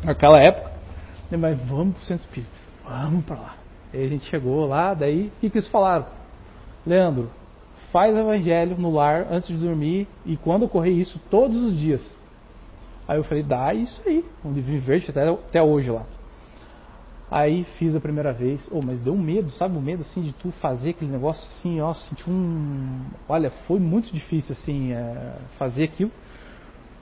naquela 0.00 0.40
época, 0.40 0.70
mas 1.36 1.58
vamos 1.66 1.96
pro 1.96 2.04
centro 2.04 2.24
espírita, 2.24 2.52
vamos 2.84 3.24
para 3.24 3.36
lá. 3.36 3.56
Aí 3.92 4.04
a 4.04 4.08
gente 4.08 4.24
chegou 4.26 4.64
lá, 4.64 4.94
daí 4.94 5.26
o 5.26 5.40
que, 5.40 5.50
que 5.50 5.58
eles 5.58 5.68
falaram? 5.68 6.06
Leandro, 6.86 7.30
faz 7.90 8.16
evangelho 8.16 8.76
no 8.78 8.92
lar 8.92 9.26
antes 9.28 9.48
de 9.48 9.56
dormir 9.56 10.06
e 10.24 10.36
quando 10.36 10.66
ocorrer 10.66 10.92
isso 10.92 11.20
todos 11.28 11.60
os 11.60 11.76
dias. 11.76 12.16
Aí 13.08 13.18
eu 13.18 13.24
falei, 13.24 13.42
dá 13.42 13.74
isso 13.74 14.00
aí, 14.06 14.24
um 14.44 14.52
livrinho 14.52 14.80
verde 14.80 15.10
até, 15.10 15.28
até 15.28 15.62
hoje 15.62 15.90
lá. 15.90 16.04
Aí 17.34 17.64
fiz 17.80 17.96
a 17.96 18.00
primeira 18.00 18.32
vez, 18.32 18.64
oh, 18.70 18.80
mas 18.80 19.00
deu 19.00 19.16
medo, 19.16 19.50
sabe 19.50 19.76
o 19.76 19.80
medo 19.80 20.02
assim 20.02 20.22
de 20.22 20.32
tu 20.34 20.52
fazer 20.52 20.90
aquele 20.90 21.10
negócio 21.10 21.44
assim, 21.48 21.80
ó, 21.80 21.92
senti 21.92 22.30
um, 22.30 23.00
olha, 23.28 23.50
foi 23.66 23.80
muito 23.80 24.12
difícil 24.12 24.52
assim 24.52 24.92
é, 24.92 25.32
fazer 25.58 25.82
aquilo, 25.82 26.12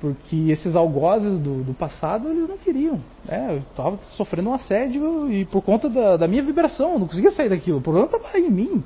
porque 0.01 0.51
esses 0.51 0.75
algozes 0.75 1.39
do, 1.39 1.63
do, 1.63 1.75
passado 1.75 2.31
eles 2.31 2.49
não 2.49 2.57
queriam, 2.57 2.99
né? 3.27 3.57
eu 3.57 3.59
estava 3.59 3.99
sofrendo 4.17 4.49
um 4.49 4.55
assédio 4.55 5.31
e 5.31 5.45
por 5.45 5.61
conta 5.61 5.91
da, 5.91 6.17
da 6.17 6.27
minha 6.27 6.43
vibração, 6.43 6.95
eu 6.95 6.99
não 7.01 7.09
conseguia 7.09 7.33
sair 7.33 7.51
daquilo, 7.51 7.77
o 7.77 7.83
problema 7.83 8.07
estava 8.07 8.39
em 8.39 8.51
mim. 8.51 8.83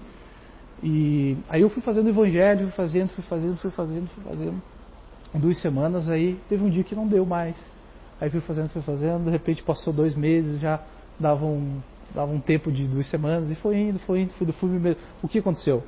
E 0.82 1.36
aí 1.49 1.62
eu 1.62 1.70
fui 1.70 1.80
fazendo 1.80 2.09
evangelho, 2.09 2.62
fui 2.62 2.72
fazendo, 2.72 3.11
fui 3.11 3.22
fazendo, 3.22 3.57
fui 3.59 3.70
fazendo, 3.70 4.09
fui 4.09 4.24
fazendo. 4.24 4.61
Duas 5.32 5.61
semanas 5.61 6.09
aí 6.09 6.40
teve 6.49 6.64
um 6.64 6.68
dia 6.68 6.82
que 6.82 6.97
não 6.97 7.07
deu 7.07 7.24
mais. 7.24 7.57
Aí 8.20 8.30
fui 8.30 8.40
fazendo, 8.40 8.68
fui 8.70 8.82
fazendo, 8.82 9.26
de 9.26 9.30
repente 9.30 9.62
passou 9.62 9.92
dois 9.92 10.16
meses, 10.16 10.61
já 10.61 10.80
dava 11.19 11.45
um, 11.45 11.81
dava 12.14 12.33
um 12.33 12.41
tempo 12.41 12.71
de 12.71 12.87
duas 12.87 13.09
semanas 13.09 13.51
e 13.51 13.55
foi 13.57 13.79
indo, 13.79 13.99
foi 14.01 14.23
indo, 14.23 14.33
fui, 14.35 14.47
fui, 14.53 14.81
fui 14.81 14.97
O 15.23 15.29
que 15.29 15.39
aconteceu? 15.39 15.83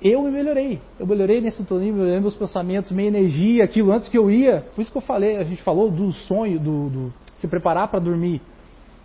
Eu 0.00 0.22
me 0.22 0.30
melhorei. 0.30 0.80
Eu 0.98 1.06
melhorei 1.06 1.40
nesse 1.40 1.56
sintonia, 1.56 1.92
melhorei 1.92 2.20
meus 2.20 2.36
pensamentos, 2.36 2.92
minha 2.92 3.08
energia, 3.08 3.64
aquilo 3.64 3.92
antes 3.92 4.08
que 4.08 4.16
eu 4.16 4.30
ia. 4.30 4.64
Por 4.74 4.80
isso 4.80 4.92
que 4.92 4.96
eu 4.96 5.02
falei, 5.02 5.36
a 5.36 5.44
gente 5.44 5.62
falou 5.62 5.90
do 5.90 6.12
sonho, 6.12 6.58
do, 6.58 6.88
do 6.88 7.14
se 7.40 7.48
preparar 7.48 7.88
para 7.88 7.98
dormir. 7.98 8.40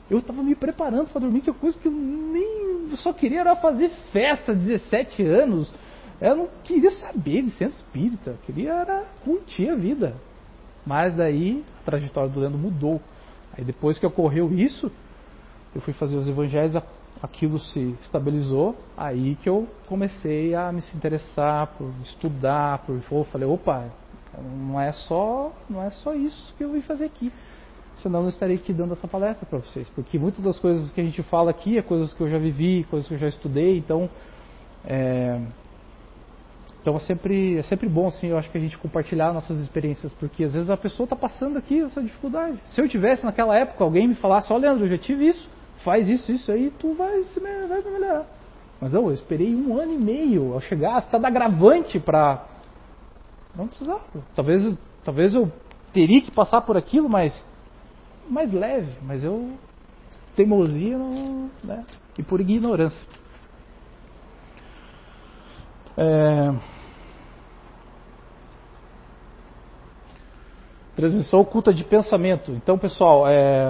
Eu 0.10 0.20
estava 0.20 0.44
me 0.44 0.54
preparando 0.54 1.08
para 1.08 1.22
dormir, 1.22 1.42
que 1.42 1.50
é 1.50 1.54
coisa 1.54 1.78
que 1.80 1.88
eu 1.88 1.92
nem. 1.92 2.90
Eu 2.92 2.98
só 2.98 3.12
queria 3.12 3.40
era 3.40 3.56
fazer 3.56 3.90
festa, 4.12 4.54
17 4.54 5.24
anos. 5.24 5.72
Eu 6.22 6.36
não 6.36 6.48
queria 6.64 6.92
saber 6.92 7.42
de 7.42 7.52
centro 7.52 7.76
espírita, 7.76 8.32
eu 8.32 8.38
queria 8.46 8.74
era 8.74 9.04
curtir 9.24 9.70
a 9.70 9.76
vida. 9.76 10.16
Mas 10.86 11.16
daí 11.16 11.64
a 11.82 11.86
trajetória 11.86 12.30
do 12.30 12.40
Leandro 12.40 12.60
mudou. 12.60 13.02
Aí 13.58 13.64
depois 13.64 13.98
que 13.98 14.06
ocorreu 14.06 14.54
isso, 14.54 14.92
eu 15.76 15.82
fui 15.82 15.94
fazer 15.94 16.18
os 16.18 16.28
evangelhos, 16.28 16.76
aquilo 17.22 17.60
se 17.60 17.96
estabilizou, 18.02 18.76
aí 18.98 19.36
que 19.36 19.50
eu 19.50 19.68
comecei 19.88 20.54
a 20.56 20.72
me 20.72 20.82
interessar 20.96 21.68
por 21.78 21.92
estudar, 22.04 22.80
por 22.80 23.00
eu 23.12 23.24
falei, 23.26 23.48
opa, 23.48 23.86
não 24.38 24.80
é 24.80 24.92
só, 24.92 25.52
não 25.70 25.82
é 25.82 25.90
só 25.90 26.14
isso 26.14 26.54
que 26.58 26.64
eu 26.64 26.72
vim 26.72 26.82
fazer 26.82 27.06
aqui 27.06 27.32
senão 27.96 28.20
eu 28.20 28.24
não 28.24 28.30
estaria 28.30 28.56
aqui 28.56 28.74
dando 28.74 28.94
essa 28.94 29.08
palestra 29.08 29.46
para 29.46 29.60
vocês. 29.60 29.88
Porque 29.90 30.18
muitas 30.18 30.44
das 30.44 30.58
coisas 30.58 30.92
que 30.92 31.00
a 31.00 31.04
gente 31.04 31.22
fala 31.24 31.52
aqui 31.52 31.78
é 31.78 31.82
coisas 31.82 32.14
que 32.14 32.22
eu 32.22 32.30
já 32.30 32.38
vivi, 32.38 32.86
coisas 32.90 33.08
que 33.08 33.14
eu 33.14 33.20
já 33.20 33.28
estudei, 33.28 33.78
então 33.78 34.10
é, 34.86 35.40
então 36.82 36.96
é 36.96 37.00
sempre, 37.00 37.58
é 37.58 37.64
sempre 37.64 37.88
bom 37.88 38.08
assim, 38.08 38.28
eu 38.28 38.38
acho 38.38 38.52
que 38.52 38.58
a 38.58 38.62
gente 38.62 38.78
compartilhar 38.78 39.32
nossas 39.32 39.58
experiências, 39.60 40.12
porque 40.14 40.44
às 40.44 40.54
vezes 40.54 40.70
a 40.70 40.76
pessoa 40.76 41.06
está 41.06 41.16
passando 41.16 41.58
aqui 41.58 41.82
essa 41.82 42.02
dificuldade. 42.02 42.58
Se 42.68 42.82
eu 42.82 42.90
tivesse 42.90 43.24
naquela 43.24 43.58
época 43.58 43.84
alguém 43.84 44.08
me 44.08 44.16
falasse, 44.16 44.52
ó 44.52 44.58
Leandro, 44.58 44.86
eu 44.86 44.90
já 44.90 44.98
tive 44.98 45.28
isso, 45.28 45.50
faz 45.84 46.08
isso, 46.08 46.32
isso 46.32 46.52
aí, 46.52 46.72
tu 46.72 46.94
vai, 46.94 47.24
se, 47.24 47.40
vai 47.40 47.82
melhorar. 47.82 48.26
Mas 48.80 48.94
eu, 48.94 49.12
esperei 49.12 49.56
um 49.56 49.80
ano 49.80 49.94
e 49.94 49.98
meio 49.98 50.54
ao 50.54 50.60
chegar, 50.60 51.00
está 51.00 51.18
da 51.18 51.28
agravante 51.28 52.00
para. 52.00 52.46
Não 53.56 53.68
precisava. 53.68 54.02
Talvez, 54.36 54.78
talvez 55.04 55.34
eu 55.34 55.52
teria 55.94 56.22
que 56.22 56.32
passar 56.32 56.62
por 56.62 56.76
aquilo, 56.76 57.08
mas 57.08 57.34
mais 58.30 58.52
leve. 58.52 58.98
Mas 59.02 59.24
eu 59.24 59.54
teimosia 60.36 60.98
né? 61.64 61.86
e 62.18 62.24
por 62.24 62.42
ignorância. 62.42 63.08
É... 65.96 66.54
Transmissão 70.96 71.40
oculta 71.40 71.74
de 71.74 71.84
pensamento. 71.84 72.52
Então, 72.52 72.78
pessoal, 72.78 73.28
é, 73.28 73.68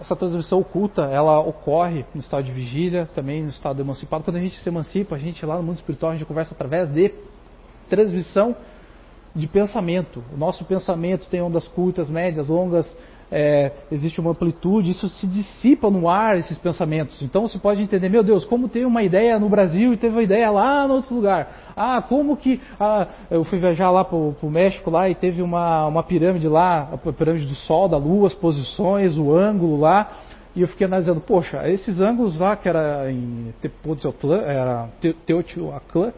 essa 0.00 0.16
transmissão 0.16 0.60
oculta, 0.60 1.02
ela 1.02 1.40
ocorre 1.40 2.04
no 2.14 2.20
estado 2.20 2.42
de 2.42 2.50
vigília, 2.50 3.08
também 3.14 3.42
no 3.42 3.50
estado 3.50 3.80
emancipado. 3.82 4.24
Quando 4.24 4.36
a 4.36 4.40
gente 4.40 4.56
se 4.56 4.68
emancipa, 4.68 5.14
a 5.14 5.18
gente 5.18 5.44
lá 5.44 5.56
no 5.56 5.62
mundo 5.62 5.76
espiritual, 5.76 6.12
a 6.12 6.14
gente 6.14 6.26
conversa 6.26 6.54
através 6.54 6.90
de 6.90 7.12
transmissão 7.88 8.56
de 9.34 9.46
pensamento. 9.46 10.24
O 10.32 10.36
nosso 10.36 10.64
pensamento 10.64 11.28
tem 11.28 11.42
ondas 11.42 11.68
curtas, 11.68 12.08
médias, 12.08 12.48
longas, 12.48 12.96
é, 13.30 13.70
existe 13.92 14.20
uma 14.20 14.32
amplitude, 14.32 14.90
isso 14.90 15.08
se 15.08 15.26
dissipa 15.26 15.88
no 15.88 16.08
ar, 16.08 16.36
esses 16.36 16.58
pensamentos. 16.58 17.22
Então 17.22 17.46
você 17.46 17.58
pode 17.58 17.80
entender, 17.80 18.08
meu 18.08 18.24
Deus, 18.24 18.44
como 18.44 18.68
tem 18.68 18.84
uma 18.84 19.02
ideia 19.02 19.38
no 19.38 19.48
Brasil 19.48 19.92
e 19.92 19.96
teve 19.96 20.16
uma 20.16 20.22
ideia 20.22 20.50
lá 20.50 20.88
no 20.88 20.94
outro 20.94 21.14
lugar. 21.14 21.72
Ah, 21.76 22.02
como 22.02 22.36
que. 22.36 22.60
Ah, 22.78 23.06
eu 23.30 23.44
fui 23.44 23.58
viajar 23.58 23.90
lá 23.90 24.04
para 24.04 24.16
o 24.16 24.50
México 24.50 24.90
lá 24.90 25.08
e 25.08 25.14
teve 25.14 25.42
uma, 25.42 25.86
uma 25.86 26.02
pirâmide 26.02 26.48
lá, 26.48 26.88
a 26.92 27.12
pirâmide 27.12 27.46
do 27.46 27.54
Sol, 27.54 27.88
da 27.88 27.96
Lua, 27.96 28.26
as 28.26 28.34
posições, 28.34 29.16
o 29.16 29.32
ângulo 29.32 29.78
lá. 29.78 30.10
E 30.54 30.62
eu 30.62 30.68
fiquei 30.68 30.84
analisando, 30.84 31.20
poxa, 31.20 31.68
esses 31.68 32.00
ângulos 32.00 32.38
lá 32.40 32.56
que 32.56 32.68
era 32.68 33.10
em 33.10 33.54
era 34.44 34.88
Teotihuacan, 35.24 36.12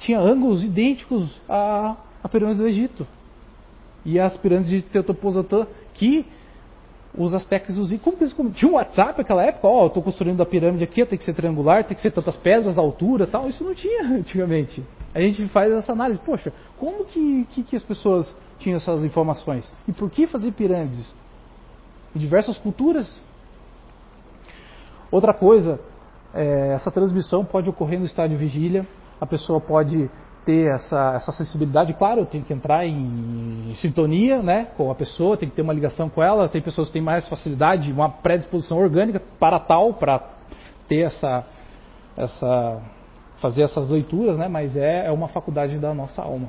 tinha 0.00 0.18
ângulos 0.18 0.64
idênticos 0.64 1.40
à, 1.48 1.94
à 2.22 2.28
pirâmide 2.28 2.58
do 2.58 2.66
Egito. 2.66 3.06
E 4.04 4.18
as 4.18 4.36
pirâmides 4.36 4.70
de 4.70 4.82
Teotihuacan 4.82 5.66
que 5.94 6.26
os. 7.16 7.32
Como 8.02 8.16
que 8.16 8.24
eles 8.24 8.34
tinha 8.56 8.70
um 8.70 8.74
WhatsApp 8.74 9.18
naquela 9.18 9.44
época? 9.44 9.66
Ó, 9.66 9.84
oh, 9.84 9.86
estou 9.86 10.02
construindo 10.02 10.42
a 10.42 10.46
pirâmide 10.46 10.84
aqui, 10.84 11.04
tem 11.06 11.18
que 11.18 11.24
ser 11.24 11.34
triangular, 11.34 11.84
tem 11.84 11.96
que 11.96 12.02
ser 12.02 12.10
tantas 12.10 12.36
pedras, 12.36 12.76
altura 12.76 13.26
tal. 13.26 13.48
Isso 13.48 13.62
não 13.64 13.74
tinha 13.74 14.02
antigamente. 14.18 14.84
A 15.14 15.20
gente 15.20 15.46
faz 15.48 15.72
essa 15.72 15.92
análise. 15.92 16.20
Poxa, 16.24 16.52
como 16.76 17.04
que, 17.04 17.46
que, 17.52 17.62
que 17.62 17.76
as 17.76 17.82
pessoas 17.82 18.34
tinham 18.58 18.76
essas 18.76 19.04
informações? 19.04 19.72
E 19.86 19.92
por 19.92 20.10
que 20.10 20.26
fazer 20.26 20.52
pirâmides? 20.52 21.06
Em 22.14 22.18
diversas 22.18 22.58
culturas. 22.58 23.22
Outra 25.10 25.32
coisa, 25.32 25.78
é, 26.34 26.72
essa 26.74 26.90
transmissão 26.90 27.44
pode 27.44 27.70
ocorrer 27.70 28.00
no 28.00 28.06
estado 28.06 28.30
de 28.30 28.36
vigília. 28.36 28.86
A 29.20 29.26
pessoa 29.26 29.60
pode 29.60 30.10
ter 30.44 30.74
essa, 30.74 31.14
essa 31.14 31.32
sensibilidade, 31.32 31.94
claro, 31.94 32.20
eu 32.20 32.26
tenho 32.26 32.44
que 32.44 32.52
entrar 32.52 32.86
em, 32.86 33.70
em, 33.70 33.74
sintonia 33.76 34.42
né, 34.42 34.68
com 34.76 34.90
a 34.90 34.94
pessoa, 34.94 35.36
tem 35.36 35.48
que 35.48 35.54
ter 35.54 35.62
uma 35.62 35.72
ligação 35.72 36.08
com 36.08 36.22
ela, 36.22 36.48
tem 36.48 36.60
pessoas 36.60 36.88
que 36.88 36.94
têm 36.94 37.02
mais 37.02 37.28
facilidade, 37.28 37.90
uma 37.90 38.08
predisposição 38.08 38.78
orgânica 38.78 39.20
para 39.38 39.58
tal, 39.58 39.94
para 39.94 40.20
ter 40.88 41.06
essa, 41.06 41.44
essa, 42.16 42.82
fazer 43.40 43.62
essas 43.62 43.88
leituras, 43.88 44.38
né, 44.38 44.48
mas 44.48 44.76
é, 44.76 45.06
é 45.06 45.10
uma 45.10 45.28
faculdade 45.28 45.78
da 45.78 45.94
nossa 45.94 46.22
alma. 46.22 46.48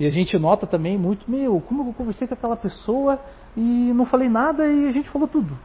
E 0.00 0.06
a 0.06 0.10
gente 0.10 0.38
nota 0.38 0.66
também 0.66 0.96
muito, 0.96 1.28
meu, 1.30 1.60
como 1.60 1.88
eu 1.88 1.92
conversei 1.92 2.28
com 2.28 2.34
aquela 2.34 2.56
pessoa 2.56 3.18
e 3.56 3.60
não 3.60 4.06
falei 4.06 4.28
nada 4.28 4.66
e 4.66 4.86
a 4.86 4.92
gente 4.92 5.10
falou 5.10 5.26
tudo. 5.26 5.58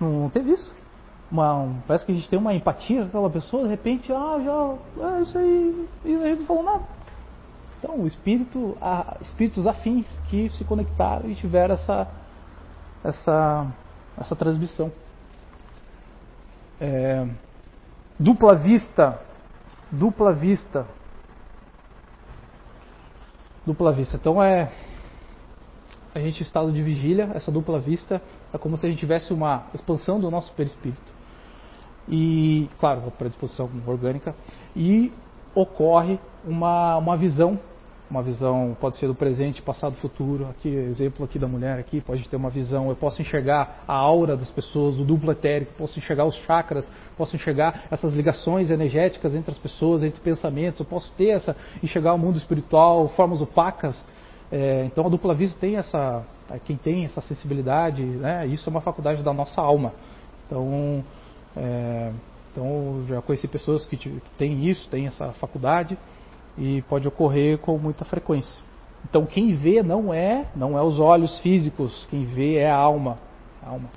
Não 0.00 0.28
teve 0.28 0.52
isso? 0.52 0.79
Uma, 1.30 1.54
um, 1.54 1.80
parece 1.86 2.04
que 2.04 2.10
a 2.10 2.14
gente 2.14 2.28
tem 2.28 2.38
uma 2.38 2.54
empatia 2.54 3.02
com 3.02 3.08
aquela 3.08 3.30
pessoa, 3.30 3.62
de 3.62 3.68
repente, 3.68 4.12
ah, 4.12 4.38
já, 4.44 5.08
é 5.16 5.20
isso 5.20 5.38
aí, 5.38 5.88
e 6.04 6.16
a 6.16 6.26
gente 6.26 6.40
não 6.40 6.46
falou 6.46 6.64
nada. 6.64 6.84
Então, 7.78 8.00
o 8.00 8.06
espírito, 8.06 8.76
a, 8.80 9.16
espíritos 9.22 9.66
afins 9.66 10.06
que 10.28 10.48
se 10.50 10.64
conectaram 10.64 11.30
e 11.30 11.34
tiveram 11.34 11.74
essa, 11.74 12.08
essa, 13.04 13.66
essa 14.18 14.36
transmissão. 14.36 14.92
É, 16.80 17.26
dupla 18.18 18.54
vista, 18.54 19.20
dupla 19.90 20.32
vista, 20.32 20.86
dupla 23.64 23.92
vista. 23.92 24.16
Então 24.16 24.42
é 24.42 24.72
a 26.14 26.18
gente 26.18 26.42
estado 26.42 26.72
de 26.72 26.82
vigília, 26.82 27.30
essa 27.34 27.52
dupla 27.52 27.78
vista 27.78 28.20
é 28.52 28.58
como 28.58 28.76
se 28.76 28.84
a 28.84 28.90
gente 28.90 28.98
tivesse 28.98 29.32
uma 29.32 29.66
expansão 29.72 30.18
do 30.18 30.30
nosso 30.30 30.52
perispírito 30.54 31.19
e, 32.10 32.68
claro, 32.80 33.04
a 33.06 33.10
predisposição 33.12 33.70
orgânica, 33.86 34.34
e 34.74 35.12
ocorre 35.54 36.18
uma, 36.44 36.96
uma 36.96 37.16
visão, 37.16 37.58
uma 38.10 38.22
visão 38.22 38.76
pode 38.80 38.96
ser 38.96 39.06
do 39.06 39.14
presente, 39.14 39.62
passado, 39.62 39.94
futuro, 39.96 40.48
aqui 40.50 40.68
exemplo 40.68 41.24
aqui 41.24 41.38
da 41.38 41.46
mulher 41.46 41.78
aqui, 41.78 42.00
pode 42.00 42.28
ter 42.28 42.34
uma 42.34 42.50
visão, 42.50 42.88
eu 42.88 42.96
posso 42.96 43.22
enxergar 43.22 43.84
a 43.86 43.94
aura 43.94 44.36
das 44.36 44.50
pessoas, 44.50 44.98
o 44.98 45.04
duplo 45.04 45.30
etérico, 45.30 45.72
posso 45.78 45.96
enxergar 46.00 46.24
os 46.24 46.34
chakras, 46.44 46.90
posso 47.16 47.36
enxergar 47.36 47.84
essas 47.90 48.12
ligações 48.12 48.72
energéticas 48.72 49.32
entre 49.36 49.52
as 49.52 49.58
pessoas, 49.58 50.02
entre 50.02 50.20
pensamentos, 50.20 50.80
eu 50.80 50.86
posso 50.86 51.12
ter 51.12 51.28
essa, 51.28 51.56
enxergar 51.80 52.14
o 52.14 52.18
mundo 52.18 52.38
espiritual, 52.38 53.08
formas 53.10 53.40
opacas, 53.40 53.96
é, 54.50 54.84
então 54.84 55.06
a 55.06 55.08
dupla 55.08 55.32
vista 55.32 55.56
tem 55.60 55.76
essa, 55.76 56.24
quem 56.64 56.76
tem 56.76 57.04
essa 57.04 57.20
sensibilidade, 57.20 58.02
né, 58.02 58.44
isso 58.48 58.68
é 58.68 58.70
uma 58.70 58.80
faculdade 58.80 59.22
da 59.22 59.32
nossa 59.32 59.60
alma. 59.60 59.92
Então, 60.46 61.04
é, 61.56 62.12
então, 62.52 63.04
já 63.08 63.22
conheci 63.22 63.46
pessoas 63.46 63.84
que, 63.84 63.96
que 63.96 64.20
têm 64.36 64.68
isso, 64.68 64.88
têm 64.88 65.06
essa 65.06 65.32
faculdade 65.32 65.96
e 66.58 66.82
pode 66.82 67.06
ocorrer 67.06 67.58
com 67.58 67.78
muita 67.78 68.04
frequência. 68.04 68.62
Então, 69.08 69.24
quem 69.24 69.54
vê 69.54 69.82
não 69.82 70.12
é, 70.12 70.46
não 70.54 70.76
é 70.76 70.82
os 70.82 70.98
olhos 70.98 71.38
físicos, 71.40 72.06
quem 72.10 72.24
vê 72.24 72.56
é 72.56 72.70
a 72.70 72.76
alma. 72.76 73.18
Alma. 73.64 73.88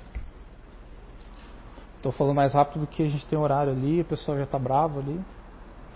Estou 1.96 2.12
falando 2.12 2.36
mais 2.36 2.52
rápido 2.52 2.82
do 2.82 2.86
que 2.86 3.02
a 3.02 3.08
gente 3.08 3.26
tem 3.26 3.38
horário 3.38 3.72
ali, 3.72 4.00
o 4.00 4.04
pessoal 4.04 4.36
já 4.36 4.44
está 4.44 4.58
bravo 4.58 5.00
ali, 5.00 5.20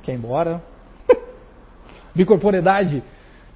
quer 0.03 0.13
ir 0.13 0.17
embora. 0.17 0.63
bicorporidade, 2.15 3.03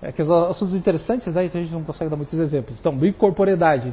é 0.01 0.13
que 0.13 0.23
os 0.23 0.31
assuntos 0.31 0.75
interessantes 0.75 1.37
aí 1.37 1.47
a 1.47 1.49
gente 1.49 1.73
não 1.73 1.83
consegue 1.83 2.11
dar 2.11 2.17
muitos 2.17 2.39
exemplos. 2.39 2.79
Então, 2.79 2.97
bicorporidade 2.97 3.93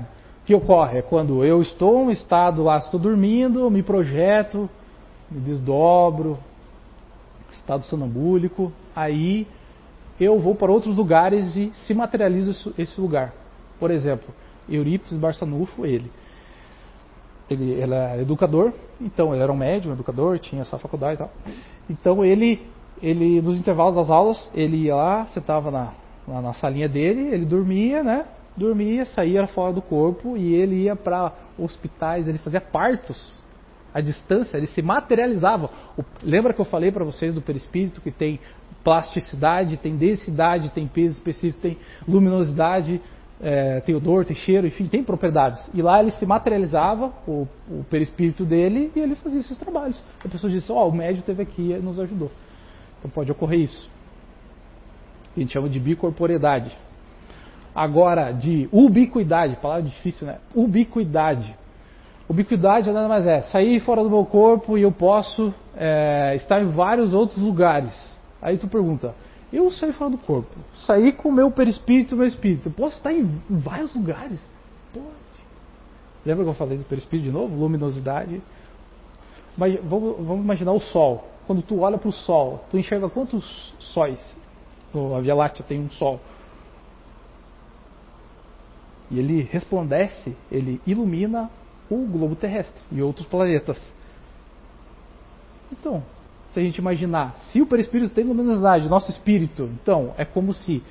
que 0.50 0.56
ocorre? 0.56 0.98
É 0.98 1.02
quando 1.04 1.46
eu 1.46 1.62
estou 1.62 2.02
em 2.02 2.08
um 2.08 2.10
estado 2.10 2.64
lá, 2.64 2.80
estou 2.80 3.00
dormindo, 3.00 3.70
me 3.70 3.84
projeto, 3.84 4.68
me 5.30 5.40
desdobro, 5.42 6.40
estado 7.52 7.86
sonambúlico, 7.86 8.72
aí 8.96 9.46
eu 10.20 10.40
vou 10.40 10.56
para 10.56 10.72
outros 10.72 10.96
lugares 10.96 11.56
e 11.56 11.72
se 11.86 11.94
materializa 11.94 12.74
esse 12.80 13.00
lugar. 13.00 13.32
Por 13.80 13.92
exemplo, 13.92 14.34
Eurípides 14.68 15.14
Barçanufo, 15.20 15.86
ele. 15.86 16.12
Ele, 17.48 17.72
ele 17.74 17.94
é 17.94 18.22
educador, 18.22 18.74
então 19.00 19.32
ele 19.36 19.44
era 19.44 19.52
um 19.52 19.58
médium, 19.58 19.94
educador, 19.94 20.40
tinha 20.40 20.64
essa 20.64 20.80
faculdade 20.80 21.14
e 21.14 21.18
tal. 21.18 21.32
Então 21.88 22.26
ele, 22.26 22.68
ele 23.04 23.40
nos 23.40 23.56
intervalos 23.56 23.96
das 23.96 24.10
aulas, 24.10 24.50
ele 24.56 24.78
ia 24.78 24.96
lá, 24.96 25.28
sentava 25.28 25.70
na, 25.70 25.94
na, 26.28 26.42
na 26.42 26.54
salinha 26.54 26.90
dele, 26.90 27.28
ele 27.32 27.46
dormia, 27.46 28.02
né? 28.02 28.26
Dormia, 28.56 29.06
saía 29.06 29.48
fora 29.48 29.74
do 29.74 29.82
corpo 29.82 30.36
e 30.38 30.54
ele 30.54 30.84
ia 30.84 30.96
para 30.96 31.34
hospitais, 31.58 32.28
ele 32.28 32.38
fazia 32.38 32.62
partos 32.62 33.34
à 33.94 34.02
distância, 34.02 34.58
ele 34.58 34.68
se 34.68 34.82
materializava. 34.82 35.70
O, 35.98 36.04
lembra 36.24 36.54
que 36.54 36.62
eu 36.62 36.66
falei 36.66 36.92
para 36.92 37.04
vocês 37.04 37.34
do 37.34 37.42
perispírito 37.42 38.02
que 38.02 38.12
tem 38.12 38.40
plasticidade, 38.84 39.78
tem 39.78 39.96
densidade, 39.96 40.70
tem 40.70 40.88
peso 40.88 41.16
específico, 41.16 41.62
tem 41.62 41.78
luminosidade, 42.08 43.02
é, 43.42 43.80
tem 43.82 43.96
odor, 43.96 44.26
tem 44.26 44.36
cheiro, 44.36 44.68
enfim, 44.68 44.88
tem 44.88 45.04
propriedades. 45.04 45.62
E 45.74 45.82
lá 45.82 46.02
ele 46.02 46.12
se 46.12 46.26
materializava, 46.26 47.14
o, 47.28 47.48
o 47.70 47.84
perispírito 47.90 48.46
dele, 48.46 48.92
e 48.96 49.00
ele 49.00 49.16
fazia 49.16 49.40
esses 49.40 49.58
trabalhos. 49.58 50.00
A 50.24 50.28
pessoa 50.28 50.52
disse, 50.52 50.72
ó, 50.72 50.86
oh, 50.86 50.90
o 50.90 50.94
médico 50.94 51.26
teve 51.26 51.44
aqui 51.44 51.72
e 51.72 51.80
nos 51.80 52.00
ajudou. 52.00 52.32
Então 52.98 53.10
pode 53.10 53.32
ocorrer 53.32 53.60
isso. 53.60 53.90
A 55.36 55.40
gente 55.40 55.54
chama 55.54 55.70
de 55.70 55.80
bicorporidade. 55.80 56.76
Agora, 57.80 58.34
de 58.34 58.68
ubiquidade, 58.74 59.56
palavra 59.56 59.84
difícil, 59.84 60.28
né? 60.28 60.40
Ubiquidade. 60.54 61.56
Ubiquidade 62.28 62.92
nada 62.92 63.08
mais 63.08 63.26
é 63.26 63.40
sair 63.44 63.80
fora 63.80 64.04
do 64.04 64.10
meu 64.10 64.26
corpo 64.26 64.78
e 64.78 64.82
eu 64.82 64.92
posso 64.92 65.54
é, 65.78 66.36
estar 66.36 66.62
em 66.62 66.72
vários 66.72 67.14
outros 67.14 67.42
lugares. 67.42 67.94
Aí 68.42 68.58
tu 68.58 68.68
pergunta, 68.68 69.16
eu 69.54 69.72
saí 69.72 69.94
fora 69.94 70.12
do 70.12 70.18
corpo, 70.18 70.54
saí 70.76 71.14
com 71.14 71.30
o 71.30 71.32
meu 71.32 71.50
perispírito 71.52 72.18
meu 72.18 72.28
espírito, 72.28 72.68
eu 72.68 72.74
posso 72.74 72.98
estar 72.98 73.14
em 73.14 73.42
vários 73.50 73.96
lugares? 73.96 74.46
Pode. 74.94 75.06
Lembra 76.26 76.44
que 76.44 76.50
eu 76.50 76.56
falei 76.56 76.78
do 76.78 76.84
perispírito 76.84 77.30
de 77.30 77.34
novo? 77.34 77.56
Luminosidade. 77.56 78.42
Mas 79.58 79.80
vamos, 79.86 80.18
vamos 80.18 80.44
imaginar 80.44 80.74
o 80.74 80.82
Sol. 80.82 81.30
Quando 81.48 81.62
tu 81.62 81.80
olha 81.80 81.98
para 81.98 82.10
o 82.10 82.12
Sol, 82.12 82.62
tu 82.70 82.78
enxerga 82.78 83.08
quantos 83.08 83.74
sóis? 83.80 84.20
A 85.16 85.22
Via 85.22 85.34
Láctea 85.34 85.64
tem 85.66 85.80
um 85.80 85.90
Sol. 85.92 86.20
E 89.10 89.18
ele 89.18 89.42
resplandece, 89.42 90.36
ele 90.52 90.82
ilumina 90.86 91.50
o 91.90 92.06
globo 92.06 92.36
terrestre 92.36 92.80
e 92.92 93.02
outros 93.02 93.28
planetas. 93.28 93.80
Então, 95.72 96.04
se 96.52 96.60
a 96.60 96.64
gente 96.64 96.78
imaginar, 96.78 97.36
se 97.52 97.62
o 97.62 97.66
perispírito 97.66 98.14
tem 98.14 98.24
luminosidade, 98.24 98.88
nosso 98.90 99.12
espírito, 99.12 99.70
então 99.82 100.14
é 100.18 100.26
como 100.26 100.54
se 100.54 100.84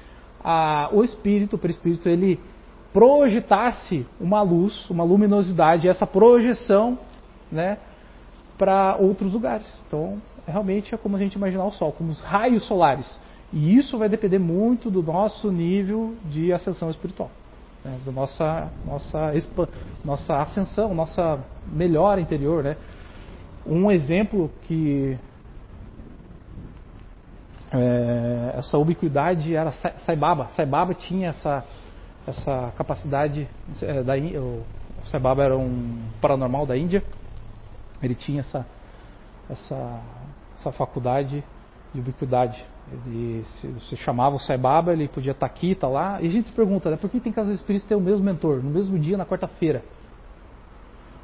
a, 0.42 0.88
o 0.92 1.02
espírito, 1.04 1.56
o 1.56 1.58
perispírito, 1.58 2.08
ele 2.08 2.38
projetasse 2.92 4.06
uma 4.20 4.40
luz, 4.42 4.88
uma 4.88 5.04
luminosidade, 5.04 5.88
essa 5.88 6.06
projeção, 6.06 6.98
né, 7.50 7.78
para 8.56 8.96
outros 8.96 9.32
lugares. 9.32 9.80
Então, 9.86 10.20
realmente 10.46 10.94
é 10.94 10.98
como 10.98 11.16
a 11.16 11.18
gente 11.18 11.34
imaginar 11.34 11.64
o 11.64 11.72
Sol, 11.72 11.92
como 11.92 12.10
os 12.10 12.20
raios 12.20 12.64
solares. 12.64 13.08
E 13.52 13.76
isso 13.76 13.96
vai 13.96 14.08
depender 14.08 14.38
muito 14.38 14.90
do 14.90 15.02
nosso 15.02 15.50
nível 15.50 16.14
de 16.26 16.52
ascensão 16.52 16.90
espiritual, 16.90 17.30
né, 17.88 18.00
da 18.04 18.12
nossa, 18.12 18.70
nossa, 18.84 19.32
nossa 20.04 20.36
ascensão, 20.42 20.94
nossa 20.94 21.40
melhora 21.66 22.20
interior. 22.20 22.62
Né. 22.62 22.76
Um 23.66 23.90
exemplo 23.90 24.50
que 24.62 25.18
é, 27.72 28.54
essa 28.58 28.78
ubiquidade 28.78 29.54
era 29.54 29.72
Saibaba. 30.06 30.48
Saibaba 30.56 30.94
tinha 30.94 31.30
essa, 31.30 31.64
essa 32.26 32.72
capacidade. 32.76 33.48
É, 33.82 34.02
da, 34.02 34.14
o 34.16 34.64
Saibaba 35.06 35.42
era 35.42 35.56
um 35.56 36.02
paranormal 36.20 36.66
da 36.66 36.76
Índia. 36.76 37.02
Ele 38.02 38.14
tinha 38.14 38.40
essa, 38.40 38.66
essa, 39.50 40.00
essa 40.58 40.72
faculdade 40.72 41.42
de 41.92 42.00
ubiquidade. 42.00 42.64
Ele, 42.92 43.44
se 43.60 43.66
você 43.68 43.96
chamava 43.96 44.36
o 44.36 44.38
Saibaba, 44.38 44.92
ele 44.92 45.08
podia 45.08 45.32
estar 45.32 45.46
aqui, 45.46 45.72
estar 45.72 45.88
lá. 45.88 46.20
E 46.22 46.26
a 46.26 46.30
gente 46.30 46.48
se 46.48 46.54
pergunta, 46.54 46.90
né, 46.90 46.96
por 46.96 47.10
que 47.10 47.20
tem 47.20 47.32
casos 47.32 47.54
espíritos 47.54 47.88
ter 47.88 47.94
o 47.94 48.00
mesmo 48.00 48.24
mentor, 48.24 48.62
no 48.62 48.70
mesmo 48.70 48.98
dia, 48.98 49.16
na 49.16 49.26
quarta-feira? 49.26 49.82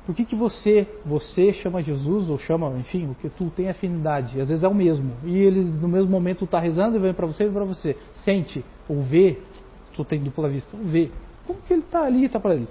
Por 0.05 0.15
que, 0.15 0.25
que 0.25 0.37
você, 0.37 0.87
você 1.05 1.53
chama 1.55 1.83
Jesus 1.83 2.29
ou 2.29 2.39
chama, 2.39 2.69
enfim, 2.77 3.09
o 3.11 3.15
que 3.15 3.31
tu 3.31 3.51
tem 3.57 3.71
afinidade? 3.71 4.39
Às 4.39 4.49
vezes 4.49 4.63
é 4.63 4.69
o 4.69 4.75
mesmo. 4.75 5.13
E 5.25 5.39
ele 5.39 5.65
no 5.65 5.89
mesmo 5.89 6.11
momento 6.11 6.45
está 6.45 6.61
rezando 6.61 6.97
e 6.97 6.99
vem 7.01 7.15
para 7.15 7.27
você 7.27 7.45
e 7.45 7.51
para 7.51 7.65
você. 7.65 7.97
Sente 8.23 8.63
ou 8.87 9.01
vê, 9.03 9.39
tu 9.95 10.05
tem 10.05 10.23
dupla 10.23 10.49
vista, 10.49 10.77
ou 10.77 10.85
vê. 10.85 11.11
Como 11.47 11.59
que 11.63 11.73
ele 11.73 11.83
está 11.83 12.05
ali 12.05 12.23
e 12.23 12.25
está 12.27 12.39
para 12.39 12.51
ali? 12.51 12.69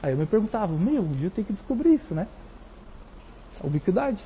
Aí 0.00 0.12
eu 0.12 0.16
me 0.16 0.26
perguntava, 0.26 0.72
meu, 0.72 1.02
um 1.02 1.12
dia 1.12 1.26
eu 1.26 1.30
tenho 1.30 1.46
que 1.46 1.52
descobrir 1.52 1.94
isso, 1.94 2.14
né? 2.14 2.28
A 3.60 3.66
ubiquidade. 3.66 4.22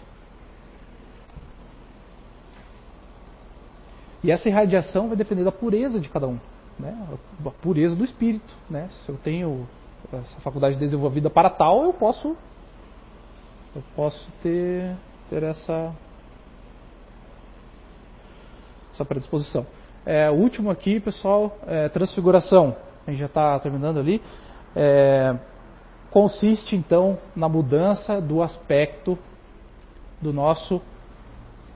E 4.27 4.31
essa 4.33 4.49
irradiação 4.49 5.07
vai 5.07 5.17
depender 5.17 5.45
da 5.45 5.53
pureza 5.53 6.01
de 6.01 6.09
cada 6.09 6.27
um, 6.27 6.37
né? 6.77 7.07
A 7.47 7.51
pureza 7.63 7.95
do 7.95 8.05
espírito, 8.05 8.53
né? 8.69 8.89
Se 9.05 9.09
eu 9.09 9.17
tenho 9.17 9.69
essa 10.13 10.41
faculdade 10.41 10.77
desenvolvida 10.81 11.31
para 11.31 11.49
tal, 11.49 11.85
eu 11.85 11.93
posso 11.93 12.37
eu 13.77 13.83
posso 13.95 14.29
ter 14.43 14.97
ter 15.31 15.45
essa 15.45 15.95
essa 18.93 19.05
predisposição. 19.05 19.65
É, 20.05 20.29
o 20.29 20.35
último 20.35 20.71
aqui, 20.71 20.99
pessoal, 20.99 21.57
é 21.65 21.89
transfiguração. 21.89 22.75
A 23.07 23.13
gente 23.13 23.21
já 23.21 23.27
está 23.27 23.57
terminando 23.61 24.01
ali. 24.01 24.21
É, 24.75 25.37
consiste 26.11 26.75
então 26.75 27.17
na 27.37 27.49
mudança 27.49 28.21
do 28.21 28.43
aspecto 28.43 29.17
do 30.21 30.33
nosso 30.33 30.83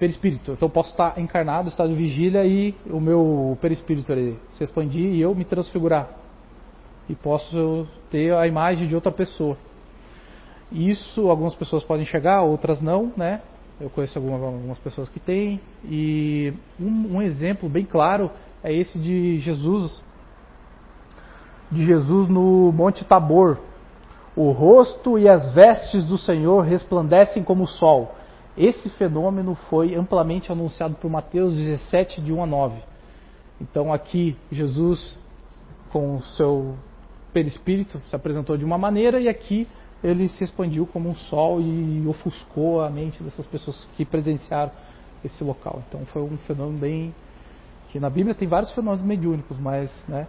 perispírito. 0.00 0.52
Então 0.52 0.66
eu 0.66 0.72
posso 0.72 0.90
estar 0.90 1.18
encarnado, 1.20 1.68
estado 1.68 1.90
de 1.90 1.94
vigília 1.94 2.44
e 2.46 2.74
o 2.86 2.98
meu 2.98 3.56
perispírito 3.60 4.10
ali, 4.10 4.38
se 4.48 4.64
expandir 4.64 5.12
e 5.12 5.20
eu 5.20 5.34
me 5.34 5.44
transfigurar 5.44 6.08
e 7.06 7.14
posso 7.14 7.86
ter 8.10 8.32
a 8.34 8.46
imagem 8.46 8.88
de 8.88 8.94
outra 8.94 9.12
pessoa. 9.12 9.56
Isso 10.72 11.28
algumas 11.28 11.54
pessoas 11.54 11.84
podem 11.84 12.06
chegar, 12.06 12.42
outras 12.42 12.80
não, 12.80 13.12
né? 13.16 13.42
Eu 13.80 13.90
conheço 13.90 14.18
algumas, 14.18 14.42
algumas 14.42 14.78
pessoas 14.78 15.08
que 15.08 15.18
têm. 15.18 15.60
E 15.84 16.52
um, 16.80 17.16
um, 17.16 17.22
exemplo 17.22 17.68
bem 17.68 17.84
claro 17.84 18.30
é 18.62 18.72
esse 18.72 18.98
de 18.98 19.38
Jesus, 19.38 20.02
de 21.70 21.84
Jesus 21.84 22.28
no 22.28 22.72
Monte 22.72 23.04
Tabor. 23.04 23.58
O 24.36 24.52
rosto 24.52 25.18
e 25.18 25.28
as 25.28 25.52
vestes 25.52 26.04
do 26.04 26.16
Senhor 26.16 26.60
resplandecem 26.60 27.42
como 27.42 27.64
o 27.64 27.68
sol. 27.68 28.14
Esse 28.60 28.90
fenômeno 28.90 29.54
foi 29.70 29.94
amplamente 29.94 30.52
anunciado 30.52 30.94
por 30.96 31.10
Mateus 31.10 31.56
17, 31.56 32.20
de 32.20 32.30
1 32.30 32.42
a 32.42 32.46
9. 32.46 32.82
Então 33.58 33.90
aqui 33.90 34.36
Jesus 34.52 35.18
com 35.88 36.16
o 36.16 36.22
seu 36.22 36.76
perispírito 37.32 37.98
se 38.10 38.14
apresentou 38.14 38.58
de 38.58 38.64
uma 38.64 38.76
maneira 38.76 39.18
e 39.18 39.30
aqui 39.30 39.66
ele 40.04 40.28
se 40.28 40.44
expandiu 40.44 40.86
como 40.86 41.08
um 41.08 41.14
sol 41.14 41.58
e 41.58 42.06
ofuscou 42.06 42.82
a 42.82 42.90
mente 42.90 43.22
dessas 43.22 43.46
pessoas 43.46 43.88
que 43.96 44.04
presenciaram 44.04 44.72
esse 45.24 45.42
local. 45.42 45.82
Então 45.88 46.04
foi 46.12 46.20
um 46.20 46.36
fenômeno 46.46 46.78
bem 46.78 47.14
que 47.88 47.98
na 47.98 48.10
Bíblia 48.10 48.34
tem 48.34 48.46
vários 48.46 48.72
fenômenos 48.72 49.02
mediúnicos, 49.02 49.58
mas 49.58 49.90
né, 50.06 50.28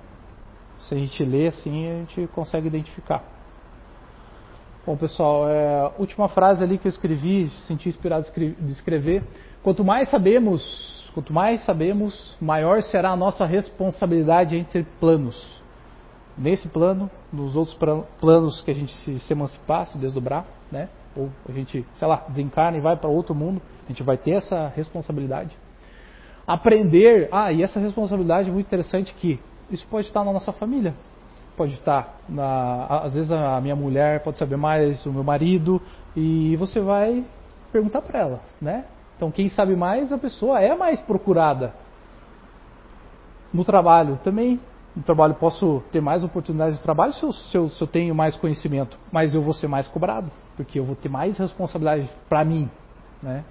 se 0.79 0.95
a 0.95 0.97
gente 0.97 1.21
lê 1.21 1.49
assim 1.49 1.85
a 1.89 1.93
gente 1.95 2.27
consegue 2.27 2.67
identificar. 2.67 3.40
Bom 4.83 4.97
pessoal, 4.97 5.47
é, 5.47 5.91
última 5.99 6.27
frase 6.27 6.63
ali 6.63 6.79
que 6.79 6.87
eu 6.87 6.89
escrevi, 6.89 7.47
senti 7.67 7.87
inspirado 7.87 8.25
de 8.35 8.71
escrever. 8.71 9.21
Quanto 9.61 9.83
mais 9.85 10.09
sabemos, 10.09 11.11
quanto 11.13 11.31
mais 11.31 11.63
sabemos, 11.65 12.35
maior 12.41 12.81
será 12.81 13.11
a 13.11 13.15
nossa 13.15 13.45
responsabilidade 13.45 14.57
entre 14.57 14.83
planos 14.99 15.61
nesse 16.35 16.67
plano, 16.67 17.11
nos 17.31 17.55
outros 17.55 17.77
planos 18.19 18.59
que 18.61 18.71
a 18.71 18.73
gente 18.73 18.91
se, 18.91 19.19
se 19.19 19.31
emancipar, 19.31 19.85
se 19.85 19.99
desdobrar, 19.99 20.47
né? 20.71 20.89
Ou 21.15 21.29
a 21.47 21.51
gente, 21.51 21.85
sei 21.93 22.07
lá, 22.07 22.25
desencarna 22.27 22.75
e 22.75 22.81
vai 22.81 22.97
para 22.97 23.07
outro 23.07 23.35
mundo, 23.35 23.61
a 23.85 23.87
gente 23.87 24.01
vai 24.01 24.17
ter 24.17 24.31
essa 24.31 24.67
responsabilidade. 24.75 25.55
Aprender, 26.47 27.29
ah, 27.31 27.51
e 27.51 27.61
essa 27.61 27.79
responsabilidade 27.79 28.49
é 28.49 28.51
muito 28.51 28.65
interessante 28.65 29.13
que 29.13 29.39
isso 29.69 29.85
pode 29.85 30.07
estar 30.07 30.25
na 30.25 30.33
nossa 30.33 30.51
família, 30.51 30.95
pode 31.55 31.73
estar 31.73 32.15
na, 32.27 32.85
às 33.03 33.13
vezes 33.13 33.31
a 33.31 33.59
minha 33.61 33.75
mulher 33.75 34.23
pode 34.23 34.37
saber 34.37 34.57
mais, 34.57 35.05
o 35.05 35.11
meu 35.11 35.23
marido, 35.23 35.81
e 36.15 36.55
você 36.57 36.79
vai 36.79 37.23
perguntar 37.71 38.01
para 38.01 38.19
ela, 38.19 38.39
né? 38.61 38.85
Então 39.15 39.31
quem 39.31 39.49
sabe 39.49 39.75
mais, 39.75 40.11
a 40.11 40.17
pessoa 40.17 40.61
é 40.61 40.75
mais 40.75 40.99
procurada. 41.01 41.73
No 43.53 43.63
trabalho 43.65 44.17
também 44.23 44.59
no 44.95 45.03
trabalho 45.03 45.35
posso 45.35 45.81
ter 45.91 46.01
mais 46.01 46.23
oportunidades 46.23 46.77
de 46.77 46.83
trabalho 46.83 47.13
se 47.13 47.23
eu, 47.23 47.31
se, 47.31 47.57
eu, 47.57 47.69
se 47.69 47.81
eu, 47.81 47.87
tenho 47.87 48.13
mais 48.13 48.35
conhecimento, 48.35 48.97
mas 49.11 49.33
eu 49.33 49.41
vou 49.41 49.53
ser 49.53 49.67
mais 49.67 49.87
cobrado, 49.87 50.29
porque 50.57 50.79
eu 50.79 50.83
vou 50.83 50.95
ter 50.95 51.09
mais 51.09 51.37
responsabilidade 51.37 52.09
para 52.27 52.43
mim, 52.43 52.69
né? 53.23 53.43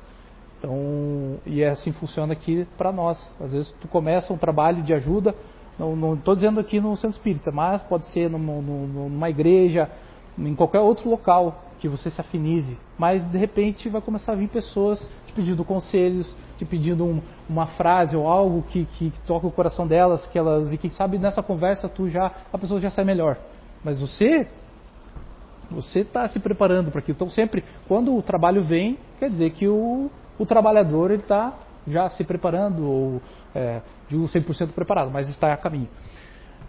Então, 0.59 1.39
e 1.47 1.63
é 1.63 1.71
assim 1.71 1.91
funciona 1.93 2.35
aqui 2.35 2.67
para 2.77 2.93
nós. 2.93 3.19
Às 3.41 3.53
vezes 3.53 3.75
tu 3.81 3.89
começa 3.89 4.31
um 4.31 4.37
trabalho 4.37 4.83
de 4.83 4.93
ajuda, 4.93 5.35
não 5.81 6.15
estou 6.15 6.35
dizendo 6.35 6.61
aqui 6.61 6.81
no 6.81 6.95
centro 6.97 7.17
espírita, 7.17 7.51
mas 7.51 7.83
pode 7.83 8.07
ser 8.09 8.29
numa, 8.29 8.61
numa 8.61 9.31
igreja, 9.31 9.91
em 10.39 10.55
qualquer 10.55 10.81
outro 10.81 11.09
local 11.09 11.65
que 11.79 11.89
você 11.89 12.11
se 12.11 12.21
afinize. 12.21 12.77
Mas 12.99 13.25
de 13.25 13.39
repente 13.39 13.89
vai 13.89 14.01
começar 14.01 14.33
a 14.33 14.35
vir 14.35 14.49
pessoas 14.49 15.01
te 15.27 15.33
pedindo 15.33 15.65
conselhos, 15.65 16.37
te 16.59 16.65
pedindo 16.65 17.05
um, 17.05 17.23
uma 17.49 17.67
frase 17.67 18.17
ou 18.17 18.29
algo 18.29 18.63
que, 18.65 18.85
que, 18.85 19.11
que, 19.11 19.33
o 19.33 19.51
coração 19.51 19.87
delas, 19.87 20.27
que 20.27 20.39
elas 20.39 20.73
e 20.73 20.77
quem 20.77 20.91
sabe 20.91 21.19
nessa 21.19 21.43
conversa 21.43 21.89
tu 21.89 22.09
já 22.11 22.31
a 22.53 22.59
pessoa 22.59 22.81
já 22.81 22.91
sai 22.91 23.05
melhor. 23.05 23.39
Mas 23.83 24.01
você 24.01 24.47
você 25.71 26.01
está 26.01 26.27
se 26.29 26.41
preparando 26.41 26.91
para 26.91 26.99
aquilo. 26.99 27.17
Então 27.17 27.31
sempre 27.31 27.65
quando 27.89 28.15
o 28.15 28.23
trabalho 28.23 28.63
vem, 28.63 28.99
quer 29.19 29.31
dizer 29.31 29.51
que 29.53 29.67
o, 29.67 30.11
o 30.39 30.45
trabalhador 30.45 31.11
ele 31.11 31.23
está 31.23 31.55
já 31.87 32.11
se 32.11 32.25
preparando 32.25 32.87
ou 32.87 33.23
é, 33.55 33.81
um 34.17 34.27
100% 34.27 34.73
preparado, 34.73 35.11
mas 35.11 35.29
está 35.29 35.53
a 35.53 35.57
caminho. 35.57 35.89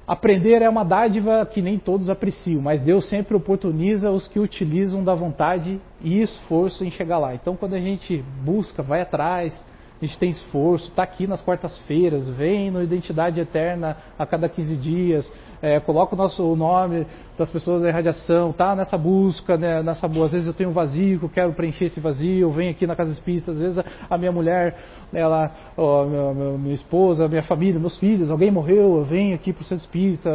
Aprender 0.07 0.61
é 0.61 0.69
uma 0.69 0.83
dádiva 0.83 1.45
que 1.45 1.61
nem 1.61 1.77
todos 1.77 2.09
apreciam, 2.09 2.61
mas 2.61 2.81
Deus 2.81 3.07
sempre 3.07 3.35
oportuniza 3.35 4.11
os 4.11 4.27
que 4.27 4.39
utilizam 4.39 5.03
da 5.03 5.13
vontade 5.13 5.79
e 6.01 6.21
esforço 6.21 6.83
em 6.83 6.91
chegar 6.91 7.17
lá. 7.17 7.33
Então, 7.35 7.55
quando 7.55 7.75
a 7.75 7.79
gente 7.79 8.23
busca, 8.43 8.81
vai 8.81 9.01
atrás, 9.01 9.53
a 10.01 10.05
gente 10.05 10.17
tem 10.17 10.31
esforço, 10.31 10.87
está 10.87 11.03
aqui 11.03 11.27
nas 11.27 11.41
quartas-feiras, 11.41 12.27
vem 12.29 12.71
no 12.71 12.81
Identidade 12.81 13.39
Eterna 13.39 13.95
a 14.17 14.25
cada 14.25 14.49
15 14.49 14.75
dias, 14.77 15.31
é, 15.61 15.79
coloca 15.79 16.15
o 16.15 16.17
nosso 16.17 16.55
nome 16.55 17.05
das 17.37 17.49
pessoas 17.49 17.83
da 17.83 17.89
irradiação, 17.89 18.49
está 18.49 18.75
nessa 18.75 18.97
busca, 18.97 19.57
né, 19.57 19.83
nessa 19.83 20.07
boa. 20.07 20.25
Às 20.25 20.31
vezes 20.31 20.47
eu 20.47 20.53
tenho 20.53 20.71
um 20.71 20.73
vazio, 20.73 21.19
que 21.19 21.25
eu 21.25 21.29
quero 21.29 21.53
preencher 21.53 21.85
esse 21.85 21.99
vazio, 21.99 22.49
venho 22.51 22.71
aqui 22.71 22.87
na 22.87 22.95
Casa 22.95 23.11
Espírita, 23.11 23.51
às 23.51 23.59
vezes 23.59 23.77
a, 23.77 23.85
a 24.09 24.17
minha 24.17 24.31
mulher, 24.31 24.75
ela, 25.13 25.51
ó, 25.77 26.05
minha, 26.05 26.57
minha, 26.57 26.75
esposa, 26.75 27.27
minha 27.27 27.43
família, 27.43 27.79
meus 27.79 27.99
filhos, 27.99 28.31
alguém 28.31 28.49
morreu, 28.49 28.97
eu 28.97 29.03
venho 29.03 29.35
aqui 29.35 29.53
para 29.53 29.61
o 29.61 29.65
Centro 29.65 29.83
Espírita, 29.83 30.31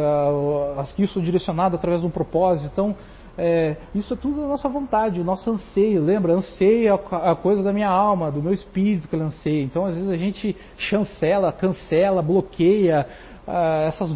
aqui 0.77 1.01
eu 1.01 1.07
sou 1.09 1.21
direcionado 1.21 1.75
através 1.75 1.99
de 2.01 2.07
um 2.07 2.11
propósito. 2.11 2.69
Então, 2.71 2.95
é, 3.37 3.77
isso 3.93 4.13
é 4.13 4.17
tudo 4.17 4.43
a 4.43 4.47
nossa 4.47 4.67
vontade, 4.67 5.21
o 5.21 5.23
nosso 5.23 5.49
anseio. 5.51 6.03
Lembra? 6.03 6.33
Anseio 6.33 6.87
é 6.87 7.29
a 7.29 7.35
coisa 7.35 7.61
da 7.61 7.71
minha 7.71 7.89
alma, 7.89 8.31
do 8.31 8.41
meu 8.41 8.53
espírito 8.53 9.07
que 9.07 9.15
ele 9.15 9.23
anseia. 9.23 9.63
Então, 9.63 9.85
às 9.85 9.93
vezes, 9.93 10.09
a 10.09 10.17
gente 10.17 10.55
chancela, 10.77 11.51
cancela, 11.51 12.21
bloqueia, 12.21 13.05
ah, 13.47 13.85
essas 13.87 14.11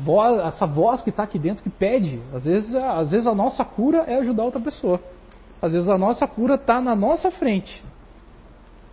essa 0.48 0.66
voz 0.66 1.02
que 1.02 1.10
está 1.10 1.24
aqui 1.24 1.38
dentro 1.38 1.64
que 1.64 1.70
pede. 1.70 2.20
Às 2.34 2.46
vezes, 2.46 2.76
às 2.76 3.12
vezes 3.12 3.28
a 3.28 3.36
nossa 3.36 3.64
cura 3.64 4.00
é 4.08 4.16
ajudar 4.16 4.44
outra 4.44 4.60
pessoa. 4.60 5.00
Às 5.62 5.72
vezes 5.72 5.88
a 5.88 5.98
nossa 5.98 6.28
cura 6.28 6.56
está 6.56 6.82
na 6.82 6.96
nossa 6.96 7.30
frente. 7.30 7.84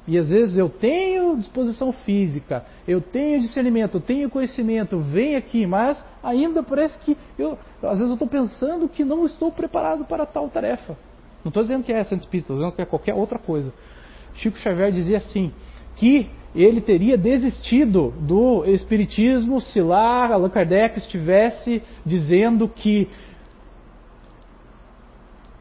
E 0.07 0.17
às 0.17 0.29
vezes 0.29 0.57
eu 0.57 0.69
tenho 0.69 1.37
disposição 1.37 1.93
física, 1.93 2.65
eu 2.87 3.01
tenho 3.01 3.41
discernimento, 3.41 3.97
eu 3.97 4.01
tenho 4.01 4.31
conhecimento, 4.31 4.99
vem 5.01 5.37
aqui, 5.37 5.67
mas 5.67 6.03
ainda 6.23 6.63
parece 6.63 6.99
que 7.01 7.17
eu, 7.39 7.59
às 7.83 7.99
vezes 7.99 8.09
eu 8.09 8.15
estou 8.15 8.29
pensando 8.29 8.89
que 8.89 9.05
não 9.05 9.25
estou 9.27 9.51
preparado 9.53 10.05
para 10.05 10.27
tal 10.27 10.49
tarefa. 10.49 10.97
Não 11.45 11.51
estou 11.51 11.63
dizendo 11.63 11.85
que 11.85 11.93
é 11.93 12.03
Santo 12.05 12.21
Espírito, 12.21 12.45
estou 12.45 12.57
dizendo 12.57 12.75
que 12.75 12.83
é 12.83 12.85
qualquer 12.85 13.15
outra 13.15 13.39
coisa. 13.39 13.73
Chico 14.35 14.59
Xavier 14.59 14.93
dizia 14.93 15.19
assim, 15.19 15.53
que 15.97 16.31
ele 16.55 16.81
teria 16.81 17.17
desistido 17.17 18.13
do 18.21 18.65
Espiritismo 18.65 19.61
se 19.61 19.81
lá 19.81 20.33
Allan 20.33 20.49
Kardec 20.49 20.99
estivesse 20.99 21.83
dizendo 22.05 22.69
que 22.69 23.09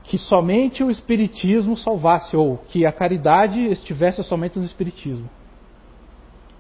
que 0.04 0.18
somente 0.18 0.82
o 0.82 0.90
Espiritismo 0.90 1.76
salvasse, 1.76 2.36
ou 2.36 2.58
que 2.70 2.86
a 2.86 2.94
caridade 2.94 3.62
estivesse 3.66 4.24
somente 4.24 4.58
no 4.58 4.64
Espiritismo. 4.64 5.30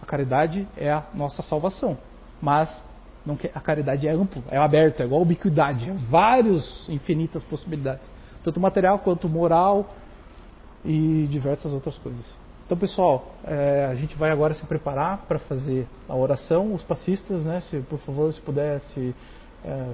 A 0.01 0.05
caridade 0.05 0.67
é 0.75 0.91
a 0.91 1.05
nossa 1.13 1.41
salvação, 1.41 1.97
mas 2.41 2.83
não, 3.28 3.38
a 3.53 3.59
caridade 3.59 4.07
é 4.07 4.11
ampla, 4.11 4.41
é 4.49 4.57
aberta, 4.57 5.03
é 5.03 5.05
igual 5.05 5.19
a 5.19 5.23
ubiquidade, 5.23 5.89
é 5.89 5.93
várias 6.09 6.88
infinitas 6.88 7.43
possibilidades, 7.43 8.09
tanto 8.43 8.59
material 8.59 8.99
quanto 8.99 9.28
moral 9.28 9.93
e 10.86 11.28
diversas 11.30 11.73
outras 11.73 11.97
coisas. 11.97 12.25
Então, 12.65 12.78
pessoal, 12.78 13.34
é, 13.45 13.88
a 13.89 13.95
gente 13.95 14.15
vai 14.17 14.32
agora 14.32 14.53
se 14.53 14.65
preparar 14.65 15.25
para 15.28 15.39
fazer 15.39 15.88
a 16.07 16.15
oração. 16.15 16.73
Os 16.73 16.84
passistas, 16.84 17.45
né, 17.45 17.61
se 17.61 17.80
por 17.82 17.99
favor, 17.99 18.34
se 18.34 18.41
pudesse 18.41 19.15
é, 19.63 19.86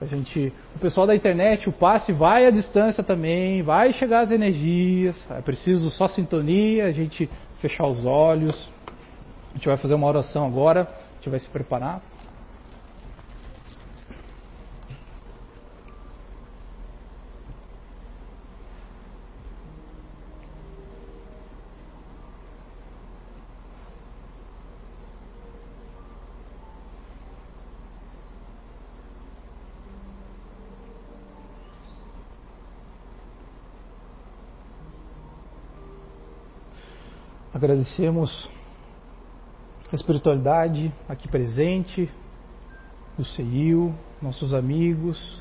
a 0.00 0.06
gente, 0.06 0.52
o 0.74 0.78
pessoal 0.78 1.06
da 1.06 1.14
internet, 1.14 1.68
o 1.68 1.72
passe 1.72 2.12
vai 2.12 2.46
à 2.46 2.50
distância 2.50 3.04
também, 3.04 3.62
vai 3.62 3.92
chegar 3.92 4.22
as 4.22 4.30
energias. 4.30 5.22
É 5.30 5.40
preciso 5.40 5.90
só 5.90 6.08
sintonia, 6.08 6.86
a 6.86 6.92
gente 6.92 7.30
fechar 7.60 7.86
os 7.86 8.04
olhos. 8.04 8.70
A 9.50 9.54
gente 9.54 9.68
vai 9.68 9.76
fazer 9.76 9.94
uma 9.94 10.06
oração 10.06 10.46
agora, 10.46 10.82
a 10.82 11.14
gente 11.16 11.28
vai 11.28 11.38
se 11.38 11.48
preparar. 11.48 12.02
Agradecemos 37.62 38.50
a 39.92 39.94
espiritualidade 39.94 40.92
aqui 41.08 41.28
presente, 41.28 42.10
o 43.16 43.24
CEIU, 43.24 43.94
nossos 44.20 44.52
amigos, 44.52 45.40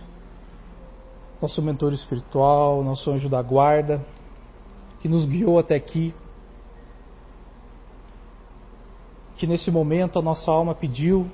nosso 1.41 1.63
mentor 1.63 1.93
espiritual, 1.93 2.83
nosso 2.83 3.09
anjo 3.09 3.27
da 3.27 3.41
guarda, 3.41 4.05
que 4.99 5.09
nos 5.09 5.25
guiou 5.25 5.57
até 5.57 5.73
aqui. 5.73 6.13
Que 9.37 9.47
nesse 9.47 9.71
momento 9.71 10.19
a 10.19 10.21
nossa 10.21 10.51
alma 10.51 10.75
pediu 10.75 11.27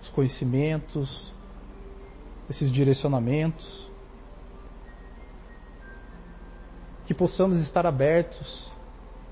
os 0.00 0.08
conhecimentos, 0.08 1.34
esses 2.48 2.72
direcionamentos. 2.72 3.90
Que 7.06 7.14
possamos 7.14 7.58
estar 7.58 7.86
abertos 7.86 8.70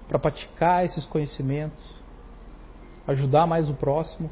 para 0.09 0.19
praticar 0.19 0.85
esses 0.85 1.05
conhecimentos, 1.07 1.83
ajudar 3.07 3.47
mais 3.47 3.69
o 3.69 3.75
próximo, 3.75 4.31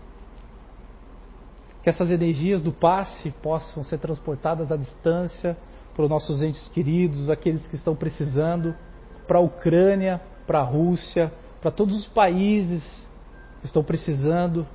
que 1.83 1.89
essas 1.89 2.11
energias 2.11 2.61
do 2.61 2.73
passe 2.73 3.31
possam 3.43 3.83
ser 3.83 3.99
transportadas 3.99 4.71
à 4.71 4.77
distância 4.77 5.57
para 5.95 6.05
os 6.05 6.11
nossos 6.11 6.43
entes 6.43 6.69
queridos, 6.69 7.31
aqueles 7.31 7.67
que 7.67 7.77
estão 7.77 7.97
precisando, 7.97 8.75
para 9.27 9.39
a 9.39 9.41
Ucrânia, 9.41 10.21
para 10.47 10.61
a 10.61 10.65
Rússia, 10.65 11.33
para 11.61 11.71
todos 11.71 11.97
os 11.97 12.07
países 12.07 12.83
que 13.61 13.67
estão 13.67 13.83
precisando 13.83 14.67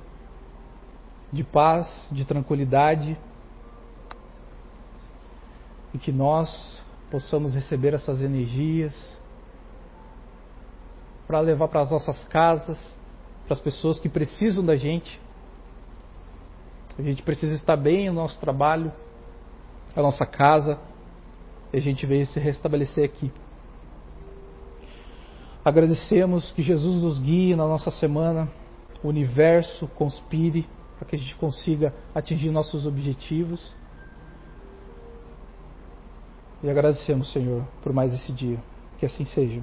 de 1.32 1.44
paz, 1.44 1.88
de 2.10 2.24
tranquilidade, 2.24 3.16
e 5.92 5.98
que 5.98 6.12
nós 6.12 6.82
possamos 7.10 7.54
receber 7.54 7.94
essas 7.94 8.20
energias 8.20 8.94
para 11.26 11.40
levar 11.40 11.68
para 11.68 11.80
as 11.80 11.90
nossas 11.90 12.24
casas, 12.26 12.78
para 13.44 13.54
as 13.54 13.60
pessoas 13.60 13.98
que 13.98 14.08
precisam 14.08 14.64
da 14.64 14.76
gente. 14.76 15.20
A 16.98 17.02
gente 17.02 17.22
precisa 17.22 17.54
estar 17.54 17.76
bem 17.76 18.08
no 18.08 18.14
nosso 18.14 18.38
trabalho, 18.40 18.92
na 19.94 20.02
nossa 20.02 20.24
casa, 20.24 20.78
e 21.72 21.76
a 21.76 21.80
gente 21.80 22.06
veio 22.06 22.26
se 22.26 22.40
restabelecer 22.40 23.04
aqui. 23.04 23.30
Agradecemos 25.64 26.52
que 26.52 26.62
Jesus 26.62 27.02
nos 27.02 27.18
guie 27.18 27.56
na 27.56 27.66
nossa 27.66 27.90
semana, 27.90 28.48
o 29.02 29.08
universo 29.08 29.88
conspire 29.88 30.66
para 30.96 31.08
que 31.08 31.16
a 31.16 31.18
gente 31.18 31.34
consiga 31.36 31.92
atingir 32.14 32.50
nossos 32.50 32.86
objetivos. 32.86 33.74
E 36.66 36.68
agradecemos, 36.68 37.30
Senhor, 37.30 37.62
por 37.80 37.92
mais 37.92 38.12
esse 38.12 38.32
dia. 38.32 38.58
Que 38.98 39.06
assim 39.06 39.24
seja. 39.24 39.62